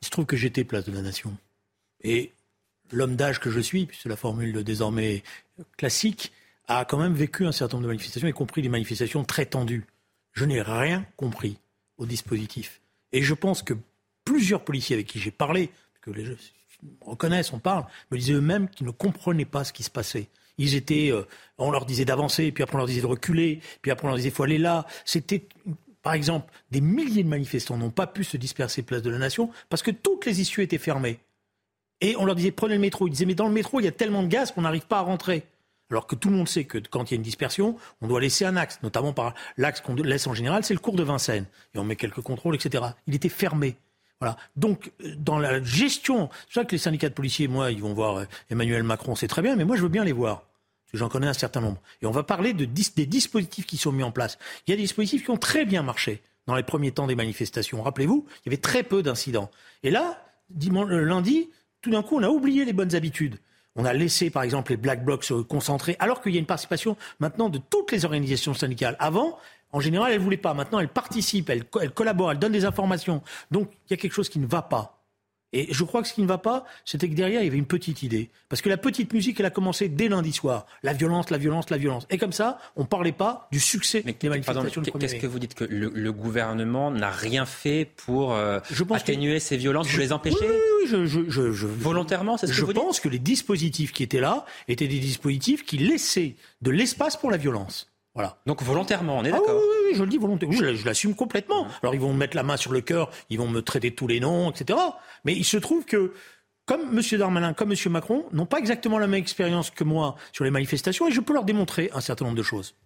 Il 0.00 0.06
se 0.06 0.10
trouve 0.10 0.24
que 0.24 0.36
j'étais 0.36 0.64
place 0.64 0.84
de 0.84 0.92
la 0.92 1.02
nation. 1.02 1.36
Et 2.02 2.32
l'homme 2.92 3.16
d'âge 3.16 3.40
que 3.40 3.50
je 3.50 3.60
suis, 3.60 3.84
puisque 3.84 4.06
la 4.06 4.16
formule 4.16 4.64
désormais 4.64 5.22
classique, 5.76 6.32
a 6.66 6.84
quand 6.84 6.98
même 6.98 7.14
vécu 7.14 7.46
un 7.46 7.52
certain 7.52 7.76
nombre 7.76 7.88
de 7.88 7.88
manifestations, 7.88 8.28
y 8.28 8.32
compris 8.32 8.62
des 8.62 8.68
manifestations 8.68 9.24
très 9.24 9.44
tendues. 9.44 9.84
Je 10.32 10.44
n'ai 10.44 10.62
rien 10.62 11.04
compris 11.16 11.58
au 11.98 12.06
dispositif. 12.06 12.80
Et 13.12 13.22
je 13.22 13.34
pense 13.34 13.62
que 13.62 13.74
plusieurs 14.24 14.64
policiers 14.64 14.94
avec 14.94 15.06
qui 15.06 15.18
j'ai 15.18 15.30
parlé, 15.30 15.70
que 16.00 16.10
les 16.10 16.24
gens 16.24 16.34
reconnaissent, 17.00 17.52
on 17.52 17.58
parle, 17.58 17.84
me 18.10 18.18
disaient 18.18 18.34
eux-mêmes 18.34 18.68
qu'ils 18.68 18.86
ne 18.86 18.92
comprenaient 18.92 19.44
pas 19.44 19.64
ce 19.64 19.72
qui 19.72 19.82
se 19.82 19.90
passait. 19.90 20.28
Ils 20.58 20.74
étaient, 20.74 21.10
euh, 21.10 21.26
on 21.58 21.70
leur 21.70 21.86
disait 21.86 22.04
d'avancer, 22.04 22.52
puis 22.52 22.62
après 22.62 22.76
on 22.76 22.78
leur 22.78 22.86
disait 22.86 23.00
de 23.00 23.06
reculer, 23.06 23.60
puis 23.82 23.90
après 23.90 24.06
on 24.06 24.08
leur 24.08 24.16
disait 24.16 24.30
faut 24.30 24.42
aller 24.42 24.58
là. 24.58 24.86
C'était, 25.04 25.46
par 26.02 26.12
exemple, 26.14 26.52
des 26.70 26.80
milliers 26.80 27.22
de 27.22 27.28
manifestants 27.28 27.76
n'ont 27.76 27.90
pas 27.90 28.06
pu 28.06 28.24
se 28.24 28.36
disperser 28.36 28.82
place 28.82 29.02
de 29.02 29.10
la 29.10 29.18
Nation 29.18 29.50
parce 29.68 29.82
que 29.82 29.90
toutes 29.90 30.26
les 30.26 30.40
issues 30.40 30.62
étaient 30.62 30.78
fermées. 30.78 31.18
Et 32.02 32.16
on 32.16 32.24
leur 32.24 32.34
disait 32.34 32.50
prenez 32.50 32.74
le 32.74 32.80
métro. 32.80 33.06
Ils 33.06 33.10
disaient 33.10 33.26
mais 33.26 33.34
dans 33.34 33.48
le 33.48 33.52
métro 33.52 33.80
il 33.80 33.84
y 33.84 33.88
a 33.88 33.92
tellement 33.92 34.22
de 34.22 34.28
gaz 34.28 34.52
qu'on 34.52 34.62
n'arrive 34.62 34.86
pas 34.86 34.98
à 34.98 35.02
rentrer. 35.02 35.44
Alors 35.90 36.06
que 36.06 36.14
tout 36.14 36.30
le 36.30 36.36
monde 36.36 36.48
sait 36.48 36.64
que 36.64 36.78
quand 36.78 37.10
il 37.10 37.14
y 37.14 37.16
a 37.16 37.16
une 37.16 37.22
dispersion, 37.22 37.76
on 38.00 38.08
doit 38.08 38.20
laisser 38.20 38.44
un 38.44 38.56
axe, 38.56 38.78
notamment 38.82 39.12
par 39.12 39.34
l'axe 39.56 39.80
qu'on 39.80 39.94
laisse 39.94 40.26
en 40.26 40.34
général, 40.34 40.64
c'est 40.64 40.74
le 40.74 40.80
cours 40.80 40.96
de 40.96 41.02
Vincennes. 41.02 41.46
Et 41.74 41.78
on 41.78 41.84
met 41.84 41.96
quelques 41.96 42.20
contrôles, 42.20 42.54
etc. 42.54 42.84
Il 43.06 43.14
était 43.14 43.28
fermé. 43.28 43.76
Voilà. 44.20 44.36
Donc, 44.54 44.92
euh, 45.02 45.14
dans 45.16 45.38
la 45.38 45.62
gestion, 45.62 46.28
c'est 46.48 46.60
ça 46.60 46.64
que 46.64 46.72
les 46.72 46.78
syndicats 46.78 47.08
de 47.08 47.14
policiers, 47.14 47.48
moi, 47.48 47.70
ils 47.70 47.80
vont 47.80 47.94
voir 47.94 48.18
euh, 48.18 48.24
Emmanuel 48.50 48.82
Macron, 48.82 49.14
c'est 49.14 49.28
très 49.28 49.42
bien, 49.42 49.56
mais 49.56 49.64
moi, 49.64 49.76
je 49.76 49.82
veux 49.82 49.88
bien 49.88 50.04
les 50.04 50.12
voir. 50.12 50.44
J'en 50.92 51.08
connais 51.08 51.28
un 51.28 51.32
certain 51.32 51.60
nombre. 51.60 51.80
Et 52.02 52.06
on 52.06 52.10
va 52.10 52.22
parler 52.22 52.52
de, 52.52 52.64
des 52.64 53.06
dispositifs 53.06 53.66
qui 53.66 53.76
sont 53.76 53.92
mis 53.92 54.02
en 54.02 54.10
place. 54.10 54.38
Il 54.66 54.70
y 54.70 54.74
a 54.74 54.76
des 54.76 54.82
dispositifs 54.82 55.24
qui 55.24 55.30
ont 55.30 55.36
très 55.36 55.64
bien 55.64 55.82
marché 55.82 56.22
dans 56.46 56.54
les 56.54 56.62
premiers 56.62 56.90
temps 56.90 57.06
des 57.06 57.14
manifestations. 57.14 57.82
Rappelez-vous, 57.82 58.26
il 58.28 58.46
y 58.46 58.48
avait 58.48 58.60
très 58.60 58.82
peu 58.82 59.02
d'incidents. 59.02 59.50
Et 59.82 59.90
là, 59.90 60.22
euh, 60.52 61.04
lundi, 61.04 61.48
tout 61.80 61.90
d'un 61.90 62.02
coup, 62.02 62.16
on 62.18 62.22
a 62.22 62.28
oublié 62.28 62.64
les 62.64 62.72
bonnes 62.72 62.94
habitudes. 62.94 63.38
On 63.76 63.84
a 63.84 63.92
laissé, 63.92 64.30
par 64.30 64.42
exemple, 64.42 64.72
les 64.72 64.76
Black 64.76 65.04
Blocs 65.04 65.24
se 65.24 65.34
concentrer, 65.34 65.96
alors 66.00 66.20
qu'il 66.20 66.32
y 66.32 66.36
a 66.36 66.40
une 66.40 66.46
participation 66.46 66.96
maintenant 67.20 67.48
de 67.48 67.58
toutes 67.58 67.92
les 67.92 68.04
organisations 68.04 68.54
syndicales. 68.54 68.96
Avant, 68.98 69.38
en 69.72 69.80
général, 69.80 70.12
elles 70.12 70.18
ne 70.18 70.24
voulaient 70.24 70.36
pas. 70.36 70.54
Maintenant, 70.54 70.80
elles 70.80 70.88
participent, 70.88 71.50
elles, 71.50 71.64
elles 71.80 71.92
collaborent, 71.92 72.32
elles 72.32 72.38
donnent 72.38 72.52
des 72.52 72.64
informations. 72.64 73.22
Donc, 73.50 73.70
il 73.86 73.92
y 73.92 73.94
a 73.94 73.96
quelque 73.96 74.12
chose 74.12 74.28
qui 74.28 74.38
ne 74.38 74.46
va 74.46 74.62
pas. 74.62 74.99
Et 75.52 75.72
je 75.72 75.84
crois 75.84 76.02
que 76.02 76.08
ce 76.08 76.14
qui 76.14 76.22
ne 76.22 76.26
va 76.26 76.38
pas, 76.38 76.64
c'était 76.84 77.08
que 77.08 77.14
derrière, 77.14 77.40
il 77.40 77.44
y 77.44 77.48
avait 77.48 77.58
une 77.58 77.66
petite 77.66 78.02
idée. 78.02 78.30
Parce 78.48 78.62
que 78.62 78.68
la 78.68 78.76
petite 78.76 79.12
musique, 79.12 79.40
elle 79.40 79.46
a 79.46 79.50
commencé 79.50 79.88
dès 79.88 80.08
lundi 80.08 80.32
soir. 80.32 80.66
La 80.82 80.92
violence, 80.92 81.30
la 81.30 81.38
violence, 81.38 81.70
la 81.70 81.76
violence. 81.76 82.06
Et 82.10 82.18
comme 82.18 82.32
ça, 82.32 82.58
on 82.76 82.82
ne 82.82 82.86
parlait 82.86 83.12
pas 83.12 83.48
du 83.50 83.58
succès 83.60 84.02
des 84.02 84.28
manifestations 84.28 84.82
Qu'est-ce 84.98 85.16
que 85.16 85.26
vous 85.26 85.38
dites 85.38 85.54
Que 85.54 85.64
le, 85.64 86.12
gouvernement 86.12 86.90
n'a 86.90 87.10
rien 87.10 87.46
fait 87.46 87.88
pour 88.04 88.34
euh, 88.34 88.58
atténuer 88.90 89.40
ces 89.40 89.56
violences, 89.56 89.88
pour 89.88 89.98
les 89.98 90.12
empêcher 90.12 90.36
Oui, 90.40 90.56
oui, 90.82 91.06
je, 91.06 91.06
je, 91.06 91.66
Volontairement, 91.66 92.36
c'est 92.36 92.46
ce 92.46 92.52
que 92.52 92.56
je 92.58 92.64
vous 92.64 92.72
dites 92.72 92.82
Je 92.82 92.86
pense 92.86 93.00
que 93.00 93.08
les 93.08 93.18
dispositifs 93.18 93.92
qui 93.92 94.02
étaient 94.02 94.20
là 94.20 94.44
étaient 94.68 94.88
des 94.88 94.98
dispositifs 94.98 95.64
qui 95.64 95.78
laissaient 95.78 96.36
de 96.60 96.70
l'espace 96.70 97.16
pour 97.16 97.30
la 97.30 97.36
violence. 97.36 97.90
Voilà. 98.14 98.38
Donc 98.46 98.62
volontairement, 98.62 99.18
on 99.18 99.24
est 99.24 99.30
d'accord. 99.30 99.48
Ah 99.50 99.54
oui, 99.54 99.79
je 99.94 100.02
le 100.02 100.08
dis 100.08 100.18
volontairement. 100.18 100.56
je, 100.56 100.84
l'assume 100.84 101.14
complètement. 101.14 101.66
Alors 101.82 101.94
ils 101.94 102.00
vont 102.00 102.12
me 102.12 102.18
mettre 102.18 102.36
la 102.36 102.42
main 102.42 102.56
sur 102.56 102.72
le 102.72 102.80
cœur, 102.80 103.10
ils 103.28 103.38
vont 103.38 103.48
me 103.48 103.62
traiter 103.62 103.94
tous 103.94 104.06
les 104.06 104.20
noms, 104.20 104.50
etc. 104.50 104.78
Mais 105.24 105.34
il 105.34 105.44
se 105.44 105.56
trouve 105.56 105.84
que 105.84 106.12
comme 106.66 106.96
M. 106.96 107.18
Darmanin, 107.18 107.52
comme 107.52 107.72
M. 107.72 107.92
Macron, 107.92 108.24
n'ont 108.32 108.46
pas 108.46 108.58
exactement 108.58 108.98
la 108.98 109.08
même 109.08 109.20
expérience 109.20 109.70
que 109.70 109.82
moi 109.82 110.14
sur 110.32 110.44
les 110.44 110.50
manifestations, 110.50 111.08
et 111.08 111.10
je 111.10 111.20
peux 111.20 111.32
leur 111.32 111.44
démontrer 111.44 111.90
un 111.94 112.00
certain 112.00 112.24
nombre 112.24 112.36
de 112.36 112.42
choses. 112.44 112.76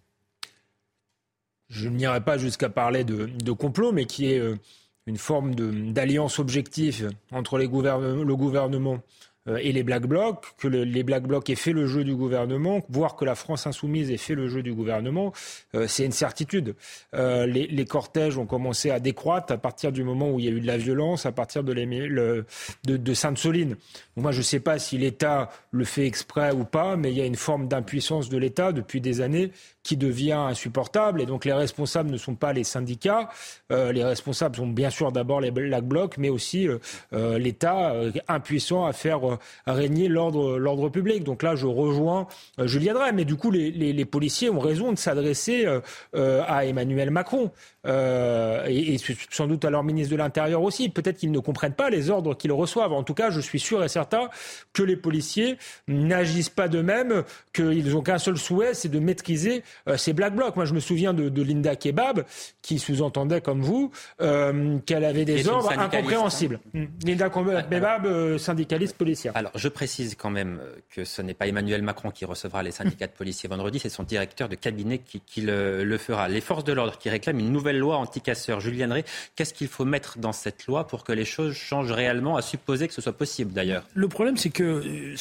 Je 1.69 1.89
n'irai 1.89 2.21
pas 2.21 2.37
jusqu'à 2.37 2.69
parler 2.69 3.03
de, 3.03 3.51
complot, 3.51 3.91
mais 3.91 4.05
qui 4.05 4.31
est 4.31 4.39
euh, 4.39 4.57
une 5.05 5.17
forme 5.17 5.53
d'alliance 5.93 6.39
objective 6.39 7.11
entre 7.31 7.57
le 7.59 7.67
gouvernement 7.67 9.01
et 9.47 9.71
les 9.71 9.83
Black 9.83 10.07
Blocs, 10.07 10.43
que 10.57 10.67
les 10.67 11.03
Black 11.03 11.23
Blocs 11.23 11.49
aient 11.49 11.55
fait 11.55 11.71
le 11.71 11.85
jeu 11.85 12.03
du 12.03 12.15
gouvernement, 12.15 12.81
voire 12.89 13.15
que 13.15 13.25
la 13.25 13.35
France 13.35 13.67
insoumise 13.67 14.11
ait 14.11 14.17
fait 14.17 14.35
le 14.35 14.47
jeu 14.47 14.63
du 14.63 14.73
gouvernement, 14.73 15.33
euh, 15.75 15.85
c'est 15.87 16.05
une 16.05 16.11
certitude. 16.11 16.75
Euh, 17.13 17.45
les, 17.45 17.85
cortèges 17.85 18.37
ont 18.37 18.45
commencé 18.45 18.89
à 18.89 18.99
décroître 18.99 19.53
à 19.53 19.57
partir 19.57 19.91
du 19.91 20.03
moment 20.03 20.31
où 20.31 20.39
il 20.39 20.45
y 20.45 20.47
a 20.47 20.51
eu 20.51 20.59
de 20.59 20.67
la 20.67 20.77
violence, 20.77 21.25
à 21.25 21.31
partir 21.31 21.63
de, 21.63 23.13
Sainte-Soline. 23.13 23.75
Moi, 24.15 24.31
je 24.31 24.39
ne 24.39 24.43
sais 24.43 24.59
pas 24.59 24.79
si 24.79 24.97
l'État 24.97 25.49
le 25.71 25.85
fait 25.85 26.05
exprès 26.05 26.51
ou 26.51 26.65
pas, 26.65 26.95
mais 26.95 27.11
il 27.11 27.17
y 27.17 27.21
a 27.21 27.25
une 27.25 27.35
forme 27.35 27.67
d'impuissance 27.67 28.29
de 28.29 28.37
l'État 28.37 28.71
depuis 28.71 29.01
des 29.01 29.21
années 29.21 29.51
qui 29.83 29.97
devient 29.97 30.31
insupportable. 30.31 31.21
Et 31.21 31.25
donc 31.27 31.45
les 31.45 31.53
responsables 31.53 32.09
ne 32.09 32.17
sont 32.17 32.33
pas 32.33 32.53
les 32.53 32.63
syndicats. 32.63 33.29
Euh, 33.71 33.91
les 33.91 34.03
responsables 34.03 34.55
sont 34.55 34.67
bien 34.67 34.89
sûr 34.89 35.11
d'abord 35.11 35.41
les 35.41 35.51
Black 35.51 35.83
Blocs, 35.83 36.17
mais 36.17 36.29
aussi 36.29 36.67
euh, 36.67 37.37
l'État 37.37 37.93
impuissant 38.27 38.85
à 38.85 38.93
faire 38.93 39.34
faire 39.65 39.75
régner 39.75 40.07
l'ordre 40.07 40.89
public. 40.89 41.23
Donc 41.23 41.43
là, 41.43 41.55
je 41.55 41.67
rejoins 41.67 42.27
Julien 42.63 42.93
Drey. 42.93 43.11
Mais 43.13 43.25
du 43.25 43.35
coup, 43.35 43.51
les, 43.51 43.71
les, 43.71 44.05
policiers 44.05 44.49
ont 44.49 44.59
raison 44.59 44.91
de 44.91 44.97
s'adresser 44.97 45.65
à 46.13 46.65
Emmanuel 46.65 47.11
Macron. 47.11 47.51
et, 47.85 48.93
et, 48.93 48.97
sans 49.29 49.47
doute 49.47 49.65
à 49.65 49.69
leur 49.69 49.83
ministre 49.83 50.11
de 50.11 50.17
l'Intérieur 50.17 50.61
aussi. 50.61 50.89
Peut-être 50.89 51.17
qu'ils 51.17 51.31
ne 51.31 51.39
comprennent 51.39 51.73
pas 51.73 51.89
les 51.89 52.09
ordres 52.09 52.35
qu'ils 52.35 52.51
reçoivent. 52.51 52.93
En 52.93 53.03
tout 53.03 53.13
cas, 53.13 53.29
je 53.29 53.39
suis 53.39 53.59
sûr 53.59 53.83
et 53.83 53.89
certain 53.89 54.29
que 54.73 54.83
les 54.83 54.95
policiers 54.95 55.57
n'agissent 55.87 56.49
pas 56.49 56.67
de 56.67 56.81
même, 56.81 57.23
qu'ils 57.53 57.91
n'ont 57.91 58.01
qu'un 58.01 58.17
seul 58.17 58.37
souhait, 58.37 58.73
c'est 58.73 58.89
de 58.89 58.99
maîtriser 58.99 59.63
ces 59.97 60.13
black 60.13 60.35
blocs. 60.35 60.55
Moi, 60.55 60.65
je 60.65 60.73
me 60.73 60.79
souviens 60.79 61.13
de, 61.13 61.29
de 61.29 61.41
Linda 61.41 61.75
Kebab, 61.75 62.23
qui 62.61 62.79
sous-entendait, 62.79 63.41
comme 63.41 63.61
vous, 63.61 63.91
euh, 64.21 64.77
qu'elle 64.85 65.05
avait 65.05 65.25
des 65.25 65.47
ordres 65.47 65.71
incompréhensibles. 65.77 66.59
Hein. 66.75 66.79
Mm. 66.79 66.85
Linda 67.05 67.29
Kebab, 67.29 68.05
euh, 68.05 68.37
syndicaliste 68.37 68.97
policière. 68.97 69.24
Alors, 69.33 69.51
je 69.55 69.67
précise 69.67 70.15
quand 70.15 70.29
même 70.29 70.61
que 70.89 71.03
ce 71.05 71.21
n'est 71.21 71.33
pas 71.33 71.47
Emmanuel 71.47 71.81
Macron 71.81 72.11
qui 72.11 72.25
recevra 72.25 72.63
les 72.63 72.71
syndicats 72.71 73.07
de 73.07 73.11
policiers 73.11 73.49
vendredi, 73.49 73.79
c'est 73.79 73.89
son 73.89 74.03
directeur 74.03 74.49
de 74.49 74.55
cabinet 74.55 74.99
qui, 74.99 75.41
le, 75.41 75.97
fera. 75.97 76.27
Les 76.27 76.41
forces 76.41 76.63
de 76.63 76.73
l'ordre 76.73 76.97
qui 76.97 77.09
réclament 77.09 77.39
une 77.39 77.51
nouvelle 77.51 77.79
loi 77.79 77.97
anti-casseurs. 77.97 78.59
Julien 78.59 78.87
Drey, 78.87 79.05
qu'est-ce 79.35 79.53
qu'il 79.53 79.67
faut 79.67 79.85
mettre 79.85 80.17
dans 80.17 80.33
cette 80.33 80.67
loi 80.67 80.87
pour 80.87 81.03
que 81.03 81.11
les 81.11 81.25
choses 81.25 81.53
changent 81.53 81.91
réellement, 81.91 82.37
à 82.37 82.41
supposer 82.41 82.87
que 82.87 82.93
ce 82.93 83.01
soit 83.01 83.13
possible 83.13 83.53
d'ailleurs? 83.53 83.83
Le 83.93 84.07
problème, 84.07 84.37
c'est 84.37 84.49
que 84.49 84.63
euh, 84.63 85.15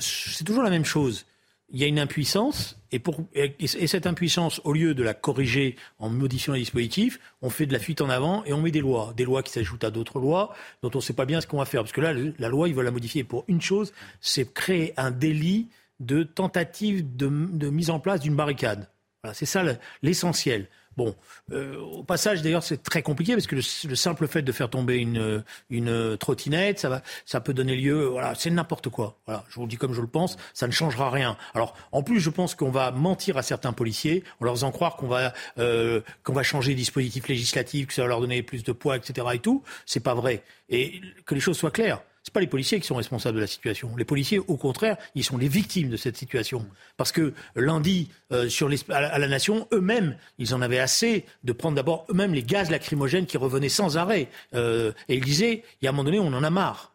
c'est 0.00 0.44
toujours 0.44 0.62
la 0.62 0.70
même 0.70 0.84
chose 0.84 1.24
il 1.72 1.80
y 1.80 1.84
a 1.84 1.86
une 1.86 1.98
impuissance, 1.98 2.78
et, 2.92 3.00
cette 3.66 4.06
impuissance, 4.06 4.60
au 4.64 4.74
lieu 4.74 4.94
de 4.94 5.02
la 5.02 5.14
corriger 5.14 5.76
en 5.98 6.10
modifiant 6.10 6.52
les 6.52 6.60
dispositifs, 6.60 7.18
on 7.40 7.48
fait 7.48 7.64
de 7.64 7.72
la 7.72 7.78
fuite 7.78 8.02
en 8.02 8.10
avant 8.10 8.44
et 8.44 8.52
on 8.52 8.60
met 8.60 8.70
des 8.70 8.80
lois. 8.80 9.14
Des 9.16 9.24
lois 9.24 9.42
qui 9.42 9.50
s'ajoutent 9.50 9.84
à 9.84 9.90
d'autres 9.90 10.20
lois, 10.20 10.54
dont 10.82 10.90
on 10.94 10.98
ne 10.98 11.02
sait 11.02 11.14
pas 11.14 11.24
bien 11.24 11.40
ce 11.40 11.46
qu'on 11.46 11.58
va 11.58 11.64
faire. 11.64 11.82
Parce 11.82 11.92
que 11.92 12.02
là, 12.02 12.12
la 12.12 12.48
loi, 12.48 12.68
ils 12.68 12.74
veulent 12.74 12.84
la 12.84 12.90
modifier 12.90 13.24
pour 13.24 13.44
une 13.48 13.62
chose, 13.62 13.94
c'est 14.20 14.52
créer 14.52 14.92
un 14.98 15.10
délit 15.10 15.68
de 16.00 16.22
tentative 16.22 17.16
de, 17.16 17.28
de 17.28 17.70
mise 17.70 17.88
en 17.88 17.98
place 17.98 18.20
d'une 18.20 18.36
barricade. 18.36 18.88
Voilà, 19.22 19.32
c'est 19.32 19.46
ça 19.46 19.64
l'essentiel. 20.02 20.68
Bon, 20.96 21.14
euh, 21.52 21.78
au 21.78 22.02
passage, 22.02 22.42
d'ailleurs, 22.42 22.62
c'est 22.62 22.82
très 22.82 23.02
compliqué 23.02 23.34
parce 23.34 23.46
que 23.46 23.56
le, 23.56 23.94
simple 23.94 24.26
fait 24.28 24.42
de 24.42 24.52
faire 24.52 24.68
tomber 24.68 24.96
une, 24.96 25.42
une 25.70 26.16
trottinette, 26.18 26.78
ça, 26.78 26.88
va, 26.88 27.02
ça 27.24 27.40
peut 27.40 27.54
donner 27.54 27.76
lieu, 27.76 28.06
voilà, 28.06 28.34
c'est 28.34 28.50
n'importe 28.50 28.88
quoi. 28.88 29.18
Voilà, 29.26 29.44
je 29.48 29.54
vous 29.56 29.62
le 29.62 29.68
dis 29.68 29.76
comme 29.76 29.94
je 29.94 30.00
le 30.00 30.06
pense, 30.06 30.36
ça 30.52 30.66
ne 30.66 30.72
changera 30.72 31.10
rien. 31.10 31.36
Alors, 31.54 31.74
en 31.92 32.02
plus, 32.02 32.20
je 32.20 32.30
pense 32.30 32.54
qu'on 32.54 32.70
va 32.70 32.90
mentir 32.90 33.36
à 33.38 33.42
certains 33.42 33.72
policiers 33.72 34.24
en 34.40 34.44
leur 34.44 34.54
faisant 34.54 34.70
croire 34.70 34.96
qu'on 34.96 35.08
va, 35.08 35.32
euh, 35.58 36.00
qu'on 36.24 36.32
va 36.32 36.42
changer 36.42 36.70
les 36.70 36.76
dispositifs 36.76 37.28
législatifs, 37.28 37.86
que 37.86 37.94
ça 37.94 38.02
va 38.02 38.08
leur 38.08 38.20
donner 38.20 38.42
plus 38.42 38.62
de 38.62 38.72
poids, 38.72 38.96
etc. 38.96 39.26
et 39.32 39.38
tout. 39.38 39.62
C'est 39.86 40.00
pas 40.00 40.14
vrai. 40.14 40.42
Et 40.68 41.00
que 41.24 41.34
les 41.34 41.40
choses 41.40 41.56
soient 41.56 41.70
claires. 41.70 42.02
C'est 42.22 42.32
pas 42.32 42.40
les 42.40 42.46
policiers 42.46 42.78
qui 42.78 42.86
sont 42.86 42.94
responsables 42.94 43.36
de 43.36 43.40
la 43.40 43.48
situation. 43.48 43.96
Les 43.96 44.04
policiers, 44.04 44.38
au 44.38 44.56
contraire, 44.56 44.96
ils 45.14 45.24
sont 45.24 45.36
les 45.36 45.48
victimes 45.48 45.88
de 45.88 45.96
cette 45.96 46.16
situation. 46.16 46.64
Parce 46.96 47.10
que 47.10 47.34
lundi, 47.56 48.10
euh, 48.32 48.48
à 48.90 49.18
la 49.18 49.28
nation, 49.28 49.66
eux-mêmes, 49.72 50.16
ils 50.38 50.54
en 50.54 50.62
avaient 50.62 50.78
assez 50.78 51.24
de 51.42 51.52
prendre 51.52 51.74
d'abord 51.74 52.06
eux-mêmes 52.10 52.32
les 52.32 52.44
gaz 52.44 52.70
lacrymogènes 52.70 53.26
qui 53.26 53.38
revenaient 53.38 53.68
sans 53.68 53.96
arrêt. 53.96 54.28
Euh, 54.54 54.92
et 55.08 55.16
ils 55.16 55.24
disaient, 55.24 55.64
il 55.80 55.84
y 55.84 55.88
a 55.88 55.90
un 55.90 55.92
moment 55.92 56.04
donné, 56.04 56.20
on 56.20 56.32
en 56.32 56.44
a 56.44 56.50
marre. 56.50 56.91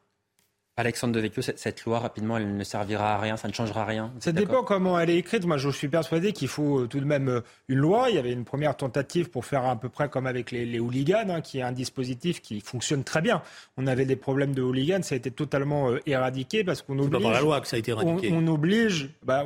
Alexandre 0.80 1.16
Devecchio, 1.16 1.42
cette, 1.42 1.58
cette 1.58 1.84
loi, 1.86 1.98
rapidement, 1.98 2.38
elle 2.38 2.56
ne 2.56 2.64
servira 2.64 3.16
à 3.16 3.18
rien, 3.20 3.36
ça 3.36 3.48
ne 3.48 3.54
changera 3.54 3.84
rien. 3.84 4.12
Ça 4.20 4.32
dépend 4.32 4.62
comment 4.62 5.00
elle 5.00 5.10
est 5.10 5.18
écrite. 5.18 5.44
Moi, 5.44 5.58
je 5.58 5.70
suis 5.70 5.88
persuadé 5.88 6.34
qu'il 6.34 6.50
faut 6.50 6.82
euh, 6.82 6.88
tout 6.88 7.00
de 7.00 7.06
même 7.06 7.30
euh, 7.30 7.42
une 7.68 7.80
loi. 7.80 8.12
Il 8.12 8.16
y 8.16 8.20
avait 8.20 8.32
une 8.32 8.46
première 8.46 8.78
tentative 8.78 9.32
pour 9.32 9.44
faire 9.44 9.66
à 9.66 9.76
peu 9.76 9.90
près 9.90 10.08
comme 10.08 10.28
avec 10.28 10.52
les, 10.52 10.68
les 10.68 10.80
hooligans, 10.80 11.30
hein, 11.30 11.42
qui 11.42 11.58
est 11.58 11.64
un 11.64 11.72
dispositif 11.72 12.44
qui 12.44 12.62
fonctionne 12.62 13.04
très 13.04 13.22
bien. 13.22 13.42
On 13.78 13.88
avait 13.88 14.06
des 14.06 14.16
problèmes 14.16 14.54
de 14.54 14.62
hooligans, 14.62 15.02
ça 15.02 15.16
a 15.16 15.18
été 15.18 15.32
totalement 15.32 15.90
euh, 15.90 16.00
éradiqué 16.06 16.64
parce 16.64 16.84
qu'on 16.84 17.00
oblige. 17.00 17.08
C'est 17.08 17.24
pas 17.24 17.24
par 17.24 17.32
la 17.32 17.42
loi 17.42 17.60
que 17.60 17.68
ça 17.68 17.76
a 17.78 17.80
été 17.80 17.90
éradiqué. 17.90 18.32
On, 18.32 18.46
oblige. 18.46 19.10
Bah, 19.24 19.44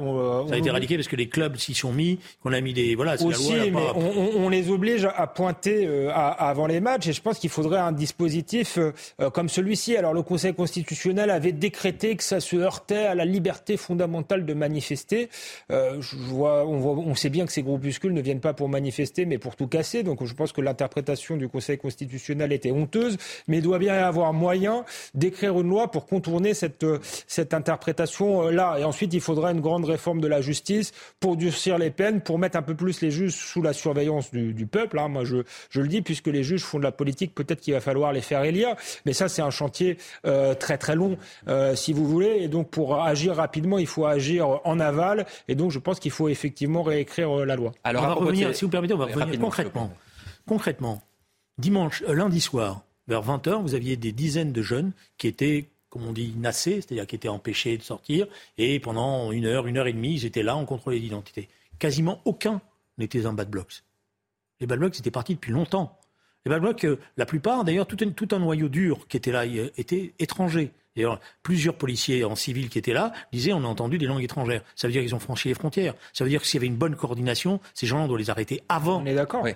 ça 0.49 0.53
a 0.53 0.57
été 0.57 0.67
éradiqué 0.67 0.97
parce 0.97 1.07
que 1.07 1.15
les 1.15 1.29
clubs 1.29 1.55
s'y 1.55 1.73
sont 1.73 1.93
mis, 1.93 2.19
qu'on 2.43 2.51
a 2.51 2.59
mis 2.59 2.73
des. 2.73 2.93
Voilà, 2.95 3.13
Aussi, 3.23 3.55
la 3.55 3.67
loi, 3.67 3.93
mais 3.95 4.01
on, 4.35 4.49
les 4.49 4.69
oblige 4.69 5.05
à 5.05 5.27
pointer 5.27 5.87
avant 6.13 6.67
les 6.67 6.81
matchs 6.81 7.07
et 7.07 7.13
je 7.13 7.21
pense 7.21 7.39
qu'il 7.39 7.49
faudrait 7.49 7.79
un 7.79 7.93
dispositif 7.93 8.77
comme 9.33 9.47
celui-ci. 9.47 9.95
Alors, 9.95 10.13
le 10.13 10.23
Conseil 10.23 10.53
constitutionnel 10.53 11.20
avait 11.29 11.51
décrété 11.51 12.15
que 12.15 12.23
ça 12.23 12.39
se 12.39 12.55
heurtait 12.55 13.05
à 13.05 13.15
la 13.15 13.25
liberté 13.25 13.77
fondamentale 13.77 14.45
de 14.45 14.53
manifester. 14.53 15.29
Euh, 15.71 16.01
je 16.01 16.15
vois, 16.15 16.65
on, 16.65 16.79
voit, 16.79 16.93
on 16.93 17.15
sait 17.15 17.29
bien 17.29 17.45
que 17.45 17.51
ces 17.51 17.63
groupuscules 17.63 18.13
ne 18.13 18.21
viennent 18.21 18.39
pas 18.39 18.53
pour 18.53 18.69
manifester, 18.69 19.25
mais 19.25 19.37
pour 19.37 19.55
tout 19.55 19.67
casser. 19.67 20.03
Donc 20.03 20.25
je 20.25 20.33
pense 20.33 20.51
que 20.51 20.61
l'interprétation 20.61 21.37
du 21.37 21.47
Conseil 21.47 21.77
constitutionnel 21.77 22.51
était 22.51 22.71
honteuse, 22.71 23.17
mais 23.47 23.57
il 23.57 23.63
doit 23.63 23.79
bien 23.79 23.95
y 23.95 23.99
avoir 23.99 24.33
moyen 24.33 24.85
d'écrire 25.13 25.59
une 25.59 25.69
loi 25.69 25.91
pour 25.91 26.05
contourner 26.05 26.53
cette, 26.53 26.85
cette 27.27 27.53
interprétation-là. 27.53 28.77
Et 28.79 28.83
ensuite, 28.83 29.13
il 29.13 29.21
faudra 29.21 29.51
une 29.51 29.61
grande 29.61 29.85
réforme 29.85 30.21
de 30.21 30.27
la 30.27 30.41
justice 30.41 30.93
pour 31.19 31.37
durcir 31.37 31.77
les 31.77 31.91
peines, 31.91 32.21
pour 32.21 32.39
mettre 32.39 32.57
un 32.57 32.61
peu 32.61 32.75
plus 32.75 33.01
les 33.01 33.11
juges 33.11 33.35
sous 33.35 33.61
la 33.61 33.73
surveillance 33.73 34.31
du, 34.31 34.53
du 34.53 34.65
peuple. 34.65 34.99
Hein. 34.99 35.09
Moi, 35.09 35.23
je, 35.25 35.37
je 35.69 35.81
le 35.81 35.87
dis, 35.87 36.01
puisque 36.01 36.27
les 36.27 36.43
juges 36.43 36.63
font 36.63 36.79
de 36.79 36.83
la 36.83 36.91
politique, 36.91 37.35
peut-être 37.35 37.61
qu'il 37.61 37.73
va 37.73 37.81
falloir 37.81 38.13
les 38.13 38.21
faire 38.21 38.43
élire. 38.43 38.75
Mais 39.05 39.13
ça, 39.13 39.27
c'est 39.29 39.41
un 39.41 39.49
chantier 39.49 39.97
euh, 40.25 40.53
très 40.53 40.77
très 40.77 40.95
long. 40.95 41.10
Euh, 41.47 41.75
si 41.75 41.93
vous 41.93 42.07
voulez. 42.07 42.37
Et 42.41 42.47
donc, 42.47 42.69
pour 42.69 43.01
agir 43.01 43.35
rapidement, 43.35 43.77
il 43.77 43.87
faut 43.87 44.05
agir 44.05 44.59
en 44.63 44.79
aval. 44.79 45.25
Et 45.47 45.55
donc, 45.55 45.71
je 45.71 45.79
pense 45.79 45.99
qu'il 45.99 46.11
faut 46.11 46.29
effectivement 46.29 46.83
réécrire 46.83 47.39
euh, 47.39 47.45
la 47.45 47.55
loi. 47.55 47.71
Alors, 47.83 48.03
on 48.03 48.07
va 48.07 48.13
revenir, 48.13 48.55
si 48.55 48.65
vous 48.65 48.71
permettez, 48.71 48.93
on 48.93 48.97
va 48.97 49.05
revenir 49.05 49.39
concrètement. 49.39 49.91
Concrètement, 50.47 51.01
dimanche, 51.57 52.03
euh, 52.07 52.13
lundi 52.13 52.41
soir, 52.41 52.83
vers 53.07 53.23
20h, 53.23 53.61
vous 53.61 53.75
aviez 53.75 53.95
des 53.95 54.11
dizaines 54.11 54.51
de 54.51 54.61
jeunes 54.61 54.91
qui 55.17 55.27
étaient 55.27 55.69
comme 55.91 56.07
on 56.07 56.13
dit, 56.13 56.33
nassés, 56.37 56.75
c'est-à-dire 56.75 57.05
qui 57.05 57.17
étaient 57.17 57.27
empêchés 57.27 57.77
de 57.77 57.83
sortir, 57.83 58.25
et 58.57 58.79
pendant 58.79 59.33
une 59.33 59.45
heure, 59.45 59.67
une 59.67 59.77
heure 59.77 59.87
et 59.87 59.93
demie, 59.93 60.13
ils 60.13 60.25
étaient 60.25 60.41
là, 60.41 60.55
on 60.55 60.65
contrôlait 60.65 60.99
l'identité. 60.99 61.49
Quasiment 61.79 62.21
aucun 62.23 62.61
n'était 62.97 63.25
en 63.25 63.33
bad 63.33 63.49
blocks. 63.49 63.83
Les 64.61 64.67
bad 64.67 64.79
blocks 64.79 64.97
étaient 64.97 65.11
partis 65.11 65.35
depuis 65.35 65.51
longtemps. 65.51 65.99
Les 66.45 66.49
bad 66.49 66.61
blocks, 66.61 66.85
euh, 66.85 66.97
la 67.17 67.25
plupart, 67.25 67.65
d'ailleurs, 67.65 67.85
tout, 67.87 67.97
tout, 67.97 68.27
un 68.31 68.39
noyau 68.39 68.69
dur 68.69 69.05
qui 69.09 69.17
était 69.17 69.33
là, 69.33 69.45
était 69.45 70.13
étranger. 70.17 70.71
D'ailleurs, 70.95 71.19
plusieurs 71.43 71.77
policiers 71.77 72.23
en 72.23 72.35
civil 72.35 72.69
qui 72.69 72.77
étaient 72.77 72.93
là 72.93 73.13
disaient 73.31 73.53
on 73.53 73.63
a 73.63 73.67
entendu 73.67 73.97
des 73.97 74.07
langues 74.07 74.23
étrangères. 74.23 74.61
Ça 74.75 74.87
veut 74.87 74.91
dire 74.91 75.01
qu'ils 75.01 75.15
ont 75.15 75.19
franchi 75.19 75.47
les 75.47 75.53
frontières. 75.53 75.93
Ça 76.13 76.23
veut 76.23 76.29
dire 76.29 76.41
que 76.41 76.47
s'il 76.47 76.57
y 76.57 76.61
avait 76.61 76.67
une 76.67 76.77
bonne 76.77 76.95
coordination, 76.95 77.59
ces 77.73 77.87
gens-là, 77.87 78.03
on 78.03 78.07
doit 78.07 78.19
les 78.19 78.29
arrêter 78.29 78.63
avant. 78.69 79.01
On 79.01 79.05
est 79.05 79.15
d'accord. 79.15 79.43
Oui. 79.43 79.51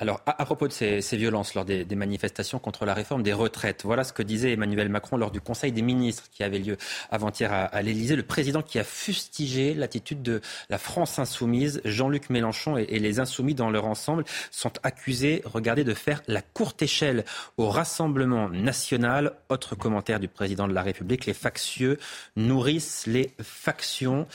Alors, 0.00 0.22
à, 0.24 0.46
propos 0.46 0.66
de 0.66 0.72
ces, 0.72 1.00
violences 1.12 1.54
lors 1.54 1.66
des, 1.66 1.84
manifestations 1.94 2.58
contre 2.58 2.86
la 2.86 2.94
réforme 2.94 3.22
des 3.22 3.34
retraites, 3.34 3.82
voilà 3.84 4.02
ce 4.02 4.14
que 4.14 4.22
disait 4.22 4.52
Emmanuel 4.52 4.88
Macron 4.88 5.18
lors 5.18 5.30
du 5.30 5.42
Conseil 5.42 5.72
des 5.72 5.82
ministres 5.82 6.24
qui 6.32 6.42
avait 6.42 6.58
lieu 6.58 6.78
avant-hier 7.10 7.52
à, 7.52 7.82
l'Élysée. 7.82 8.16
Le 8.16 8.22
président 8.22 8.62
qui 8.62 8.78
a 8.78 8.84
fustigé 8.84 9.74
l'attitude 9.74 10.22
de 10.22 10.40
la 10.70 10.78
France 10.78 11.18
insoumise, 11.18 11.82
Jean-Luc 11.84 12.30
Mélenchon 12.30 12.78
et, 12.78 12.98
les 12.98 13.20
insoumis 13.20 13.54
dans 13.54 13.68
leur 13.68 13.84
ensemble 13.84 14.24
sont 14.50 14.72
accusés, 14.84 15.42
regardez, 15.44 15.84
de 15.84 15.92
faire 15.92 16.22
la 16.28 16.40
courte 16.40 16.80
échelle 16.80 17.26
au 17.58 17.68
Rassemblement 17.68 18.48
national. 18.48 19.34
Autre 19.50 19.74
commentaire 19.74 20.18
du 20.18 20.28
président 20.28 20.66
de 20.66 20.72
la 20.72 20.82
République, 20.82 21.26
les 21.26 21.34
factieux 21.34 21.98
nourrissent 22.36 23.06
les 23.06 23.34
factions. 23.42 24.26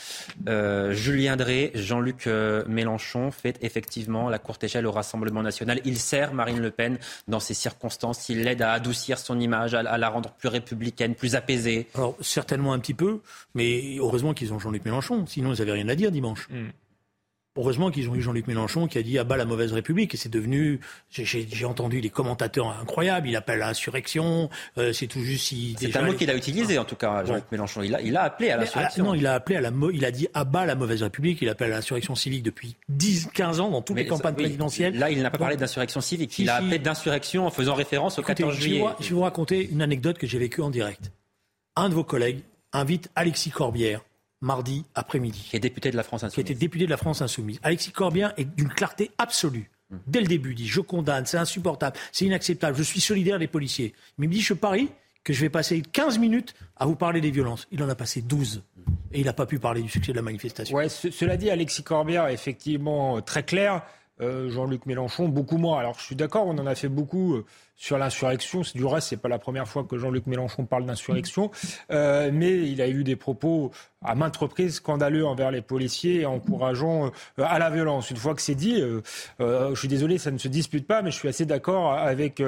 Euh, 0.48 0.92
Julien 0.92 1.34
Drey, 1.34 1.72
Jean-Luc 1.74 2.28
euh, 2.28 2.62
Mélenchon 2.68 3.32
fait 3.32 3.58
effectivement 3.62 4.28
la 4.28 4.38
courte 4.38 4.62
échelle 4.62 4.86
au 4.86 4.92
Rassemblement 4.92 5.42
national 5.42 5.55
il 5.84 5.98
sert 5.98 6.34
Marine 6.34 6.60
Le 6.60 6.70
Pen 6.70 6.98
dans 7.28 7.40
ces 7.40 7.54
circonstances. 7.54 8.28
Il 8.28 8.42
l'aide 8.42 8.62
à 8.62 8.72
adoucir 8.72 9.18
son 9.18 9.38
image, 9.40 9.74
à, 9.74 9.82
la 9.82 10.08
rendre 10.08 10.30
plus 10.32 10.48
républicaine, 10.48 11.14
plus 11.14 11.34
apaisée. 11.34 11.86
Alors, 11.94 12.16
certainement 12.20 12.72
un 12.72 12.78
petit 12.78 12.94
peu, 12.94 13.20
mais 13.54 13.96
heureusement 13.98 14.34
qu'ils 14.34 14.52
ont 14.52 14.58
Jean-Luc 14.58 14.84
Mélenchon. 14.84 15.26
Sinon, 15.26 15.52
ils 15.52 15.58
n'avaient 15.58 15.72
rien 15.72 15.88
à 15.88 15.94
dire 15.94 16.10
dimanche. 16.10 16.48
Hmm. 16.50 16.68
Heureusement 17.56 17.90
qu'ils 17.90 18.08
ont 18.10 18.14
eu 18.14 18.22
Jean-Luc 18.22 18.46
Mélenchon 18.46 18.86
qui 18.86 18.98
a 18.98 19.02
dit 19.02 19.18
à 19.18 19.24
bas 19.24 19.36
la 19.36 19.44
mauvaise 19.44 19.72
République 19.72 20.14
et 20.14 20.16
c'est 20.16 20.28
devenu. 20.28 20.80
J'ai 21.10 21.64
entendu 21.64 22.00
des 22.00 22.10
commentateurs 22.10 22.76
incroyables. 22.80 23.28
Il 23.28 23.36
appelle 23.36 23.62
à 23.62 23.68
l'insurrection. 23.68 24.50
Euh, 24.78 24.92
c'est 24.92 25.06
tout 25.06 25.20
juste. 25.20 25.54
C'est 25.78 25.96
un 25.96 26.02
mot 26.02 26.12
qu'il 26.12 26.30
a 26.30 26.34
utilisé 26.34 26.78
en 26.78 26.84
tout 26.84 26.96
cas, 26.96 27.24
Jean-Luc 27.24 27.44
Mélenchon. 27.50 27.82
Il 27.82 27.94
a, 27.94 28.00
il 28.02 28.16
a 28.16 28.22
appelé 28.22 28.50
à 28.50 28.56
l'insurrection. 28.56 29.04
Non, 29.04 29.14
il 29.14 29.26
a 29.26 29.34
appelé 29.34 29.56
à 29.56 29.60
la. 29.60 29.70
Il 29.92 30.04
a 30.04 30.10
dit 30.10 30.28
à 30.34 30.44
bas 30.44 30.66
la 30.66 30.74
mauvaise 30.74 31.02
République. 31.02 31.38
Il 31.42 31.48
appelle 31.48 31.72
à 31.72 31.76
l'insurrection 31.76 32.14
civique 32.14 32.42
depuis 32.42 32.76
10, 32.88 33.28
15 33.32 33.60
ans 33.60 33.70
dans 33.70 33.82
toutes 33.82 33.96
les 33.96 34.06
campagnes 34.06 34.34
présidentielles. 34.34 34.98
Là, 34.98 35.10
il 35.10 35.22
n'a 35.22 35.30
pas 35.30 35.38
parlé 35.38 35.56
d'insurrection 35.56 36.00
civique. 36.00 36.38
il 36.38 36.48
a 36.50 36.56
appelé 36.56 36.78
d'insurrection 36.78 37.46
en 37.46 37.50
faisant 37.50 37.74
référence 37.74 38.18
au 38.18 38.22
14 38.22 38.54
juillet. 38.54 38.84
Je 39.00 39.08
vais 39.08 39.14
vous 39.14 39.20
raconter 39.22 39.68
une 39.70 39.82
anecdote 39.82 40.18
que 40.18 40.26
j'ai 40.26 40.38
vécue 40.38 40.60
en 40.60 40.70
direct. 40.70 41.10
Un 41.76 41.88
de 41.88 41.94
vos 41.94 42.04
collègues 42.04 42.40
invite 42.72 43.10
Alexis 43.14 43.50
Corbière 43.50 44.00
mardi 44.40 44.84
après-midi. 44.94 45.46
Qui 45.50 45.56
est 45.56 45.60
député 45.60 45.90
de 45.90 45.96
la 45.96 46.02
France 46.02 46.24
Insoumise. 46.24 46.34
Qui 46.34 46.52
était 46.52 46.58
député 46.58 46.84
de 46.84 46.90
la 46.90 46.96
France 46.96 47.22
Insoumise. 47.22 47.58
Alexis 47.62 47.92
Corbien 47.92 48.32
est 48.36 48.44
d'une 48.44 48.68
clarté 48.68 49.10
absolue. 49.18 49.70
Hum. 49.92 50.00
Dès 50.06 50.20
le 50.20 50.26
début, 50.26 50.50
il 50.50 50.56
dit 50.56 50.66
je 50.66 50.80
condamne, 50.80 51.26
c'est 51.26 51.38
insupportable, 51.38 51.96
c'est 52.12 52.24
inacceptable, 52.24 52.76
je 52.76 52.82
suis 52.82 53.00
solidaire 53.00 53.38
des 53.38 53.46
policiers. 53.46 53.94
Mais 54.18 54.26
il 54.26 54.28
me 54.28 54.34
dit 54.34 54.40
je 54.40 54.54
parie 54.54 54.90
que 55.24 55.32
je 55.32 55.40
vais 55.40 55.50
passer 55.50 55.80
15 55.80 56.18
minutes 56.18 56.54
à 56.76 56.86
vous 56.86 56.96
parler 56.96 57.20
des 57.20 57.30
violences. 57.30 57.66
Il 57.72 57.82
en 57.82 57.88
a 57.88 57.94
passé 57.94 58.22
12. 58.22 58.62
Et 59.12 59.20
il 59.20 59.26
n'a 59.26 59.32
pas 59.32 59.46
pu 59.46 59.58
parler 59.58 59.82
du 59.82 59.88
succès 59.88 60.12
de 60.12 60.16
la 60.16 60.22
manifestation. 60.22 60.76
Ouais, 60.76 60.88
cela 60.88 61.36
dit, 61.36 61.50
Alexis 61.50 61.82
Corbière 61.82 62.26
est 62.26 62.34
effectivement 62.34 63.20
très 63.22 63.42
clair. 63.42 63.82
Jean-Luc 64.20 64.86
Mélenchon, 64.86 65.28
beaucoup 65.28 65.58
moins. 65.58 65.78
Alors 65.78 65.98
je 65.98 66.04
suis 66.04 66.16
d'accord, 66.16 66.46
on 66.46 66.56
en 66.58 66.66
a 66.66 66.74
fait 66.74 66.88
beaucoup 66.88 67.42
sur 67.76 67.98
l'insurrection. 67.98 68.62
Du 68.74 68.84
reste, 68.84 69.08
c'est 69.08 69.16
pas 69.16 69.28
la 69.28 69.38
première 69.38 69.68
fois 69.68 69.84
que 69.84 69.98
Jean-Luc 69.98 70.26
Mélenchon 70.26 70.64
parle 70.64 70.86
d'insurrection, 70.86 71.50
euh, 71.90 72.30
mais 72.32 72.56
il 72.68 72.80
a 72.80 72.88
eu 72.88 73.04
des 73.04 73.16
propos 73.16 73.70
à 74.02 74.14
maintes 74.14 74.36
reprises 74.36 74.76
scandaleux 74.76 75.26
envers 75.26 75.50
les 75.50 75.62
policiers 75.62 76.26
encourageant 76.26 77.06
euh, 77.38 77.44
à 77.44 77.58
la 77.58 77.70
violence. 77.70 78.10
Une 78.10 78.16
fois 78.16 78.34
que 78.34 78.40
c'est 78.40 78.54
dit, 78.54 78.80
euh, 78.80 79.02
je 79.38 79.78
suis 79.78 79.88
désolé, 79.88 80.18
ça 80.18 80.30
ne 80.30 80.38
se 80.38 80.48
dispute 80.48 80.86
pas, 80.86 81.02
mais 81.02 81.10
je 81.10 81.16
suis 81.16 81.28
assez 81.28 81.44
d'accord 81.44 81.92
avec 81.92 82.42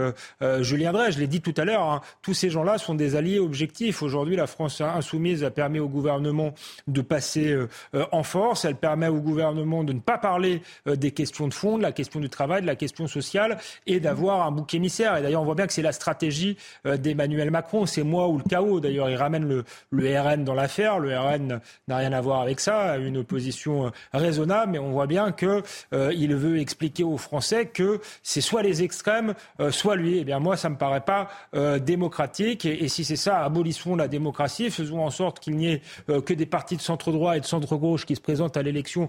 Julien 0.61 0.93
Drey. 0.93 1.13
Je 1.13 1.19
l'ai 1.19 1.27
dit 1.27 1.41
tout 1.41 1.55
à 1.57 1.65
l'heure, 1.65 1.83
hein, 1.83 2.01
tous 2.23 2.35
ces 2.35 2.49
gens-là 2.49 2.79
sont 2.79 2.95
des 2.95 3.17
alliés 3.17 3.39
objectifs. 3.39 4.03
Aujourd'hui, 4.03 4.37
la 4.37 4.47
France 4.47 4.81
insoumise 4.81 5.45
a 5.45 5.51
permis 5.51 5.79
au 5.79 5.89
gouvernement 5.89 6.55
de 6.87 7.03
passer 7.03 7.57
en 8.13 8.23
force. 8.23 8.65
Elle 8.65 8.77
permet 8.77 9.09
au 9.09 9.21
gouvernement 9.21 9.85
de 9.85 9.93
ne 9.93 10.01
pas 10.01 10.19
parler 10.19 10.63
des 10.87 11.11
questions 11.11 11.49
de 11.49 11.55
fond, 11.55 11.77
de 11.77 11.83
la 11.83 11.93
question 11.93 12.21
du 12.21 12.29
travail, 12.29 12.63
de 12.63 12.67
la 12.67 12.77
question 12.77 13.07
sociale 13.09 13.59
et 13.87 14.01
d'avoir 14.01 14.47
un 14.47 14.53
bouc 14.53 14.75
émissaire. 14.75 15.18
Et 15.19 15.23
d'ailleurs, 15.23 15.43
on 15.43 15.45
voit 15.45 15.55
bien 15.55 15.67
que 15.67 15.73
c'est 15.73 15.83
la 15.83 15.93
stratégie 15.93 16.57
d'Emmanuel 16.85 17.51
Macron. 17.51 17.87
C'est 17.87 18.03
moi 18.03 18.29
ou 18.29 18.39
le 18.39 18.45
chaos. 18.45 18.81
D'ailleurs, 18.81 19.11
il 19.11 19.17
ramène 19.17 19.47
le, 19.47 19.65
le 19.91 20.21
RN 20.21 20.45
dans 20.45 20.55
l'affaire. 20.55 20.99
Le 20.99 21.17
RN 21.19 21.61
n'a 21.89 21.97
rien 21.97 22.13
à 22.13 22.21
voir 22.21 22.41
avec 22.41 22.61
ça, 22.61 22.97
une 22.97 23.17
opposition 23.19 23.87
euh, 23.87 23.91
raisonnable, 24.13 24.73
mais 24.73 24.79
on 24.79 24.91
voit 24.91 25.07
bien 25.07 25.33
qu'il 25.33 25.63
euh, 25.93 26.37
veut 26.37 26.59
expliquer 26.59 27.05
aux 27.05 27.19
Français 27.19 27.67
que 27.67 28.01
c'est 28.23 28.41
soit 28.41 28.63
les 28.63 28.83
extrêmes, 28.83 29.35
euh, 29.61 29.71
soit 29.71 29.97
lui. 29.97 30.19
Eh 30.19 30.25
bien, 30.25 30.39
moi, 30.39 30.57
ça 30.57 30.69
me 30.69 30.77
paraît 30.77 31.01
pas 31.01 31.29
démocratique. 31.81 32.65
Et, 32.65 32.89
si 32.89 33.05
c'est 33.05 33.17
ça, 33.17 33.45
abolissons 33.45 33.97
la 33.97 34.09
démocratie, 34.09 34.71
faisons 34.71 35.05
en 35.05 35.11
sorte 35.11 35.41
qu'il 35.41 35.57
n'y 35.57 35.69
ait 35.73 35.83
que 36.07 36.33
des 36.33 36.47
partis 36.47 36.77
de 36.77 36.83
centre 36.83 37.13
droit 37.13 37.37
et 37.37 37.41
de 37.41 37.45
centre 37.45 37.77
gauche 37.77 38.07
qui 38.07 38.17
se 38.17 38.21
présentent 38.21 38.57
à 38.57 38.63
l'élection 38.63 39.09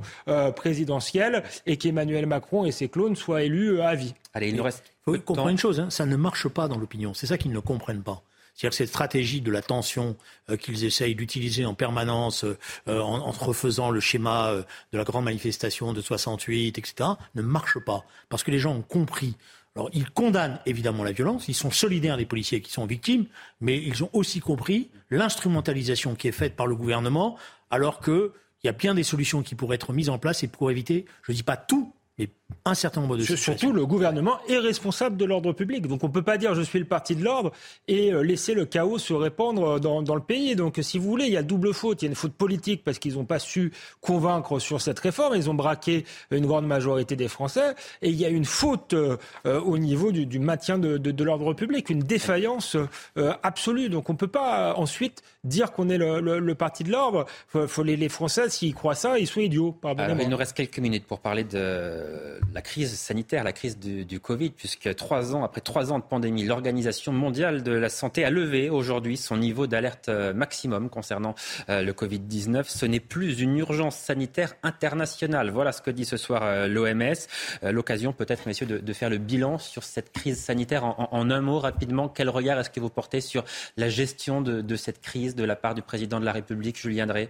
présidentielle 0.56 1.44
et 1.66 1.78
qu'Emmanuel 1.78 2.26
Macron 2.26 2.66
et 2.66 2.72
ses 2.72 2.90
clones 2.90 3.16
soient 3.16 3.44
élus 3.44 3.82
à 3.82 3.96
vie. 3.96 4.14
Allez, 4.34 4.50
il 4.50 4.56
nous 4.56 4.64
reste. 4.64 4.84
Il 5.14 5.18
faut 5.18 5.24
comprendre 5.26 5.50
une 5.50 5.58
chose, 5.58 5.80
hein, 5.80 5.90
ça 5.90 6.06
ne 6.06 6.16
marche 6.16 6.48
pas 6.48 6.68
dans 6.68 6.78
l'opinion. 6.78 7.14
C'est 7.14 7.28
ça 7.28 7.38
qu'ils 7.38 7.52
ne 7.52 7.60
comprennent 7.60 8.04
pas. 8.04 8.24
C'est-à-dire 8.60 8.72
que 8.72 8.78
cette 8.78 8.90
stratégie 8.90 9.40
de 9.40 9.52
la 9.52 9.62
tension 9.62 10.18
euh, 10.50 10.58
qu'ils 10.58 10.84
essayent 10.84 11.16
d'utiliser 11.16 11.66
en 11.66 11.74
permanence 11.74 12.44
euh, 12.44 12.58
en, 12.88 13.20
en, 13.20 13.32
refaisant 13.32 13.90
le 13.90 14.02
schéma 14.02 14.50
euh, 14.50 14.64
de 14.92 14.98
la 14.98 15.06
grande 15.06 15.24
manifestation 15.24 15.94
de 15.94 16.02
68, 16.02 16.78
etc., 16.78 17.12
ne 17.36 17.42
marche 17.42 17.80
pas. 17.80 18.04
Parce 18.28 18.44
que 18.44 18.52
les 18.52 18.60
gens 18.60 18.76
ont 18.76 18.82
compris. 18.82 19.38
Alors, 19.78 19.90
ils 19.94 20.10
condamnent 20.10 20.60
évidemment 20.66 21.06
la 21.06 21.14
violence, 21.14 21.48
ils 21.48 21.54
sont 21.54 21.72
solidaires 21.72 22.18
des 22.18 22.26
policiers 22.26 22.60
qui 22.60 22.70
sont 22.70 22.86
victimes, 22.86 23.28
mais 23.62 23.78
ils 23.78 24.04
ont 24.04 24.10
aussi 24.12 24.42
compris 24.42 24.90
l'instrumentalisation 25.10 26.16
qui 26.16 26.28
est 26.28 26.34
faite 26.34 26.58
par 26.58 26.68
le 26.68 26.76
gouvernement, 26.76 27.38
alors 27.72 28.02
qu'il 28.02 28.32
y 28.66 28.68
a 28.68 28.74
bien 28.74 28.94
des 28.94 29.04
solutions 29.04 29.42
qui 29.42 29.56
pourraient 29.56 29.76
être 29.76 29.94
mises 29.94 30.10
en 30.10 30.18
place 30.18 30.44
et 30.44 30.50
pour 30.50 30.70
éviter, 30.70 31.06
je 31.24 31.32
ne 31.32 31.38
dis 31.38 31.44
pas 31.44 31.56
tout, 31.56 31.94
mais 32.18 32.28
un 32.66 32.74
certain 32.74 33.02
nombre 33.02 33.18
de 33.18 33.22
situations. 33.22 33.58
Surtout, 33.58 33.74
le 33.74 33.86
gouvernement 33.86 34.40
est 34.48 34.58
responsable 34.58 35.18
de 35.18 35.26
l'ordre 35.26 35.54
public. 35.54 35.88
Donc, 35.88 36.04
on 36.04 36.08
ne 36.08 36.12
peut 36.12 36.22
pas 36.22 36.38
dire 36.38 36.54
je 36.56 36.62
suis 36.62 36.80
le 36.80 36.86
parti 36.86 37.16
de 37.16 37.24
l'ordre 37.24 37.52
et 37.88 38.12
euh, 38.12 38.22
laisser 38.22 38.54
le 38.54 38.66
chaos 38.66 38.98
se 38.98 39.14
répandre 39.14 39.80
dans, 39.80 40.02
dans, 40.02 40.16
le 40.16 40.22
pays. 40.22 40.56
Donc, 40.56 40.80
si 40.82 40.98
vous 40.98 41.10
voulez, 41.10 41.26
il 41.26 41.34
y 41.34 41.38
a 41.38 41.44
double 41.44 41.74
faute. 41.74 42.02
Il 42.02 42.06
y 42.06 42.08
a 42.08 42.10
une 42.10 42.16
faute 42.16 42.34
politique 42.34 42.84
parce 42.84 43.00
qu'ils 43.00 43.16
n'ont 43.16 43.26
pas 43.26 43.40
su 43.40 43.72
convaincre 44.02 44.60
sur 44.60 44.82
cette 44.82 45.00
réforme. 45.00 45.36
Ils 45.36 45.50
ont 45.50 45.54
braqué 45.54 46.06
une 46.32 46.46
grande 46.46 46.68
majorité 46.68 47.16
des 47.16 47.28
Français. 47.28 47.76
Et 48.02 48.10
il 48.10 48.16
y 48.16 48.26
a 48.26 48.30
une 48.30 48.46
faute 48.46 48.94
euh, 48.94 49.18
au 49.46 49.78
niveau 49.78 50.12
du, 50.12 50.26
du 50.26 50.40
maintien 50.40 50.78
de, 50.78 50.98
de, 50.98 51.12
de 51.12 51.24
l'ordre 51.24 51.54
public, 51.54 51.90
une 51.90 52.00
défaillance 52.00 52.76
euh, 53.18 53.34
absolue. 53.44 53.90
Donc, 53.90 54.10
on 54.10 54.14
ne 54.14 54.18
peut 54.18 54.28
pas 54.28 54.76
ensuite 54.76 55.24
dire 55.44 55.72
qu'on 55.72 55.90
est 55.90 55.98
le, 55.98 56.20
le, 56.20 56.40
le, 56.40 56.56
parti 56.56 56.84
de 56.84 56.92
l'ordre. 56.92 57.26
Faut, 57.48 57.68
faut 57.68 57.84
les, 57.84 57.96
les, 57.96 58.10
Français, 58.10 58.50
s'ils 58.50 58.74
croient 58.74 58.96
ça, 58.96 59.18
ils 59.18 59.28
sont 59.28 59.40
idiots. 59.40 59.78
Alors, 59.84 60.20
il 60.20 60.30
nous 60.30 60.38
reste 60.38 60.56
quelques 60.56 60.80
minutes 60.80 61.06
pour 61.06 61.20
parler 61.20 61.44
de 61.44 62.39
la 62.54 62.62
crise 62.62 62.94
sanitaire, 62.98 63.44
la 63.44 63.54
crise 63.54 63.78
du, 63.78 64.20
Covid, 64.20 64.52
puisque 64.52 64.94
trois 64.96 65.36
ans, 65.36 65.44
après 65.44 65.62
trois 65.62 65.92
ans 65.92 66.00
de 66.00 66.04
pandémie, 66.04 66.44
l'Organisation 66.44 67.12
mondiale 67.12 67.64
de 67.64 67.72
la 67.72 67.90
santé 67.90 68.24
a 68.24 68.30
levé 68.30 68.70
aujourd'hui 68.70 69.18
son 69.18 69.38
niveau 69.38 69.68
d'alerte 69.68 70.10
euh, 70.10 70.34
maximum 70.34 70.90
concernant 70.90 71.36
euh, 71.70 71.82
le 71.82 71.94
Covid-19. 71.94 72.66
Ce 72.68 72.86
n'est 72.86 73.00
plus 73.00 73.40
une 73.40 73.58
urgence 73.58 73.96
sanitaire 73.96 74.56
internationale. 74.64 75.50
Voilà 75.52 75.72
ce 75.72 75.82
que 75.82 75.92
dit 75.92 76.06
ce 76.06 76.18
soir 76.18 76.44
euh, 76.44 76.68
l'OMS. 76.68 77.16
L'occasion 77.64 78.14
peut-être, 78.14 78.46
messieurs, 78.46 78.66
de, 78.66 78.94
faire 78.94 79.10
le 79.10 79.18
bilan 79.18 79.58
sur 79.58 79.84
cette 79.84 80.12
crise 80.12 80.40
sanitaire 80.40 80.84
en, 80.84 81.30
un 81.30 81.42
mot 81.42 81.60
rapidement. 81.60 82.10
Quel 82.10 82.30
regard 82.30 82.60
est-ce 82.60 82.70
que 82.70 82.80
vous 82.80 82.90
portez 82.90 83.22
sur 83.22 83.44
la 83.78 83.90
gestion 83.90 84.42
de, 84.42 84.76
cette 84.76 85.02
crise 85.02 85.36
de 85.36 85.44
la 85.44 85.56
part 85.56 85.76
du 85.76 85.82
président 85.82 86.20
de 86.20 86.26
la 86.26 86.32
République, 86.32 86.78
Julien 86.80 87.08
Drey? 87.08 87.30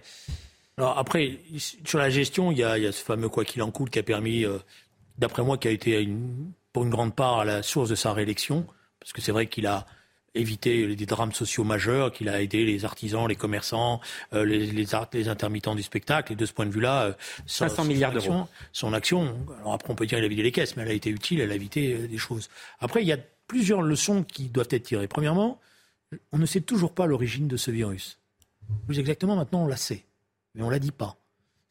Alors 0.78 0.98
après, 0.98 1.38
sur 1.84 1.98
la 1.98 2.10
gestion, 2.10 2.50
il 2.50 2.58
y 2.58 2.64
a, 2.64 2.92
ce 2.92 3.04
fameux 3.04 3.28
quoi 3.28 3.44
qu'il 3.44 3.62
en 3.62 3.70
coûte 3.70 3.90
qui 3.90 3.98
a 3.98 4.02
permis 4.02 4.46
d'après 5.20 5.42
moi, 5.42 5.58
qui 5.58 5.68
a 5.68 5.70
été 5.70 6.00
une, 6.00 6.52
pour 6.72 6.82
une 6.84 6.90
grande 6.90 7.14
part 7.14 7.40
à 7.40 7.44
la 7.44 7.62
source 7.62 7.88
de 7.88 7.94
sa 7.94 8.12
réélection, 8.12 8.66
parce 8.98 9.12
que 9.12 9.20
c'est 9.20 9.32
vrai 9.32 9.46
qu'il 9.46 9.66
a 9.66 9.86
évité 10.34 10.94
des 10.94 11.06
drames 11.06 11.32
sociaux 11.32 11.64
majeurs, 11.64 12.12
qu'il 12.12 12.28
a 12.28 12.40
aidé 12.40 12.64
les 12.64 12.84
artisans, 12.84 13.26
les 13.26 13.34
commerçants, 13.34 14.00
euh, 14.32 14.44
les, 14.44 14.66
les, 14.66 14.86
les, 15.12 15.28
intermittents 15.28 15.74
du 15.74 15.82
spectacle. 15.82 16.32
Et 16.32 16.36
de 16.36 16.46
ce 16.46 16.52
point 16.52 16.66
de 16.66 16.70
vue-là, 16.70 17.06
euh, 17.06 17.12
500 17.46 17.84
milliards 17.84 18.12
d'euros. 18.12 18.46
Son 18.72 18.92
action, 18.92 19.44
alors 19.60 19.74
après 19.74 19.92
on 19.92 19.96
peut 19.96 20.06
dire 20.06 20.18
qu'il 20.18 20.24
a 20.24 20.28
vidé 20.28 20.42
les 20.42 20.52
caisses, 20.52 20.76
mais 20.76 20.82
elle 20.82 20.90
a 20.90 20.94
été 20.94 21.10
utile, 21.10 21.40
elle 21.40 21.50
a 21.50 21.56
évité 21.56 21.94
euh, 21.94 22.06
des 22.06 22.18
choses. 22.18 22.48
Après, 22.78 23.02
il 23.02 23.08
y 23.08 23.12
a 23.12 23.18
plusieurs 23.48 23.82
leçons 23.82 24.22
qui 24.22 24.48
doivent 24.48 24.68
être 24.70 24.84
tirées. 24.84 25.08
Premièrement, 25.08 25.60
on 26.32 26.38
ne 26.38 26.46
sait 26.46 26.60
toujours 26.60 26.94
pas 26.94 27.06
l'origine 27.06 27.48
de 27.48 27.56
ce 27.56 27.72
virus. 27.72 28.18
Plus 28.86 29.00
exactement, 29.00 29.34
maintenant, 29.34 29.64
on 29.64 29.66
la 29.66 29.76
sait, 29.76 30.04
mais 30.54 30.62
on 30.62 30.66
ne 30.66 30.72
la 30.72 30.78
dit 30.78 30.92
pas. 30.92 31.16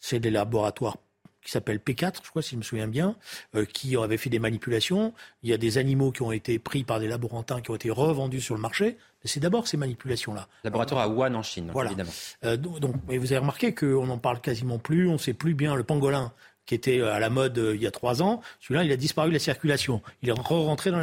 C'est 0.02 0.20
des 0.20 0.32
laboratoires 0.32 0.98
qui 1.44 1.52
s'appelle 1.52 1.78
P4, 1.78 2.18
je 2.24 2.30
crois, 2.30 2.42
si 2.42 2.52
je 2.52 2.58
me 2.58 2.64
souviens 2.64 2.88
bien, 2.88 3.16
euh, 3.56 3.66
qui 3.66 3.96
avait 3.96 4.18
fait 4.18 4.30
des 4.30 4.40
manipulations. 4.40 5.14
Il 5.44 5.50
y 5.50 5.54
a 5.54 5.58
des 5.58 5.78
animaux 5.78 6.12
qui 6.12 6.22
ont 6.22 6.32
été 6.32 6.60
pris 6.60 6.84
par 6.84 7.00
des 7.00 7.08
laborantins 7.08 7.62
qui 7.62 7.72
ont 7.72 7.76
été 7.76 7.90
revendus 7.90 8.42
sur 8.42 8.56
le 8.56 8.62
marché. 8.62 8.98
Mais 9.24 9.30
c'est 9.30 9.40
d'abord 9.40 9.68
ces 9.68 9.78
manipulations-là. 9.78 10.48
Laboratoire 10.64 11.02
à 11.02 11.08
Wuhan 11.10 11.34
en 11.36 11.44
Chine, 11.44 11.70
voilà. 11.74 11.90
évidemment. 11.90 12.12
Euh, 12.46 12.58
donc, 12.58 12.96
vous 13.08 13.14
avez 13.14 13.38
remarqué 13.38 13.74
qu'on 13.74 14.06
n'en 14.06 14.18
parle 14.18 14.40
quasiment 14.40 14.80
plus, 14.80 15.08
on 15.08 15.14
ne 15.14 15.18
sait 15.18 15.34
plus 15.34 15.54
bien 15.54 15.76
le 15.76 15.84
pangolin 15.84 16.32
qui 16.70 16.76
était 16.76 17.02
à 17.02 17.18
la 17.18 17.32
mode 17.32 17.58
euh, 17.58 17.76
il 17.76 17.82
y 17.82 17.88
a 17.88 17.92
trois 17.92 18.22
ans, 18.22 18.42
celui-là, 18.60 18.84
il 18.84 18.92
a 18.92 18.96
disparu 18.96 19.30
de 19.30 19.34
la 19.34 19.40
circulation. 19.40 20.04
Il 20.22 20.30
est 20.30 20.32
re-rentré 20.32 20.92
dans 20.92 21.00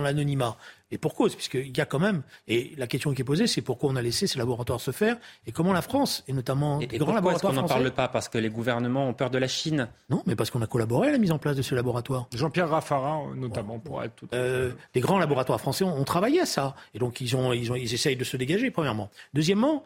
l'anonymat. 0.00 0.58
Et 0.92 0.98
pour 0.98 1.14
cause, 1.14 1.34
puisqu'il 1.34 1.76
y 1.76 1.80
a 1.80 1.84
quand 1.84 1.98
même, 1.98 2.22
et 2.46 2.72
la 2.76 2.86
question 2.86 3.12
qui 3.12 3.22
est 3.22 3.24
posée, 3.24 3.48
c'est 3.48 3.60
pourquoi 3.60 3.90
on 3.90 3.96
a 3.96 4.02
laissé 4.02 4.28
ces 4.28 4.38
laboratoires 4.38 4.80
se 4.80 4.92
faire, 4.92 5.16
et 5.44 5.50
comment 5.50 5.72
la 5.72 5.82
France, 5.82 6.22
et 6.28 6.32
notamment 6.32 6.80
et, 6.80 6.86
les 6.86 6.98
grands 6.98 7.12
laboratoires 7.12 7.52
français... 7.52 7.58
on 7.58 7.62
n'en 7.62 7.82
parle 7.82 7.90
pas 7.90 8.06
Parce 8.06 8.28
que 8.28 8.38
les 8.38 8.50
gouvernements 8.50 9.08
ont 9.08 9.14
peur 9.14 9.30
de 9.30 9.38
la 9.38 9.48
Chine 9.48 9.88
Non, 10.10 10.22
mais 10.26 10.36
parce 10.36 10.50
qu'on 10.50 10.62
a 10.62 10.68
collaboré 10.68 11.08
à 11.08 11.12
la 11.12 11.18
mise 11.18 11.32
en 11.32 11.38
place 11.38 11.56
de 11.56 11.62
ces 11.62 11.74
laboratoires. 11.74 12.28
Jean-Pierre 12.32 12.68
Raffarin, 12.68 13.34
notamment, 13.34 13.80
pour 13.80 14.02
être 14.04 14.14
tout 14.14 14.28
euh, 14.32 14.72
Les 14.94 15.00
grands 15.00 15.18
laboratoires 15.18 15.60
français 15.60 15.84
ont, 15.84 15.96
ont, 15.96 16.04
travaillé 16.04 16.40
à 16.40 16.46
ça, 16.46 16.76
et 16.94 17.00
donc 17.00 17.20
ils, 17.20 17.34
ont, 17.34 17.52
ils, 17.52 17.72
ont, 17.72 17.76
ils 17.76 17.92
essayent 17.92 18.16
de 18.16 18.24
se 18.24 18.36
dégager, 18.36 18.70
premièrement. 18.70 19.10
Deuxièmement, 19.34 19.82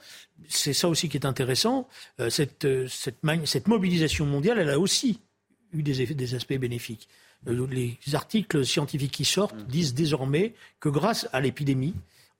c'est 0.48 0.74
ça 0.74 0.88
aussi 0.88 1.08
qui 1.08 1.16
est 1.16 1.24
intéressant, 1.26 1.88
euh, 2.20 2.28
cette, 2.28 2.66
cette, 2.88 3.20
cette 3.44 3.68
mobilisation 3.68 4.26
mondiale, 4.26 4.58
elle 4.58 4.70
a 4.70 4.78
aussi 4.78 5.20
eu 5.72 5.82
des, 5.82 6.02
effets, 6.02 6.14
des 6.14 6.34
aspects 6.34 6.58
bénéfiques. 6.58 7.08
Les 7.46 7.98
articles 8.12 8.64
scientifiques 8.66 9.12
qui 9.12 9.24
sortent 9.24 9.56
disent 9.66 9.94
désormais 9.94 10.54
que 10.78 10.88
grâce 10.88 11.28
à 11.32 11.40
l'épidémie, 11.40 11.94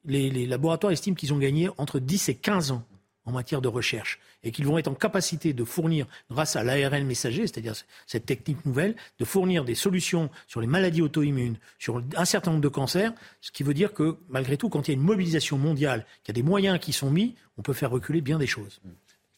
les, 0.04 0.30
les, 0.30 0.46
laboratoires 0.46 0.92
estiment 0.92 1.16
qu'ils 1.16 1.32
ont 1.32 1.38
gagné 1.38 1.68
entre 1.78 1.98
10 1.98 2.28
et 2.30 2.34
15 2.34 2.70
ans 2.72 2.84
en 3.24 3.32
matière 3.32 3.60
de 3.60 3.68
recherche 3.68 4.18
et 4.42 4.50
qu'ils 4.50 4.66
vont 4.66 4.78
être 4.78 4.88
en 4.88 4.94
capacité 4.94 5.52
de 5.52 5.64
fournir, 5.64 6.06
grâce 6.30 6.56
à 6.56 6.64
l'ARN 6.64 7.04
messager, 7.04 7.46
c'est-à-dire 7.46 7.74
cette 8.06 8.26
technique 8.26 8.64
nouvelle, 8.64 8.96
de 9.18 9.24
fournir 9.24 9.64
des 9.64 9.74
solutions 9.74 10.30
sur 10.46 10.60
les 10.60 10.66
maladies 10.66 11.02
auto-immunes, 11.02 11.56
sur 11.78 12.02
un 12.16 12.24
certain 12.24 12.52
nombre 12.52 12.62
de 12.62 12.68
cancers, 12.68 13.12
ce 13.40 13.50
qui 13.50 13.62
veut 13.62 13.74
dire 13.74 13.92
que 13.92 14.16
malgré 14.28 14.56
tout, 14.56 14.68
quand 14.68 14.88
il 14.88 14.92
y 14.92 14.94
a 14.94 14.98
une 14.98 15.04
mobilisation 15.04 15.58
mondiale, 15.58 16.06
qu'il 16.22 16.34
y 16.34 16.38
a 16.38 16.40
des 16.40 16.48
moyens 16.48 16.78
qui 16.78 16.92
sont 16.92 17.10
mis, 17.10 17.34
on 17.58 17.62
peut 17.62 17.74
faire 17.74 17.90
reculer 17.90 18.20
bien 18.20 18.38
des 18.38 18.46
choses. 18.46 18.80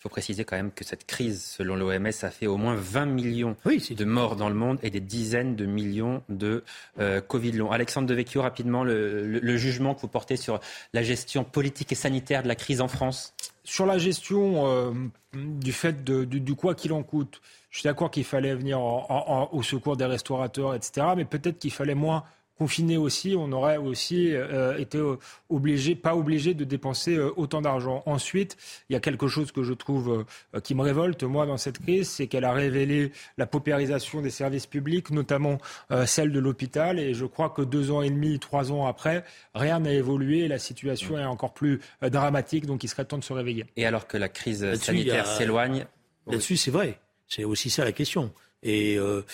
Il 0.02 0.08
faut 0.08 0.08
préciser 0.08 0.44
quand 0.44 0.56
même 0.56 0.72
que 0.72 0.82
cette 0.82 1.06
crise, 1.06 1.44
selon 1.44 1.76
l'OMS, 1.76 2.08
a 2.22 2.30
fait 2.32 2.48
au 2.48 2.56
moins 2.56 2.74
20 2.74 3.06
millions 3.06 3.54
oui, 3.64 3.78
de 3.78 4.04
morts 4.04 4.34
dans 4.34 4.48
le 4.48 4.54
monde 4.56 4.80
et 4.82 4.90
des 4.90 4.98
dizaines 4.98 5.54
de 5.54 5.64
millions 5.64 6.24
de 6.28 6.64
euh, 6.98 7.20
Covid 7.20 7.52
long. 7.52 7.70
Alexandre 7.70 8.08
Devecchio, 8.08 8.42
rapidement, 8.42 8.82
le, 8.82 9.24
le, 9.24 9.38
le, 9.38 9.56
jugement 9.56 9.94
que 9.94 10.00
vous 10.00 10.08
portez 10.08 10.36
sur 10.36 10.58
la 10.92 11.04
gestion 11.04 11.44
politique 11.44 11.92
et 11.92 11.94
sanitaire 11.94 12.42
de 12.42 12.48
la 12.48 12.56
crise 12.56 12.80
en 12.80 12.88
France? 12.88 13.32
Sur 13.62 13.86
la 13.86 13.96
gestion 13.98 14.66
euh, 14.66 14.90
du 15.34 15.72
fait 15.72 16.02
de, 16.02 16.24
du, 16.24 16.40
du 16.40 16.56
quoi 16.56 16.74
qu'il 16.74 16.92
en 16.92 17.04
coûte, 17.04 17.40
je 17.70 17.78
suis 17.78 17.86
d'accord 17.86 18.10
qu'il 18.10 18.24
fallait 18.24 18.56
venir 18.56 18.80
en, 18.80 19.06
en, 19.08 19.56
au 19.56 19.62
secours 19.62 19.96
des 19.96 20.06
restaurateurs, 20.06 20.74
etc. 20.74 21.06
Mais 21.16 21.24
peut-être 21.24 21.60
qu'il 21.60 21.70
fallait 21.70 21.94
moins 21.94 22.24
confiné 22.62 22.96
aussi, 22.96 23.34
on 23.36 23.50
aurait 23.50 23.76
aussi 23.76 24.30
euh, 24.32 24.78
été 24.78 25.00
obligé, 25.48 25.96
pas 25.96 26.14
obligé 26.14 26.54
de 26.54 26.62
dépenser 26.62 27.16
euh, 27.16 27.32
autant 27.36 27.60
d'argent. 27.60 28.04
Ensuite, 28.06 28.56
il 28.88 28.92
y 28.92 28.96
a 28.96 29.00
quelque 29.00 29.26
chose 29.26 29.50
que 29.50 29.64
je 29.64 29.72
trouve 29.72 30.24
euh, 30.54 30.60
qui 30.60 30.76
me 30.76 30.82
révolte, 30.82 31.24
moi, 31.24 31.44
dans 31.44 31.56
cette 31.56 31.80
crise, 31.80 32.08
c'est 32.08 32.28
qu'elle 32.28 32.44
a 32.44 32.52
révélé 32.52 33.10
la 33.36 33.46
paupérisation 33.46 34.22
des 34.22 34.30
services 34.30 34.66
publics, 34.66 35.10
notamment 35.10 35.58
euh, 35.90 36.06
celle 36.06 36.30
de 36.30 36.38
l'hôpital. 36.38 37.00
Et 37.00 37.14
je 37.14 37.26
crois 37.26 37.50
que 37.50 37.62
deux 37.62 37.90
ans 37.90 38.02
et 38.02 38.10
demi, 38.10 38.38
trois 38.38 38.70
ans 38.70 38.86
après, 38.86 39.24
rien 39.56 39.80
n'a 39.80 39.92
évolué 39.92 40.44
et 40.44 40.48
la 40.48 40.60
situation 40.60 41.18
est 41.18 41.24
encore 41.24 41.54
plus 41.54 41.80
euh, 42.04 42.10
dramatique. 42.10 42.66
Donc, 42.66 42.84
il 42.84 42.88
serait 42.88 43.06
temps 43.06 43.18
de 43.18 43.24
se 43.24 43.32
réveiller. 43.32 43.66
Et 43.76 43.86
alors 43.86 44.06
que 44.06 44.16
la 44.16 44.28
crise 44.28 44.74
sanitaire 44.74 45.26
s'éloigne. 45.26 45.84
Là-dessus, 46.28 46.56
c'est 46.56 46.70
vrai. 46.70 47.00
C'est 47.26 47.42
aussi 47.42 47.70
ça 47.70 47.84
la 47.84 47.92
question. 47.92 48.32
Et 48.62 48.96
euh, 48.96 49.24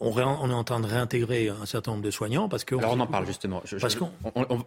on, 0.00 0.16
est 0.16 0.22
en 0.22 0.64
train 0.64 0.80
de 0.80 0.86
réintégrer 0.86 1.48
un 1.48 1.66
certain 1.66 1.92
nombre 1.92 2.04
de 2.04 2.10
soignants 2.10 2.48
parce 2.48 2.64
que. 2.64 2.76
Alors 2.76 2.92
on 2.92 3.00
en 3.00 3.06
parle 3.06 3.26
justement. 3.26 3.62
parce 3.80 3.96
qu'on 3.96 4.10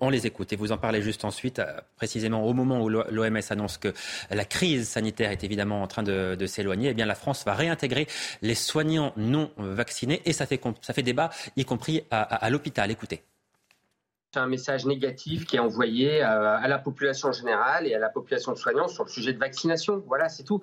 on, 0.01 0.09
les 0.09 0.27
écoute 0.27 0.51
et 0.51 0.55
vous 0.55 0.71
en 0.71 0.77
parlez 0.77 1.01
juste 1.01 1.23
ensuite, 1.25 1.59
euh, 1.59 1.65
précisément 1.95 2.45
au 2.45 2.53
moment 2.53 2.81
où 2.81 2.89
l'OMS 2.89 3.39
annonce 3.49 3.77
que 3.77 3.93
la 4.29 4.45
crise 4.45 4.89
sanitaire 4.89 5.31
est 5.31 5.43
évidemment 5.43 5.81
en 5.81 5.87
train 5.87 6.03
de, 6.03 6.45
s'éloigner. 6.45 6.89
Eh 6.89 6.93
bien, 6.93 7.05
la 7.05 7.15
France 7.15 7.45
va 7.45 7.53
réintégrer 7.53 8.07
les 8.41 8.55
soignants 8.55 9.13
non 9.17 9.51
vaccinés 9.57 10.21
et 10.25 10.33
ça 10.33 10.45
fait 10.45 10.61
ça 10.81 10.93
fait 10.93 11.03
débat, 11.03 11.29
y 11.55 11.65
compris 11.65 12.03
à, 12.11 12.21
à 12.21 12.49
l'hôpital. 12.49 12.91
Écoutez. 12.91 13.23
C'est 14.31 14.39
un 14.39 14.47
message 14.47 14.85
négatif 14.85 15.47
qui 15.47 15.55
est 15.55 15.59
envoyé 15.59 16.21
euh, 16.21 16.57
à 16.57 16.67
la 16.67 16.77
population 16.77 17.31
générale 17.31 17.87
et 17.87 17.95
à 17.95 17.99
la 17.99 18.09
population 18.09 18.51
de 18.51 18.57
soignants 18.57 18.87
sur 18.87 19.03
le 19.03 19.09
sujet 19.09 19.33
de 19.33 19.39
vaccination. 19.39 20.03
Voilà, 20.05 20.29
c'est 20.29 20.43
tout 20.43 20.61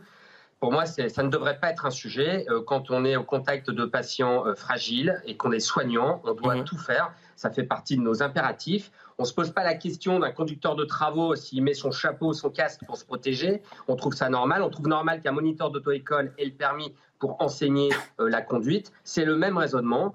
pour 0.60 0.72
moi, 0.72 0.86
ça 0.86 1.22
ne 1.22 1.28
devrait 1.28 1.60
pas 1.60 1.70
être 1.70 1.84
un 1.84 1.90
sujet. 1.90 2.46
Euh, 2.48 2.62
quand 2.62 2.90
on 2.90 3.04
est 3.04 3.16
au 3.16 3.24
contact 3.24 3.70
de 3.70 3.84
patients 3.84 4.46
euh, 4.46 4.54
fragiles 4.54 5.20
et 5.26 5.36
qu'on 5.36 5.52
est 5.52 5.60
soignant, 5.60 6.22
on 6.24 6.32
doit 6.32 6.56
mhm. 6.56 6.64
tout 6.64 6.78
faire. 6.78 7.12
Ça 7.36 7.50
fait 7.50 7.64
partie 7.64 7.96
de 7.96 8.02
nos 8.02 8.22
impératifs. 8.22 8.90
On 9.18 9.24
ne 9.24 9.28
se 9.28 9.34
pose 9.34 9.50
pas 9.50 9.64
la 9.64 9.74
question 9.74 10.18
d'un 10.18 10.30
conducteur 10.30 10.74
de 10.74 10.84
travaux 10.84 11.34
s'il 11.34 11.62
met 11.62 11.74
son 11.74 11.90
chapeau, 11.90 12.32
son 12.32 12.48
casque 12.48 12.80
pour 12.86 12.96
se 12.96 13.04
protéger. 13.04 13.62
On 13.86 13.96
trouve 13.96 14.14
ça 14.14 14.30
normal. 14.30 14.62
On 14.62 14.70
trouve 14.70 14.88
normal 14.88 15.20
qu'un 15.20 15.32
moniteur 15.32 15.70
d'auto-école 15.70 16.32
ait 16.38 16.46
le 16.46 16.52
permis 16.52 16.94
pour 17.18 17.40
enseigner 17.40 17.90
euh, 18.20 18.28
la 18.28 18.40
conduite. 18.40 18.92
C'est 19.04 19.24
le 19.26 19.36
même 19.36 19.58
raisonnement. 19.58 20.14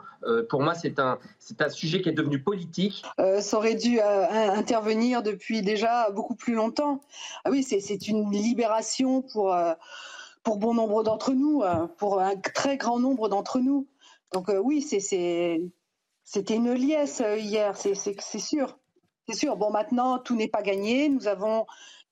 pour 0.50 0.62
moi, 0.62 0.74
c'est 0.76 1.00
un, 1.00 1.20
sujet 1.70 2.02
qui 2.02 2.10
est 2.10 2.14
devenu 2.14 2.42
politique. 2.42 3.04
ça 3.40 3.58
aurait 3.58 3.76
dû 3.76 4.00
intervenir 4.00 5.24
depuis 5.24 5.62
déjà 5.62 6.10
beaucoup 6.12 6.36
plus 6.36 6.54
longtemps. 6.54 7.02
Ah 7.44 7.50
oui, 7.52 7.64
c'est, 7.64 7.80
c'est 7.80 8.08
une 8.08 8.32
libération 8.32 9.22
pour 9.22 9.56
pour 10.44 10.58
bon 10.58 10.74
nombre 10.74 11.04
d'entre 11.04 11.34
nous, 11.34 11.62
euh, 11.62 11.88
pour 11.98 12.20
un 12.20 12.36
très 12.36 12.78
grand 12.78 13.00
nombre 13.00 13.30
d'entre 13.30 13.60
nous. 13.60 13.88
Donc 14.34 14.50
euh, 14.50 14.58
oui, 14.58 14.82
c'était 14.82 15.60
une 16.50 16.74
liesse 16.74 17.22
euh, 17.22 17.38
hier, 17.38 17.76
c'est 17.78 17.96
sûr. 18.40 18.78
C'est 19.28 19.36
sûr. 19.36 19.56
Bon, 19.56 19.72
maintenant, 19.72 20.18
tout 20.18 20.36
n'est 20.36 20.48
pas 20.48 20.64
gagné. 20.64 21.08
Nous 21.08 21.28
avons, 21.28 21.66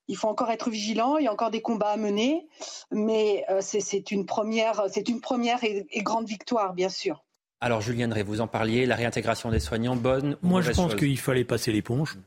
il 0.08 0.16
faut 0.16 0.28
encore 0.28 0.52
être 0.52 0.70
vigilant. 0.70 1.18
Il 1.18 1.26
y 1.26 1.28
a 1.28 1.34
encore 1.34 1.52
des 1.52 1.62
combats 1.62 1.90
à 1.90 1.98
mener, 1.98 2.48
mais 2.92 3.46
c'est 3.62 4.12
une 4.12 4.26
première, 4.26 4.84
c'est 4.90 5.10
une 5.10 5.20
première 5.20 5.64
et, 5.64 5.86
grande 6.04 6.28
victoire, 6.28 6.74
bien 6.74 6.88
sûr. 6.88 7.26
Alors, 7.62 7.82
Julien 7.82 8.08
Drey, 8.08 8.24
vous 8.24 8.40
en 8.40 8.48
parliez, 8.48 8.86
la 8.86 8.96
réintégration 8.96 9.50
des 9.50 9.60
soignants, 9.60 9.96
bonne 9.96 10.38
Moi, 10.44 10.62
je 10.62 10.72
pense 10.72 10.96
qu'il 10.96 11.20
fallait 11.20 11.44
passer 11.44 11.72
l'éponge. 11.72 12.18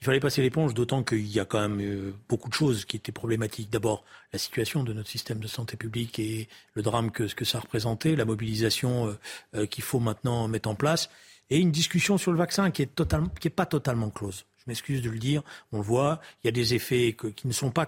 Il 0.00 0.04
fallait 0.04 0.20
passer 0.20 0.42
l'éponge, 0.42 0.74
d'autant 0.74 1.02
qu'il 1.02 1.26
y 1.26 1.40
a 1.40 1.44
quand 1.44 1.60
même 1.60 1.80
euh, 1.80 2.12
beaucoup 2.28 2.48
de 2.48 2.54
choses 2.54 2.84
qui 2.84 2.96
étaient 2.96 3.12
problématiques. 3.12 3.70
D'abord, 3.70 4.04
la 4.32 4.38
situation 4.38 4.84
de 4.84 4.92
notre 4.92 5.08
système 5.08 5.40
de 5.40 5.46
santé 5.46 5.76
publique 5.76 6.18
et 6.18 6.48
le 6.74 6.82
drame 6.82 7.10
que, 7.10 7.24
que 7.34 7.44
ça 7.44 7.60
représentait, 7.60 8.14
la 8.14 8.26
mobilisation 8.26 9.08
euh, 9.08 9.18
euh, 9.54 9.66
qu'il 9.66 9.82
faut 9.82 10.00
maintenant 10.00 10.48
mettre 10.48 10.68
en 10.68 10.74
place, 10.74 11.08
et 11.48 11.58
une 11.58 11.70
discussion 11.70 12.18
sur 12.18 12.32
le 12.32 12.38
vaccin 12.38 12.70
qui 12.70 12.82
est, 12.82 12.94
totalement, 12.94 13.28
qui 13.40 13.48
est 13.48 13.50
pas 13.50 13.66
totalement 13.66 14.10
close. 14.10 14.44
Je 14.58 14.64
m'excuse 14.66 15.00
de 15.00 15.10
le 15.10 15.18
dire, 15.18 15.42
on 15.72 15.78
le 15.78 15.84
voit, 15.84 16.20
il 16.42 16.48
y 16.48 16.50
a 16.50 16.52
des 16.52 16.74
effets 16.74 17.16
qui 17.36 17.46
ne 17.46 17.52
sont 17.52 17.70
pas, 17.70 17.86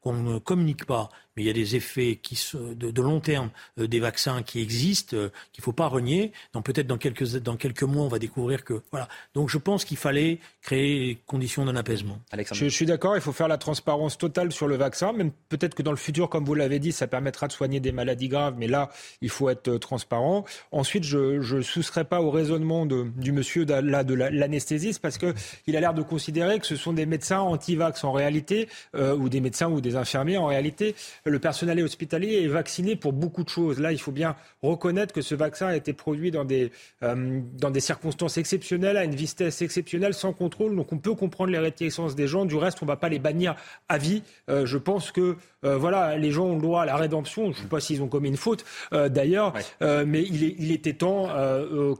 qu'on 0.00 0.12
ne 0.12 0.38
communique 0.38 0.86
pas, 0.86 1.08
mais 1.40 1.44
il 1.44 1.46
y 1.46 1.50
a 1.50 1.54
des 1.54 1.74
effets 1.74 2.18
qui, 2.22 2.38
de, 2.54 2.90
de 2.90 3.02
long 3.02 3.18
terme 3.18 3.48
euh, 3.78 3.86
des 3.86 3.98
vaccins 3.98 4.42
qui 4.42 4.60
existent, 4.60 5.16
euh, 5.16 5.30
qu'il 5.52 5.62
ne 5.62 5.64
faut 5.64 5.72
pas 5.72 5.86
renier. 5.86 6.32
Donc 6.52 6.66
peut-être 6.66 6.86
dans 6.86 6.98
quelques, 6.98 7.38
dans 7.38 7.56
quelques 7.56 7.82
mois, 7.82 8.04
on 8.04 8.08
va 8.08 8.18
découvrir 8.18 8.62
que... 8.62 8.82
Voilà. 8.90 9.08
Donc 9.32 9.48
je 9.48 9.56
pense 9.56 9.86
qu'il 9.86 9.96
fallait 9.96 10.38
créer 10.60 10.98
les 10.98 11.18
conditions 11.24 11.64
d'un 11.64 11.76
apaisement. 11.76 12.18
Je, 12.30 12.52
je, 12.52 12.68
suis 12.68 12.84
d'accord, 12.84 13.16
il 13.16 13.22
faut 13.22 13.32
faire 13.32 13.48
la 13.48 13.56
transparence 13.56 14.18
totale 14.18 14.52
sur 14.52 14.68
le 14.68 14.76
vaccin. 14.76 15.14
Même 15.14 15.30
peut-être 15.48 15.74
que 15.74 15.82
dans 15.82 15.92
le 15.92 15.96
futur, 15.96 16.28
comme 16.28 16.44
vous 16.44 16.54
l'avez 16.54 16.78
dit, 16.78 16.92
ça 16.92 17.06
permettra 17.06 17.48
de 17.48 17.52
soigner 17.52 17.80
des 17.80 17.92
maladies 17.92 18.28
graves, 18.28 18.56
mais 18.58 18.66
là, 18.66 18.90
il 19.22 19.30
faut 19.30 19.48
être 19.48 19.68
euh, 19.68 19.78
transparent. 19.78 20.44
Ensuite, 20.72 21.04
je 21.04 21.56
ne 21.56 21.62
souscris 21.62 22.04
pas 22.04 22.20
au 22.20 22.30
raisonnement 22.30 22.84
de, 22.84 23.06
du 23.16 23.32
monsieur 23.32 23.64
de, 23.64 23.72
là, 23.72 24.04
de 24.04 24.12
l'anesthésiste 24.12 25.00
parce 25.00 25.16
qu'il 25.16 25.74
a 25.74 25.80
l'air 25.80 25.94
de 25.94 26.02
considérer 26.02 26.58
que 26.58 26.66
ce 26.66 26.76
sont 26.76 26.92
des 26.92 27.06
médecins 27.06 27.40
anti-vax 27.40 28.04
en 28.04 28.12
réalité, 28.12 28.68
ou 28.94 29.28
des 29.30 29.40
médecins 29.40 29.70
ou 29.70 29.80
des 29.80 29.96
infirmiers 29.96 30.36
en 30.36 30.46
réalité 30.46 30.94
le 31.30 31.38
personnel 31.38 31.82
hospitalier 31.82 32.42
est 32.44 32.48
vacciné 32.48 32.96
pour 32.96 33.12
beaucoup 33.12 33.44
de 33.44 33.48
choses. 33.48 33.80
Là, 33.80 33.92
il 33.92 34.00
faut 34.00 34.12
bien 34.12 34.36
reconnaître 34.62 35.14
que 35.14 35.22
ce 35.22 35.34
vaccin 35.34 35.68
a 35.68 35.76
été 35.76 35.92
produit 35.92 36.30
dans 36.30 36.44
des, 36.44 36.70
euh, 37.02 37.40
dans 37.58 37.70
des 37.70 37.80
circonstances 37.80 38.38
exceptionnelles, 38.38 38.96
à 38.96 39.04
une 39.04 39.14
vitesse 39.14 39.62
exceptionnelle, 39.62 40.14
sans 40.14 40.32
contrôle. 40.32 40.76
Donc 40.76 40.92
on 40.92 40.98
peut 40.98 41.14
comprendre 41.14 41.50
les 41.50 41.58
réticences 41.58 42.14
des 42.14 42.26
gens. 42.26 42.44
Du 42.44 42.56
reste, 42.56 42.82
on 42.82 42.86
ne 42.86 42.90
va 42.90 42.96
pas 42.96 43.08
les 43.08 43.18
bannir 43.18 43.54
à 43.88 43.98
vie. 43.98 44.22
Euh, 44.48 44.66
je 44.66 44.78
pense 44.78 45.12
que 45.12 45.36
euh, 45.64 45.76
voilà, 45.76 46.16
les 46.16 46.30
gens 46.30 46.46
ont 46.46 46.56
le 46.56 46.62
droit 46.62 46.82
à 46.82 46.86
la 46.86 46.96
rédemption. 46.96 47.52
Je 47.52 47.58
ne 47.58 47.62
sais 47.62 47.68
pas 47.68 47.80
s'ils 47.80 48.02
ont 48.02 48.08
commis 48.08 48.28
une 48.28 48.36
faute 48.36 48.64
d'ailleurs, 48.92 49.54
mais 49.80 50.22
il, 50.22 50.44
est, 50.44 50.56
il, 50.58 50.72
était 50.72 50.94
temps, 50.94 51.28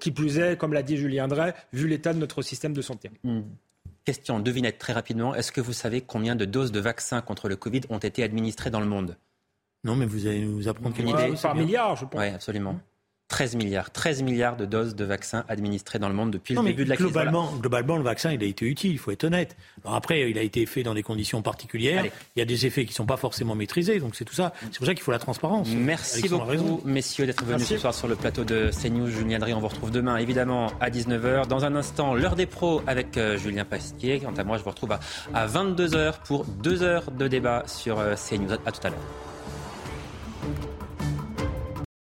qui 0.01 0.11
plus 0.11 0.39
est, 0.39 0.57
comme 0.57 0.73
l'a 0.73 0.83
dit 0.83 0.97
Julien 0.97 1.29
Drey, 1.29 1.55
vu 1.73 1.89
l'état 1.89 2.13
de 2.13 2.19
notre 2.19 2.43
système 2.43 2.73
de 2.73 2.83
santé. 2.83 3.11
Hmm. 3.25 3.43
Question 4.11 4.41
devinette 4.41 4.79
très 4.79 4.93
rapidement. 4.93 5.37
Est-ce 5.37 5.53
que 5.53 5.61
vous 5.61 5.73
savez 5.73 6.01
combien 6.01 6.35
de 6.35 6.45
doses 6.45 6.73
de 6.73 6.81
vaccins 6.81 7.21
contre 7.21 7.49
le 7.49 7.55
Covid 7.55 7.83
ont 7.91 7.99
été 7.99 8.25
administrées 8.25 8.69
dans 8.69 8.81
le 8.81 8.87
monde? 8.87 9.17
Non, 9.85 9.95
mais 9.95 10.05
vous 10.05 10.27
allez 10.27 10.45
nous 10.45 10.67
apprendre 10.67 10.99
une 10.99 11.11
idée. 11.11 11.33
Par 11.41 11.55
milliard, 11.55 11.95
je 11.95 12.07
pense. 12.07 12.21
Oui, 12.21 12.27
absolument. 12.27 12.81
13 13.31 13.55
milliards, 13.55 13.91
13 13.91 14.23
milliards 14.23 14.57
de 14.57 14.67
doses 14.67 14.97
de 14.97 15.05
vaccins 15.05 15.45
administrées 15.49 16.01
dans 16.01 16.09
le 16.09 16.15
monde 16.15 16.33
depuis 16.33 16.55
le 16.55 16.63
début 16.63 16.85
de 16.85 16.91
la 16.91 16.97
crise. 16.97 17.07
Globalement, 17.07 17.97
le 17.97 18.03
vaccin, 18.03 18.33
il 18.33 18.43
a 18.43 18.47
été 18.47 18.67
utile, 18.67 18.91
il 18.91 18.99
faut 18.99 19.13
être 19.13 19.25
honnête. 19.25 19.57
Alors 19.85 19.95
après, 19.95 20.29
il 20.31 20.37
a 20.37 20.43
été 20.43 20.67
fait 20.67 20.83
dans 20.83 20.95
des 20.95 21.05
conditions 21.05 21.41
particulières. 21.41 22.05
Il 22.37 22.41
y 22.41 22.43
a 22.43 22.45
des 22.45 22.67
effets 22.67 22.85
qui 22.85 22.91
ne 22.91 22.97
sont 22.97 23.07
pas 23.07 23.17
forcément 23.17 23.55
maîtrisés, 23.55 24.01
donc 24.01 24.17
c'est 24.17 24.25
tout 24.25 24.35
ça. 24.35 24.53
C'est 24.73 24.79
pour 24.79 24.87
ça 24.87 24.95
qu'il 24.95 25.03
faut 25.03 25.13
la 25.13 25.21
transparence. 25.21 25.69
Merci 25.69 26.29
beaucoup, 26.29 26.83
messieurs, 26.85 27.25
d'être 27.25 27.45
venus 27.45 27.67
ce 27.67 27.79
soir 27.79 27.95
sur 27.95 28.09
le 28.09 28.17
plateau 28.17 28.45
de 28.45 28.71
CNews. 28.71 29.09
Julien 29.09 29.39
Drey, 29.39 29.53
on 29.53 29.61
vous 29.61 29.69
retrouve 29.69 29.93
demain, 29.93 30.17
évidemment, 30.17 30.73
à 30.81 30.91
19h. 30.91 31.47
Dans 31.47 31.65
un 31.65 31.77
instant, 31.77 32.15
l'heure 32.15 32.37
des 32.37 32.47
pros 32.47 32.83
avec 32.87 33.17
euh, 33.17 33.39
Julien 33.39 33.65
Pasquier. 33.65 34.19
Quant 34.21 34.35
à 34.37 34.45
moi, 34.45 34.59
je 34.59 34.65
vous 34.65 34.71
retrouve 34.71 34.93
à, 34.93 35.47
22h 35.47 36.15
pour 36.27 36.45
deux 36.45 36.83
heures 36.83 37.11
de 37.13 37.29
débat 37.29 37.63
sur 37.67 38.01
euh, 38.01 38.15
CNews. 38.17 38.53
À 38.67 38.73
tout 38.73 38.87
à 38.87 38.91
l'heure. 38.91 39.30